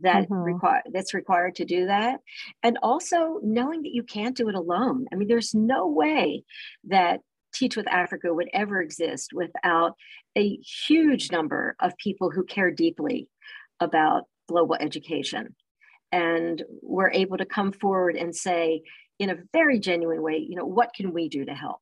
that 0.00 0.24
mm-hmm. 0.24 0.34
require 0.34 0.82
that's 0.92 1.14
required 1.14 1.54
to 1.56 1.64
do 1.64 1.86
that. 1.86 2.20
And 2.62 2.78
also 2.82 3.40
knowing 3.42 3.82
that 3.82 3.94
you 3.94 4.02
can't 4.02 4.36
do 4.36 4.48
it 4.48 4.54
alone. 4.54 5.06
I 5.12 5.16
mean 5.16 5.28
there's 5.28 5.54
no 5.54 5.86
way 5.88 6.44
that 6.88 7.20
teach 7.52 7.76
with 7.76 7.88
africa 7.88 8.32
would 8.32 8.48
ever 8.52 8.80
exist 8.80 9.30
without 9.32 9.94
a 10.36 10.58
huge 10.86 11.30
number 11.32 11.76
of 11.80 11.96
people 11.96 12.30
who 12.30 12.44
care 12.44 12.70
deeply 12.70 13.28
about 13.80 14.24
global 14.48 14.76
education 14.78 15.54
and 16.12 16.62
we're 16.82 17.10
able 17.10 17.36
to 17.36 17.44
come 17.44 17.72
forward 17.72 18.16
and 18.16 18.34
say 18.34 18.82
in 19.18 19.30
a 19.30 19.36
very 19.52 19.78
genuine 19.78 20.22
way 20.22 20.36
you 20.36 20.56
know 20.56 20.64
what 20.64 20.92
can 20.94 21.12
we 21.12 21.28
do 21.28 21.44
to 21.44 21.54
help? 21.54 21.78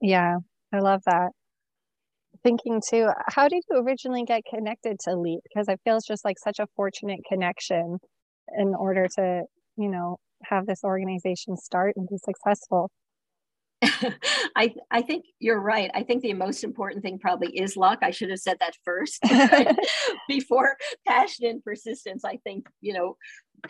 Yeah 0.00 0.36
i 0.72 0.78
love 0.78 1.02
that 1.06 1.30
thinking 2.42 2.80
too, 2.88 3.08
how 3.28 3.48
did 3.48 3.62
you 3.70 3.78
originally 3.78 4.24
get 4.24 4.42
connected 4.48 4.98
to 5.00 5.16
Leap? 5.16 5.40
Because 5.44 5.68
I 5.68 5.76
feel 5.84 5.96
it's 5.96 6.06
just 6.06 6.24
like 6.24 6.38
such 6.38 6.58
a 6.58 6.66
fortunate 6.76 7.20
connection 7.28 7.98
in 8.58 8.74
order 8.74 9.06
to, 9.16 9.42
you 9.76 9.88
know, 9.90 10.18
have 10.44 10.66
this 10.66 10.84
organization 10.84 11.56
start 11.56 11.94
and 11.96 12.08
be 12.08 12.18
successful. 12.18 12.90
I 14.56 14.74
I 14.90 15.02
think 15.02 15.24
you're 15.38 15.60
right. 15.60 15.90
I 15.94 16.02
think 16.02 16.22
the 16.22 16.34
most 16.34 16.64
important 16.64 17.02
thing 17.02 17.18
probably 17.18 17.48
is 17.56 17.76
luck. 17.76 18.00
I 18.02 18.10
should 18.10 18.30
have 18.30 18.40
said 18.40 18.58
that 18.60 18.74
first 18.84 19.22
before 20.28 20.76
passion 21.06 21.46
and 21.46 21.64
persistence. 21.64 22.24
I 22.24 22.36
think 22.44 22.66
you 22.80 22.92
know, 22.92 23.16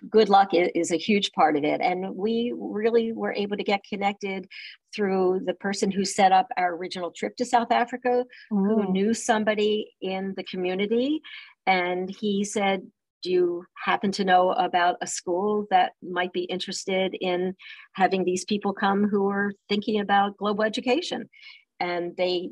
good 0.09 0.29
luck 0.29 0.49
is, 0.53 0.91
a 0.91 0.97
huge 0.97 1.31
part 1.33 1.57
of 1.57 1.65
it, 1.65 1.81
and 1.81 2.15
we 2.17 2.53
really 2.57 3.13
were 3.13 3.33
able 3.33 3.57
to 3.57 3.65
get 3.65 3.85
connected 3.89 4.49
through 4.95 5.43
the 5.47 5.55
person 5.55 5.91
who 5.91 6.05
set 6.05 6.33
up 6.33 6.49
our 6.57 6.75
original 6.75 7.13
trip 7.13 7.37
to 7.37 7.45
South 7.45 7.71
Africa, 7.71 8.25
mm. 8.53 8.67
who 8.67 8.93
knew 8.93 9.15
somebody 9.15 9.93
in 10.01 10.35
the 10.37 10.45
community, 10.45 11.21
and 11.67 12.11
he 12.11 12.45
said, 12.45 12.83
do 13.23 13.31
you 13.31 13.65
happen 13.85 14.13
to 14.13 14.25
know 14.25 14.51
about 14.51 14.97
a 15.01 15.07
school 15.07 15.67
that 15.71 15.93
might 16.03 16.33
be 16.33 16.43
interested 16.43 17.15
in 17.21 17.55
having 17.95 18.25
these 18.25 18.45
people 18.45 18.73
come 18.73 19.09
who 19.09 19.29
are 19.29 19.53
thinking 19.69 20.01
about 20.01 20.37
global 20.37 20.65
education? 20.65 21.29
And 21.79 22.17
they 22.17 22.51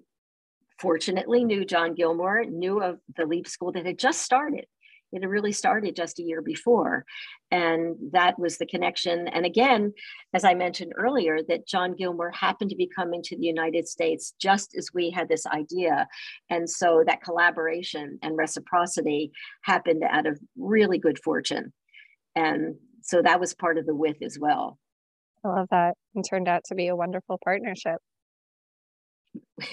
fortunately 0.79 1.45
knew 1.45 1.65
John 1.65 1.95
Gilmour, 1.95 2.45
knew 2.49 2.81
of 2.81 2.99
the 3.17 3.27
LEAP 3.27 3.49
school 3.49 3.73
that 3.73 3.87
had 3.87 3.99
just 3.99 4.23
started. 4.23 4.67
It 5.13 5.23
had 5.23 5.31
really 5.31 5.53
started 5.53 5.97
just 5.97 6.19
a 6.19 6.23
year 6.23 6.43
before. 6.43 7.05
And 7.51 7.97
that 8.13 8.39
was 8.39 8.59
the 8.59 8.67
connection. 8.67 9.29
And 9.29 9.47
again, 9.47 9.93
as 10.35 10.45
I 10.45 10.55
mentioned 10.55 10.93
earlier, 10.97 11.39
that 11.49 11.67
John 11.67 11.95
Gilmour 11.95 12.31
happened 12.35 12.71
to 12.71 12.77
be 12.77 12.91
coming 12.95 13.23
to 13.23 13.37
the 13.37 13.47
United 13.47 13.89
States 13.89 14.35
just 14.41 14.77
as 14.77 14.91
we 14.93 15.11
had 15.11 15.29
this 15.29 15.47
idea. 15.47 16.07
And 16.51 16.69
so 16.69 17.03
that 17.07 17.23
collaboration 17.23 18.19
and 18.23 18.37
reciprocity 18.37 19.33
happened 19.63 20.03
out 20.09 20.27
of 20.27 20.39
really 20.57 20.99
good 20.99 21.19
fortune. 21.23 21.73
And 22.37 22.77
so 23.03 23.23
that 23.23 23.41
was 23.41 23.55
part 23.55 23.79
of 23.79 23.87
the 23.87 23.95
with 23.95 24.23
as 24.23 24.39
well. 24.39 24.79
I 25.45 25.49
love 25.49 25.69
that. 25.71 25.95
And 26.15 26.25
turned 26.29 26.49
out 26.49 26.63
to 26.67 26.75
be 26.75 26.89
a 26.89 26.97
wonderful 26.97 27.39
partnership. 27.43 27.99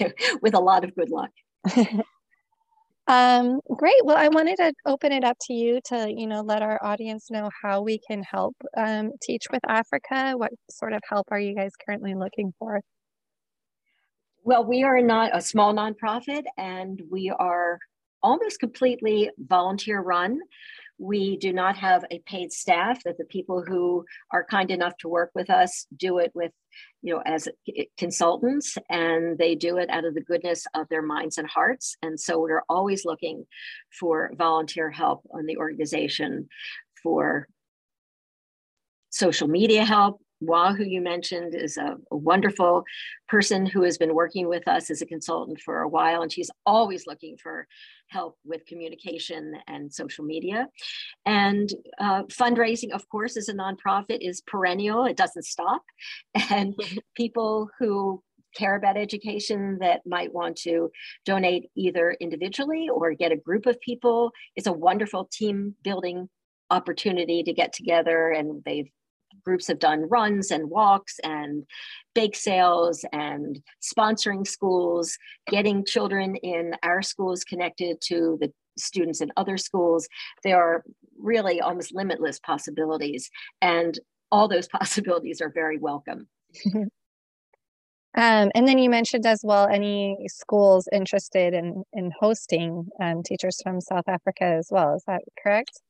With 0.42 0.54
a 0.54 0.60
lot 0.60 0.84
of 0.84 0.94
good 0.94 1.10
luck. 1.10 1.30
Um, 3.08 3.60
great. 3.76 4.04
Well, 4.04 4.16
I 4.16 4.28
wanted 4.28 4.56
to 4.56 4.72
open 4.84 5.12
it 5.12 5.22
up 5.22 5.36
to 5.42 5.52
you 5.52 5.80
to, 5.86 6.12
you 6.12 6.26
know, 6.26 6.40
let 6.40 6.62
our 6.62 6.82
audience 6.82 7.30
know 7.30 7.50
how 7.62 7.82
we 7.82 7.98
can 7.98 8.22
help 8.22 8.56
um, 8.76 9.12
Teach 9.22 9.44
with 9.52 9.62
Africa. 9.68 10.32
What 10.36 10.52
sort 10.70 10.92
of 10.92 11.00
help 11.08 11.28
are 11.30 11.38
you 11.38 11.54
guys 11.54 11.70
currently 11.84 12.14
looking 12.14 12.52
for? 12.58 12.80
Well, 14.42 14.64
we 14.64 14.82
are 14.82 15.00
not 15.00 15.36
a 15.36 15.40
small 15.40 15.72
nonprofit 15.72 16.44
and 16.56 17.00
we 17.10 17.30
are 17.30 17.78
almost 18.22 18.58
completely 18.58 19.30
volunteer 19.38 20.00
run. 20.00 20.40
We 20.98 21.36
do 21.36 21.52
not 21.52 21.76
have 21.76 22.04
a 22.10 22.20
paid 22.20 22.52
staff 22.52 23.02
that 23.04 23.18
the 23.18 23.24
people 23.24 23.62
who 23.62 24.04
are 24.32 24.44
kind 24.44 24.70
enough 24.70 24.96
to 24.98 25.08
work 25.08 25.30
with 25.34 25.50
us 25.50 25.86
do 25.94 26.18
it 26.18 26.32
with, 26.34 26.52
you 27.02 27.14
know, 27.14 27.22
as 27.26 27.48
consultants 27.98 28.78
and 28.88 29.36
they 29.36 29.54
do 29.54 29.76
it 29.76 29.90
out 29.90 30.06
of 30.06 30.14
the 30.14 30.22
goodness 30.22 30.66
of 30.74 30.88
their 30.88 31.02
minds 31.02 31.36
and 31.36 31.48
hearts. 31.48 31.96
And 32.02 32.18
so 32.18 32.40
we're 32.40 32.62
always 32.68 33.04
looking 33.04 33.46
for 33.98 34.30
volunteer 34.36 34.90
help 34.90 35.22
on 35.32 35.44
the 35.44 35.58
organization 35.58 36.48
for 37.02 37.46
social 39.10 39.48
media 39.48 39.84
help, 39.84 40.20
Wah, 40.40 40.74
who 40.74 40.84
you 40.84 41.00
mentioned, 41.00 41.54
is 41.54 41.76
a, 41.78 41.96
a, 42.10 42.16
wonderful 42.16 42.84
person 43.26 43.64
who 43.64 43.82
has 43.82 43.96
been 43.96 44.14
working 44.14 44.48
with 44.48 44.68
us 44.68 44.90
as 44.90 45.00
a 45.00 45.06
consultant 45.06 45.60
for 45.60 45.80
a 45.80 45.88
while, 45.88 46.20
and 46.20 46.30
she's 46.30 46.50
always 46.66 47.06
looking 47.06 47.36
for 47.42 47.66
help 48.08 48.36
with 48.44 48.66
communication 48.66 49.54
and 49.66 49.92
social 49.92 50.24
media. 50.24 50.68
And 51.24 51.70
uh, 51.98 52.24
fundraising, 52.24 52.92
of 52.92 53.08
course, 53.08 53.36
as 53.36 53.48
a 53.48 53.54
nonprofit 53.54 54.18
is 54.20 54.42
perennial, 54.42 55.06
it 55.06 55.16
doesn't 55.16 55.44
stop. 55.44 55.82
And 56.50 56.74
people 57.16 57.70
who 57.78 58.22
care 58.54 58.76
about 58.76 58.96
education 58.96 59.78
that 59.80 60.00
might 60.06 60.32
want 60.32 60.56
to 60.56 60.90
donate 61.24 61.70
either 61.76 62.16
individually 62.20 62.88
or 62.92 63.12
get 63.14 63.32
a 63.32 63.36
group 63.36 63.66
of 63.66 63.80
people, 63.80 64.32
it's 64.54 64.66
a 64.66 64.72
wonderful 64.72 65.28
team 65.32 65.74
building 65.82 66.28
opportunity 66.70 67.42
to 67.42 67.52
get 67.52 67.72
together 67.72 68.30
and 68.30 68.62
they've 68.64 68.90
groups 69.46 69.68
have 69.68 69.78
done 69.78 70.08
runs 70.08 70.50
and 70.50 70.68
walks 70.68 71.18
and 71.22 71.64
bake 72.14 72.34
sales 72.34 73.04
and 73.12 73.60
sponsoring 73.80 74.46
schools, 74.46 75.16
getting 75.48 75.84
children 75.84 76.34
in 76.36 76.74
our 76.82 77.00
schools 77.00 77.44
connected 77.44 77.98
to 78.00 78.36
the 78.40 78.52
students 78.76 79.20
in 79.20 79.30
other 79.36 79.56
schools. 79.56 80.08
There 80.42 80.60
are 80.60 80.84
really 81.18 81.60
almost 81.60 81.94
limitless 81.94 82.40
possibilities, 82.40 83.30
and 83.62 83.98
all 84.32 84.48
those 84.48 84.68
possibilities 84.80 85.40
are 85.40 85.50
very 85.50 85.78
welcome. 85.78 86.28
Um, 88.18 88.50
and 88.54 88.66
then 88.66 88.78
you 88.78 88.88
mentioned 88.88 89.26
as 89.26 89.40
well 89.44 89.68
any 89.68 90.16
schools 90.26 90.88
interested 90.90 91.52
in 91.52 91.82
in 91.92 92.10
hosting 92.18 92.88
um, 92.98 93.22
teachers 93.22 93.60
from 93.62 93.82
South 93.82 94.08
Africa 94.08 94.44
as 94.44 94.68
well. 94.70 94.94
Is 94.94 95.04
that 95.06 95.20
correct? 95.42 95.82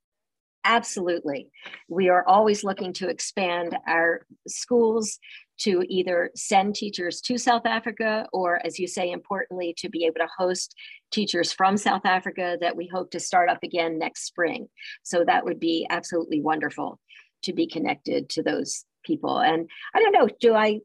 Absolutely. 0.68 1.48
We 1.88 2.08
are 2.08 2.26
always 2.26 2.64
looking 2.64 2.92
to 2.94 3.08
expand 3.08 3.78
our 3.86 4.26
schools 4.48 5.20
to 5.60 5.84
either 5.88 6.30
send 6.34 6.74
teachers 6.74 7.20
to 7.20 7.38
South 7.38 7.64
Africa 7.64 8.26
or, 8.32 8.60
as 8.66 8.76
you 8.76 8.88
say, 8.88 9.12
importantly, 9.12 9.74
to 9.78 9.88
be 9.88 10.04
able 10.04 10.16
to 10.16 10.28
host 10.36 10.74
teachers 11.12 11.52
from 11.52 11.76
South 11.76 12.04
Africa 12.04 12.58
that 12.60 12.76
we 12.76 12.90
hope 12.92 13.12
to 13.12 13.20
start 13.20 13.48
up 13.48 13.60
again 13.62 13.96
next 13.96 14.26
spring. 14.26 14.66
So 15.04 15.24
that 15.24 15.44
would 15.44 15.60
be 15.60 15.86
absolutely 15.88 16.40
wonderful 16.40 16.98
to 17.44 17.52
be 17.52 17.68
connected 17.68 18.28
to 18.30 18.42
those 18.42 18.84
people. 19.04 19.38
And 19.38 19.70
I 19.94 20.00
don't 20.00 20.12
know, 20.12 20.28
do 20.40 20.52
I 20.52 20.80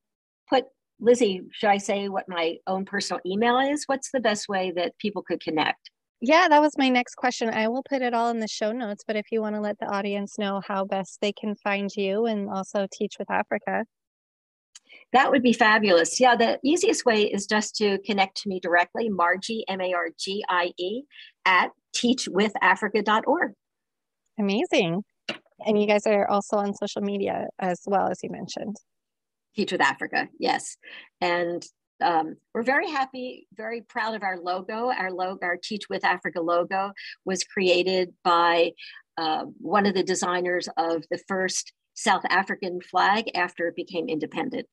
put 0.47 0.65
Lizzie, 0.99 1.41
should 1.51 1.71
I 1.71 1.77
say 1.77 2.07
what 2.07 2.29
my 2.29 2.57
own 2.67 2.85
personal 2.85 3.19
email 3.25 3.57
is? 3.57 3.85
What's 3.87 4.11
the 4.11 4.19
best 4.19 4.47
way 4.47 4.71
that 4.75 4.99
people 4.99 5.23
could 5.23 5.41
connect? 5.41 5.89
Yeah, 6.23 6.47
that 6.49 6.61
was 6.61 6.77
my 6.77 6.87
next 6.87 7.15
question. 7.15 7.49
I 7.49 7.67
will 7.67 7.81
put 7.81 8.03
it 8.03 8.13
all 8.13 8.29
in 8.29 8.39
the 8.39 8.47
show 8.47 8.71
notes, 8.71 9.03
but 9.05 9.15
if 9.15 9.31
you 9.31 9.41
want 9.41 9.55
to 9.55 9.61
let 9.61 9.79
the 9.79 9.87
audience 9.87 10.37
know 10.37 10.61
how 10.65 10.85
best 10.85 11.17
they 11.19 11.33
can 11.33 11.55
find 11.55 11.89
you 11.95 12.27
and 12.27 12.47
also 12.47 12.87
Teach 12.91 13.15
with 13.17 13.29
Africa. 13.31 13.85
That 15.13 15.31
would 15.31 15.41
be 15.41 15.51
fabulous. 15.51 16.19
Yeah, 16.19 16.35
the 16.35 16.59
easiest 16.63 17.05
way 17.05 17.23
is 17.23 17.47
just 17.47 17.75
to 17.77 17.97
connect 18.05 18.37
to 18.43 18.49
me 18.49 18.59
directly, 18.59 19.09
Margie, 19.09 19.65
M 19.67 19.81
A 19.81 19.93
R 19.93 20.09
G 20.17 20.43
I 20.47 20.71
E, 20.77 21.03
at 21.45 21.71
teachwithafrica.org. 21.95 23.53
Amazing. 24.39 25.03
And 25.65 25.81
you 25.81 25.87
guys 25.87 26.05
are 26.05 26.29
also 26.29 26.57
on 26.57 26.75
social 26.75 27.01
media 27.01 27.47
as 27.59 27.81
well, 27.87 28.09
as 28.09 28.19
you 28.21 28.29
mentioned. 28.29 28.77
Teach 29.55 29.71
with 29.71 29.81
Africa, 29.81 30.27
yes. 30.39 30.77
And 31.19 31.63
um, 32.01 32.35
we're 32.53 32.63
very 32.63 32.89
happy, 32.89 33.47
very 33.53 33.81
proud 33.81 34.15
of 34.15 34.23
our 34.23 34.39
logo. 34.39 34.91
Our 34.91 35.11
logo, 35.11 35.45
our 35.45 35.57
Teach 35.61 35.83
with 35.89 36.03
Africa 36.03 36.41
logo, 36.41 36.91
was 37.25 37.43
created 37.43 38.13
by 38.23 38.71
uh, 39.17 39.45
one 39.59 39.85
of 39.85 39.93
the 39.93 40.03
designers 40.03 40.67
of 40.77 41.03
the 41.11 41.19
first 41.27 41.73
South 41.93 42.23
African 42.29 42.79
flag 42.81 43.29
after 43.35 43.67
it 43.67 43.75
became 43.75 44.09
independent. 44.09 44.67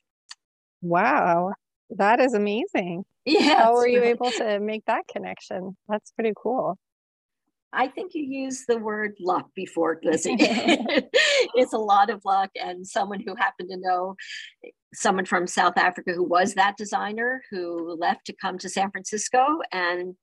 Wow, 0.80 1.52
that 1.90 2.20
is 2.20 2.34
amazing. 2.34 3.04
Yeah. 3.24 3.64
How 3.64 3.74
were 3.74 3.86
you 3.86 4.02
able 4.02 4.30
to 4.30 4.58
make 4.60 4.84
that 4.86 5.02
connection? 5.10 5.76
That's 5.88 6.10
pretty 6.12 6.32
cool. 6.40 6.78
I 7.72 7.88
think 7.88 8.14
you 8.14 8.24
used 8.24 8.64
the 8.66 8.78
word 8.78 9.14
luck 9.20 9.48
before, 9.54 10.00
Lizzie. 10.04 10.36
it's 10.38 11.72
a 11.72 11.78
lot 11.78 12.10
of 12.10 12.24
luck, 12.24 12.50
and 12.54 12.86
someone 12.86 13.20
who 13.20 13.34
happened 13.34 13.70
to 13.70 13.76
know 13.76 14.16
eh, 14.64 14.70
someone 14.94 15.26
from 15.26 15.46
South 15.46 15.76
Africa 15.76 16.12
who 16.12 16.24
was 16.24 16.54
that 16.54 16.76
designer 16.76 17.42
who 17.50 17.94
left 17.98 18.24
to 18.26 18.34
come 18.40 18.58
to 18.58 18.68
San 18.68 18.90
Francisco. 18.90 19.58
And 19.70 20.14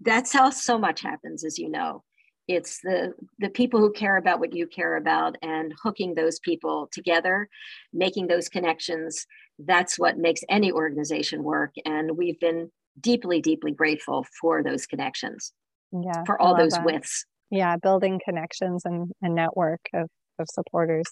that's 0.00 0.32
how 0.32 0.50
so 0.50 0.76
much 0.76 1.02
happens, 1.02 1.44
as 1.44 1.58
you 1.58 1.68
know. 1.68 2.02
It's 2.48 2.80
the, 2.82 3.14
the 3.38 3.50
people 3.50 3.78
who 3.78 3.92
care 3.92 4.16
about 4.16 4.40
what 4.40 4.52
you 4.52 4.66
care 4.66 4.96
about 4.96 5.36
and 5.42 5.72
hooking 5.80 6.14
those 6.14 6.40
people 6.40 6.88
together, 6.90 7.48
making 7.92 8.26
those 8.26 8.48
connections. 8.48 9.24
That's 9.60 9.96
what 9.96 10.18
makes 10.18 10.40
any 10.48 10.72
organization 10.72 11.44
work. 11.44 11.72
And 11.86 12.16
we've 12.16 12.40
been 12.40 12.72
deeply, 13.00 13.40
deeply 13.40 13.70
grateful 13.70 14.26
for 14.40 14.62
those 14.64 14.86
connections. 14.86 15.52
Yeah. 15.92 16.24
For 16.24 16.40
all 16.40 16.56
those 16.56 16.72
that. 16.72 16.84
widths. 16.84 17.26
Yeah, 17.50 17.76
building 17.76 18.20
connections 18.24 18.82
and 18.84 19.10
a 19.20 19.28
network 19.28 19.80
of, 19.94 20.08
of 20.38 20.46
supporters. 20.50 21.06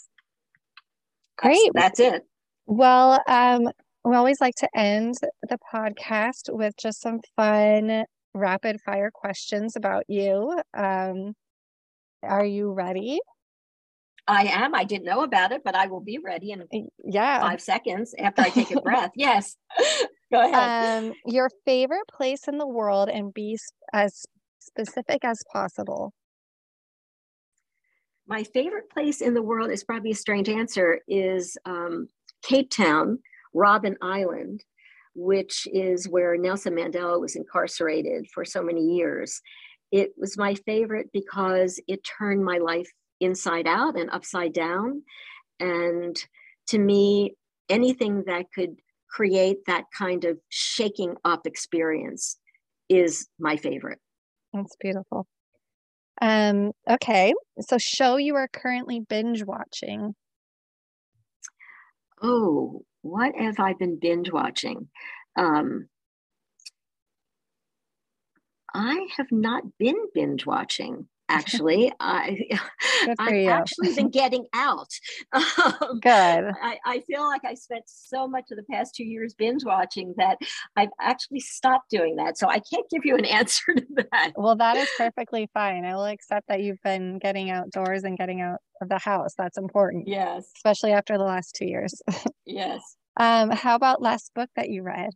Great. 1.37 1.71
That's, 1.75 1.99
that's 1.99 2.17
it. 2.17 2.23
Well, 2.67 3.21
um, 3.27 3.69
we 4.05 4.17
always 4.17 4.41
like 4.41 4.55
to 4.57 4.69
end 4.75 5.17
the 5.49 5.59
podcast 5.73 6.49
with 6.49 6.75
just 6.81 7.03
some 7.03 7.21
fun 7.37 8.05
rapid 8.35 8.81
fire 8.81 9.11
questions 9.13 9.77
about 9.77 10.05
you. 10.09 10.59
Um, 10.77 11.35
are 12.23 12.45
you 12.45 12.73
ready? 12.73 13.19
I 14.27 14.45
am. 14.45 14.75
I 14.75 14.85
didn't 14.85 15.07
know 15.07 15.23
about 15.23 15.53
it, 15.53 15.63
but 15.65 15.75
I 15.75 15.87
will 15.87 16.01
be 16.01 16.19
ready 16.19 16.53
in 16.53 16.65
yeah 17.05 17.41
five 17.41 17.61
seconds 17.61 18.15
after 18.19 18.43
I 18.43 18.51
take 18.51 18.71
a 18.71 18.81
breath. 18.81 19.11
Yes. 19.17 19.57
Go 20.33 20.41
ahead. 20.41 21.05
Um, 21.05 21.13
your 21.27 21.51
favorite 21.65 22.07
place 22.13 22.47
in 22.47 22.59
the 22.59 22.67
world 22.67 23.09
and 23.09 23.35
be 23.35 23.59
as 23.93 24.25
specific 24.61 25.25
as 25.25 25.43
possible. 25.53 26.13
My 28.27 28.45
favorite 28.45 28.89
place 28.91 29.21
in 29.21 29.35
the 29.35 29.43
world 29.43 29.71
is 29.71 29.83
probably 29.83 30.13
a 30.13 30.15
strange 30.15 30.49
answer 30.49 31.01
is 31.09 31.57
um, 31.65 32.09
Cape 32.43 32.71
Town, 32.71 33.19
Robben 33.55 33.97
Island, 34.01 34.65
which 35.15 35.67
is 35.73 36.09
where 36.09 36.37
Nelson 36.37 36.75
Mandela 36.75 37.21
was 37.21 37.35
incarcerated 37.35 38.29
for 38.33 38.45
so 38.45 38.63
many 38.63 38.83
years. 38.95 39.41
It 39.91 40.13
was 40.17 40.39
my 40.39 40.55
favorite 40.55 41.11
because 41.13 41.81
it 41.89 42.01
turned 42.05 42.45
my 42.45 42.59
life 42.59 42.89
inside 43.19 43.67
out 43.67 43.99
and 43.99 44.09
upside 44.11 44.53
down. 44.53 45.03
And 45.59 46.17
to 46.69 46.79
me, 46.79 47.35
anything 47.69 48.25
that 48.27 48.47
could 48.55 48.77
create 49.09 49.65
that 49.67 49.87
kind 49.97 50.25
of 50.25 50.39
shaking 50.49 51.17
up 51.25 51.47
experience 51.47 52.39
is 52.89 53.29
my 53.39 53.57
favorite. 53.57 53.99
That's 54.53 54.77
beautiful. 54.81 55.27
Um, 56.21 56.73
okay, 56.89 57.33
so 57.61 57.79
show 57.79 58.17
you 58.17 58.35
are 58.37 58.49
currently 58.49 59.01
binge 59.01 59.45
watching 59.45 60.15
oh, 62.23 62.83
what 63.03 63.35
have 63.37 63.59
I 63.59 63.75
been 63.75 63.99
binge 64.01 64.31
watching? 64.31 64.89
Um, 65.37 65.89
I 68.75 69.09
have 69.17 69.33
not 69.33 69.65
been 69.79 69.97
binge 70.15 70.47
watching. 70.47 71.09
Actually, 71.31 71.93
I 72.01 72.39
I've 73.19 73.35
you. 73.35 73.49
actually 73.49 73.95
been 73.95 74.11
getting 74.21 74.47
out. 74.55 74.89
Um, 75.81 76.01
Good. 76.01 76.11
I, 76.11 76.79
I 76.85 77.01
feel 77.07 77.23
like 77.23 77.45
I 77.45 77.55
spent 77.55 77.85
so 77.87 78.27
much 78.27 78.51
of 78.51 78.57
the 78.57 78.63
past 78.65 78.95
two 78.95 79.05
years 79.05 79.35
binge 79.35 79.65
watching 79.65 80.15
that 80.17 80.39
I've 80.77 80.89
actually 81.01 81.41
stopped 81.41 81.91
doing 81.91 82.17
that. 82.17 82.37
So 82.39 82.49
I 82.49 82.61
can't 82.61 82.89
give 82.91 83.05
you 83.05 83.17
an 83.17 83.25
answer 83.25 83.75
to 83.75 83.87
that. 84.11 84.33
Well, 84.37 84.57
that 84.57 84.77
is 84.77 84.89
perfectly 84.99 85.49
fine. 85.55 85.85
I 85.85 85.95
will 85.95 86.07
accept 86.07 86.49
that 86.49 86.63
you've 86.63 86.83
been 86.83 87.19
getting 87.19 87.51
outdoors 87.51 88.05
and 88.05 88.17
getting 88.19 88.41
out 88.41 88.59
of 88.81 88.89
the 88.89 88.99
house. 88.99 89.35
That's 89.37 89.59
important. 89.59 90.09
Yes. 90.09 90.47
Especially 90.57 90.93
after 90.93 91.17
the 91.19 91.25
last 91.25 91.55
two 91.55 91.67
years. 91.67 92.01
yes. 92.47 92.81
Um, 93.19 93.51
how 93.51 93.75
about 93.77 94.03
last 94.03 94.33
book 94.35 94.49
that 94.57 94.71
you 94.71 94.83
read? 94.83 95.11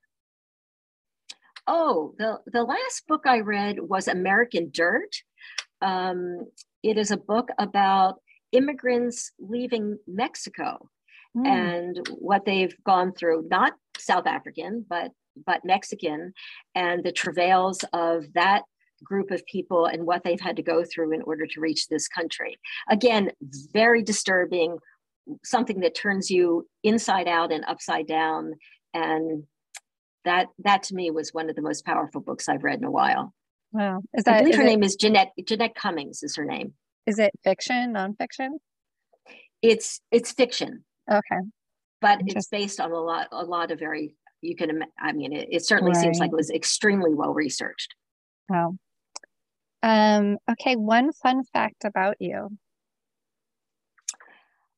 Oh, 1.66 2.14
the, 2.18 2.40
the 2.46 2.62
last 2.62 3.06
book 3.08 3.22
I 3.26 3.40
read 3.40 3.80
was 3.80 4.06
American 4.06 4.70
Dirt. 4.72 5.10
Um, 5.84 6.46
it 6.82 6.98
is 6.98 7.10
a 7.10 7.16
book 7.16 7.50
about 7.58 8.16
immigrants 8.52 9.32
leaving 9.38 9.98
Mexico 10.06 10.88
mm. 11.36 11.46
and 11.46 12.08
what 12.18 12.44
they've 12.44 12.74
gone 12.84 13.12
through, 13.12 13.46
not 13.50 13.74
South 13.98 14.26
African, 14.26 14.84
but 14.88 15.10
but 15.46 15.64
Mexican, 15.64 16.32
and 16.76 17.02
the 17.02 17.10
travails 17.12 17.84
of 17.92 18.24
that 18.34 18.62
group 19.02 19.30
of 19.30 19.44
people 19.46 19.86
and 19.86 20.06
what 20.06 20.22
they've 20.24 20.40
had 20.40 20.56
to 20.56 20.62
go 20.62 20.84
through 20.84 21.12
in 21.12 21.22
order 21.22 21.46
to 21.46 21.60
reach 21.60 21.88
this 21.88 22.08
country. 22.08 22.56
Again, 22.88 23.30
very 23.72 24.02
disturbing, 24.02 24.78
something 25.44 25.80
that 25.80 25.96
turns 25.96 26.30
you 26.30 26.66
inside 26.82 27.28
out 27.28 27.52
and 27.52 27.64
upside 27.66 28.06
down. 28.06 28.54
And 28.94 29.44
that 30.24 30.46
that 30.60 30.84
to 30.84 30.94
me 30.94 31.10
was 31.10 31.34
one 31.34 31.50
of 31.50 31.56
the 31.56 31.62
most 31.62 31.84
powerful 31.84 32.20
books 32.20 32.48
I've 32.48 32.64
read 32.64 32.78
in 32.78 32.84
a 32.84 32.90
while. 32.90 33.34
Wow. 33.74 34.02
Is 34.14 34.22
that, 34.24 34.36
I 34.36 34.38
believe 34.42 34.54
her 34.54 34.62
it, 34.62 34.66
name 34.66 34.82
is 34.84 34.94
Jeanette 34.94 35.32
Jeanette 35.44 35.74
Cummings 35.74 36.22
is 36.22 36.36
her 36.36 36.44
name. 36.44 36.74
Is 37.06 37.18
it 37.18 37.32
fiction, 37.42 37.92
nonfiction? 37.92 38.50
It's 39.62 40.00
it's 40.12 40.30
fiction. 40.30 40.84
Okay. 41.10 41.40
But 42.00 42.20
it's 42.26 42.46
based 42.46 42.80
on 42.80 42.92
a 42.92 43.00
lot 43.00 43.26
a 43.32 43.44
lot 43.44 43.72
of 43.72 43.80
very 43.80 44.14
you 44.40 44.54
can 44.54 44.84
I 44.98 45.12
mean 45.12 45.32
it, 45.32 45.48
it 45.50 45.66
certainly 45.66 45.90
right. 45.90 46.00
seems 46.00 46.20
like 46.20 46.30
it 46.30 46.36
was 46.36 46.50
extremely 46.50 47.14
well 47.14 47.34
researched. 47.34 47.96
Wow. 48.48 48.76
Um, 49.82 50.38
okay, 50.52 50.76
one 50.76 51.12
fun 51.12 51.42
fact 51.42 51.84
about 51.84 52.16
you. 52.20 52.56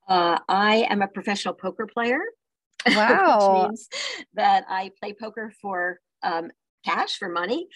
Uh, 0.09 0.39
I 0.49 0.87
am 0.89 1.03
a 1.03 1.07
professional 1.07 1.55
poker 1.55 1.87
player. 1.87 2.21
Wow. 2.95 3.63
which 3.63 3.69
means 3.69 3.89
that 4.35 4.65
I 4.69 4.93
play 5.01 5.13
poker 5.13 5.53
for 5.61 5.99
um, 6.23 6.51
cash, 6.87 7.17
for 7.19 7.29
money 7.29 7.67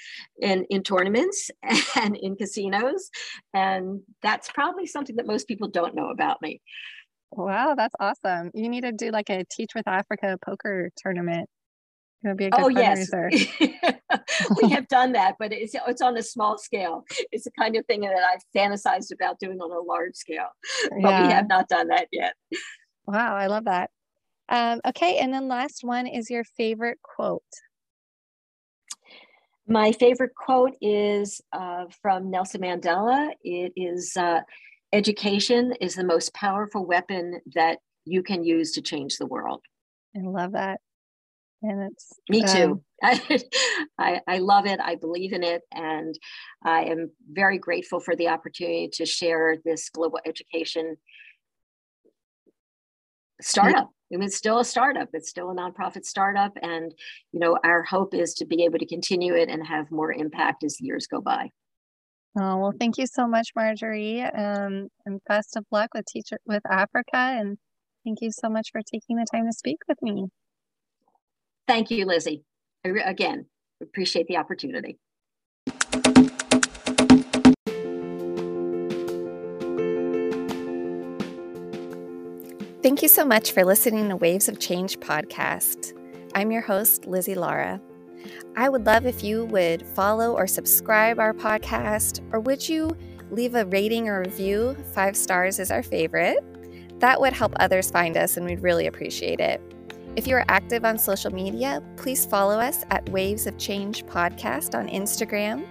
in, 0.41 0.65
in 0.71 0.83
tournaments 0.83 1.51
and 1.97 2.17
in 2.17 2.37
casinos. 2.37 3.11
And 3.55 4.01
that's 4.23 4.51
probably 4.51 4.87
something 4.87 5.17
that 5.17 5.27
most 5.27 5.49
people 5.49 5.69
don't 5.69 5.95
know 5.95 6.11
about 6.11 6.41
me. 6.43 6.61
Wow, 7.33 7.75
that's 7.77 7.95
awesome. 8.01 8.51
You 8.55 8.69
need 8.69 8.83
to 8.83 8.93
do 8.93 9.11
like 9.11 9.31
a 9.31 9.45
Teach 9.51 9.75
with 9.75 9.87
Africa 9.87 10.39
poker 10.45 10.91
tournament. 10.97 11.49
It'll 12.25 12.37
be 12.37 12.47
a 12.47 12.51
good 12.51 12.61
oh 12.61 12.69
yes, 12.69 13.09
we 14.63 14.69
have 14.71 14.87
done 14.89 15.13
that, 15.13 15.37
but 15.39 15.55
it's 15.55 15.75
it's 15.89 16.03
on 16.03 16.19
a 16.19 16.23
small 16.23 16.59
scale. 16.59 17.05
It's 17.33 17.45
the 17.45 17.51
kind 17.59 17.77
of 17.77 17.87
thing 17.87 18.03
that 18.03 18.13
I've 18.15 18.43
fantasized 18.55 19.11
about 19.11 19.39
doing 19.39 19.59
on 19.59 19.71
a 19.71 19.81
large 19.81 20.17
scale, 20.17 20.49
but 20.91 21.01
yeah. 21.01 21.27
we 21.27 21.33
have 21.33 21.49
not 21.49 21.69
done 21.69 21.89
that 21.89 22.09
yet. 22.13 22.35
Wow, 23.07 23.37
I 23.37 23.47
love 23.47 23.65
that. 23.65 23.89
Um, 24.51 24.83
okay, 24.87 25.17
and 25.19 25.33
then 25.33 25.49
last 25.49 25.83
one 25.83 26.07
is 26.07 26.29
your 26.29 26.45
favorite 26.45 26.99
quote. 27.03 27.43
My 29.71 29.93
favorite 29.93 30.35
quote 30.35 30.75
is 30.81 31.41
uh, 31.53 31.85
from 32.03 32.29
Nelson 32.29 32.63
Mandela. 32.63 33.31
It 33.45 33.73
is 33.77 34.17
uh, 34.17 34.41
Education 34.93 35.73
is 35.81 35.95
the 35.95 36.03
most 36.03 36.35
powerful 36.35 36.85
weapon 36.85 37.41
that 37.55 37.79
you 38.05 38.25
can 38.25 38.43
use 38.43 38.73
to 38.73 38.83
change 38.83 39.17
the 39.17 39.27
world. 39.27 39.63
I 40.17 40.23
love 40.23 40.53
that. 40.53 40.81
And 41.63 41.93
it's 41.93 42.13
me 42.29 42.43
too. 42.43 42.83
Um, 43.05 43.21
I, 43.99 44.21
I 44.27 44.39
love 44.39 44.67
it. 44.67 44.81
I 44.81 44.97
believe 44.97 45.33
in 45.33 45.45
it. 45.45 45.63
And 45.73 46.19
I 46.65 46.87
am 46.87 47.13
very 47.31 47.59
grateful 47.59 48.01
for 48.01 48.17
the 48.17 48.27
opportunity 48.27 48.91
to 48.95 49.07
share 49.07 49.59
this 49.65 49.89
global 49.91 50.19
education 50.27 50.97
startup. 53.41 53.91
I 54.13 54.17
mean, 54.17 54.25
it's 54.25 54.37
still 54.37 54.59
a 54.59 54.65
startup. 54.65 55.09
It's 55.13 55.31
still 55.31 55.51
a 55.51 55.55
nonprofit 55.55 56.05
startup, 56.05 56.53
and 56.63 56.93
you 57.33 57.41
know, 57.41 57.59
our 57.65 57.83
hope 57.83 58.15
is 58.15 58.35
to 58.35 58.47
be 58.47 58.65
able 58.65 58.79
to 58.79 58.87
continue 58.87 59.35
it 59.35 59.49
and 59.49 59.67
have 59.67 59.91
more 59.91 60.13
impact 60.13 60.65
as 60.65 60.81
years 60.81 61.07
go 61.07 61.21
by. 61.21 61.51
Oh 62.39 62.57
well, 62.59 62.73
thank 62.79 62.99
you 62.99 63.07
so 63.07 63.27
much, 63.27 63.51
Marjorie, 63.57 64.23
um, 64.23 64.89
and 65.05 65.21
best 65.29 65.57
of 65.57 65.65
luck 65.71 65.91
with 65.95 66.07
Teacher 66.07 66.39
with 66.47 66.63
Africa. 66.69 67.17
And 67.17 67.59
thank 68.05 68.21
you 68.21 68.31
so 68.33 68.49
much 68.49 68.71
for 68.73 68.81
taking 68.83 69.17
the 69.17 69.27
time 69.33 69.47
to 69.47 69.53
speak 69.53 69.79
with 69.89 69.99
me. 70.03 70.27
Thank 71.67 71.91
you, 71.91 72.05
Lizzie. 72.07 72.45
I, 72.85 72.91
again, 73.05 73.47
appreciate 73.83 74.27
the 74.27 74.37
opportunity. 74.37 74.99
Thank 82.83 83.03
you 83.03 83.09
so 83.09 83.27
much 83.27 83.53
for 83.53 83.63
listening 83.63 84.09
to 84.09 84.17
Waves 84.17 84.49
of 84.49 84.59
Change 84.59 85.01
podcast. 85.01 85.93
I'm 86.35 86.51
your 86.51 86.63
host, 86.63 87.05
Lizzie 87.05 87.35
Lara. 87.35 87.79
I 88.57 88.71
would 88.71 88.87
love 88.87 89.05
if 89.05 89.23
you 89.23 89.45
would 89.45 89.87
follow 89.89 90.33
or 90.35 90.47
subscribe 90.47 91.19
our 91.19 91.35
podcast, 91.35 92.27
or 92.33 92.41
would 92.41 92.67
you 92.67 92.97
leave 93.31 93.55
a 93.55 93.67
rating 93.67 94.09
or 94.09 94.21
review? 94.21 94.75
Five 94.95 95.15
stars 95.15 95.59
is 95.59 95.71
our 95.71 95.83
favorite. 95.83 96.39
That 97.01 97.21
would 97.21 97.35
help 97.35 97.53
others 97.57 97.91
find 97.91 98.17
us, 98.17 98.39
and 98.39 98.47
we'd 98.47 98.63
really 98.63 98.87
appreciate 98.87 99.41
it. 99.41 99.61
If 100.17 100.27
you 100.27 100.37
are 100.37 100.47
active 100.49 100.87
on 100.87 100.97
social 100.97 101.35
media, 101.35 101.83
please 101.99 102.25
follow 102.25 102.59
us 102.59 102.87
at 102.91 103.07
Waves 103.11 103.47
of 103.47 103.59
Change 103.59 104.07
Podcast 104.07 104.75
on 104.75 104.89
Instagram. 104.89 105.67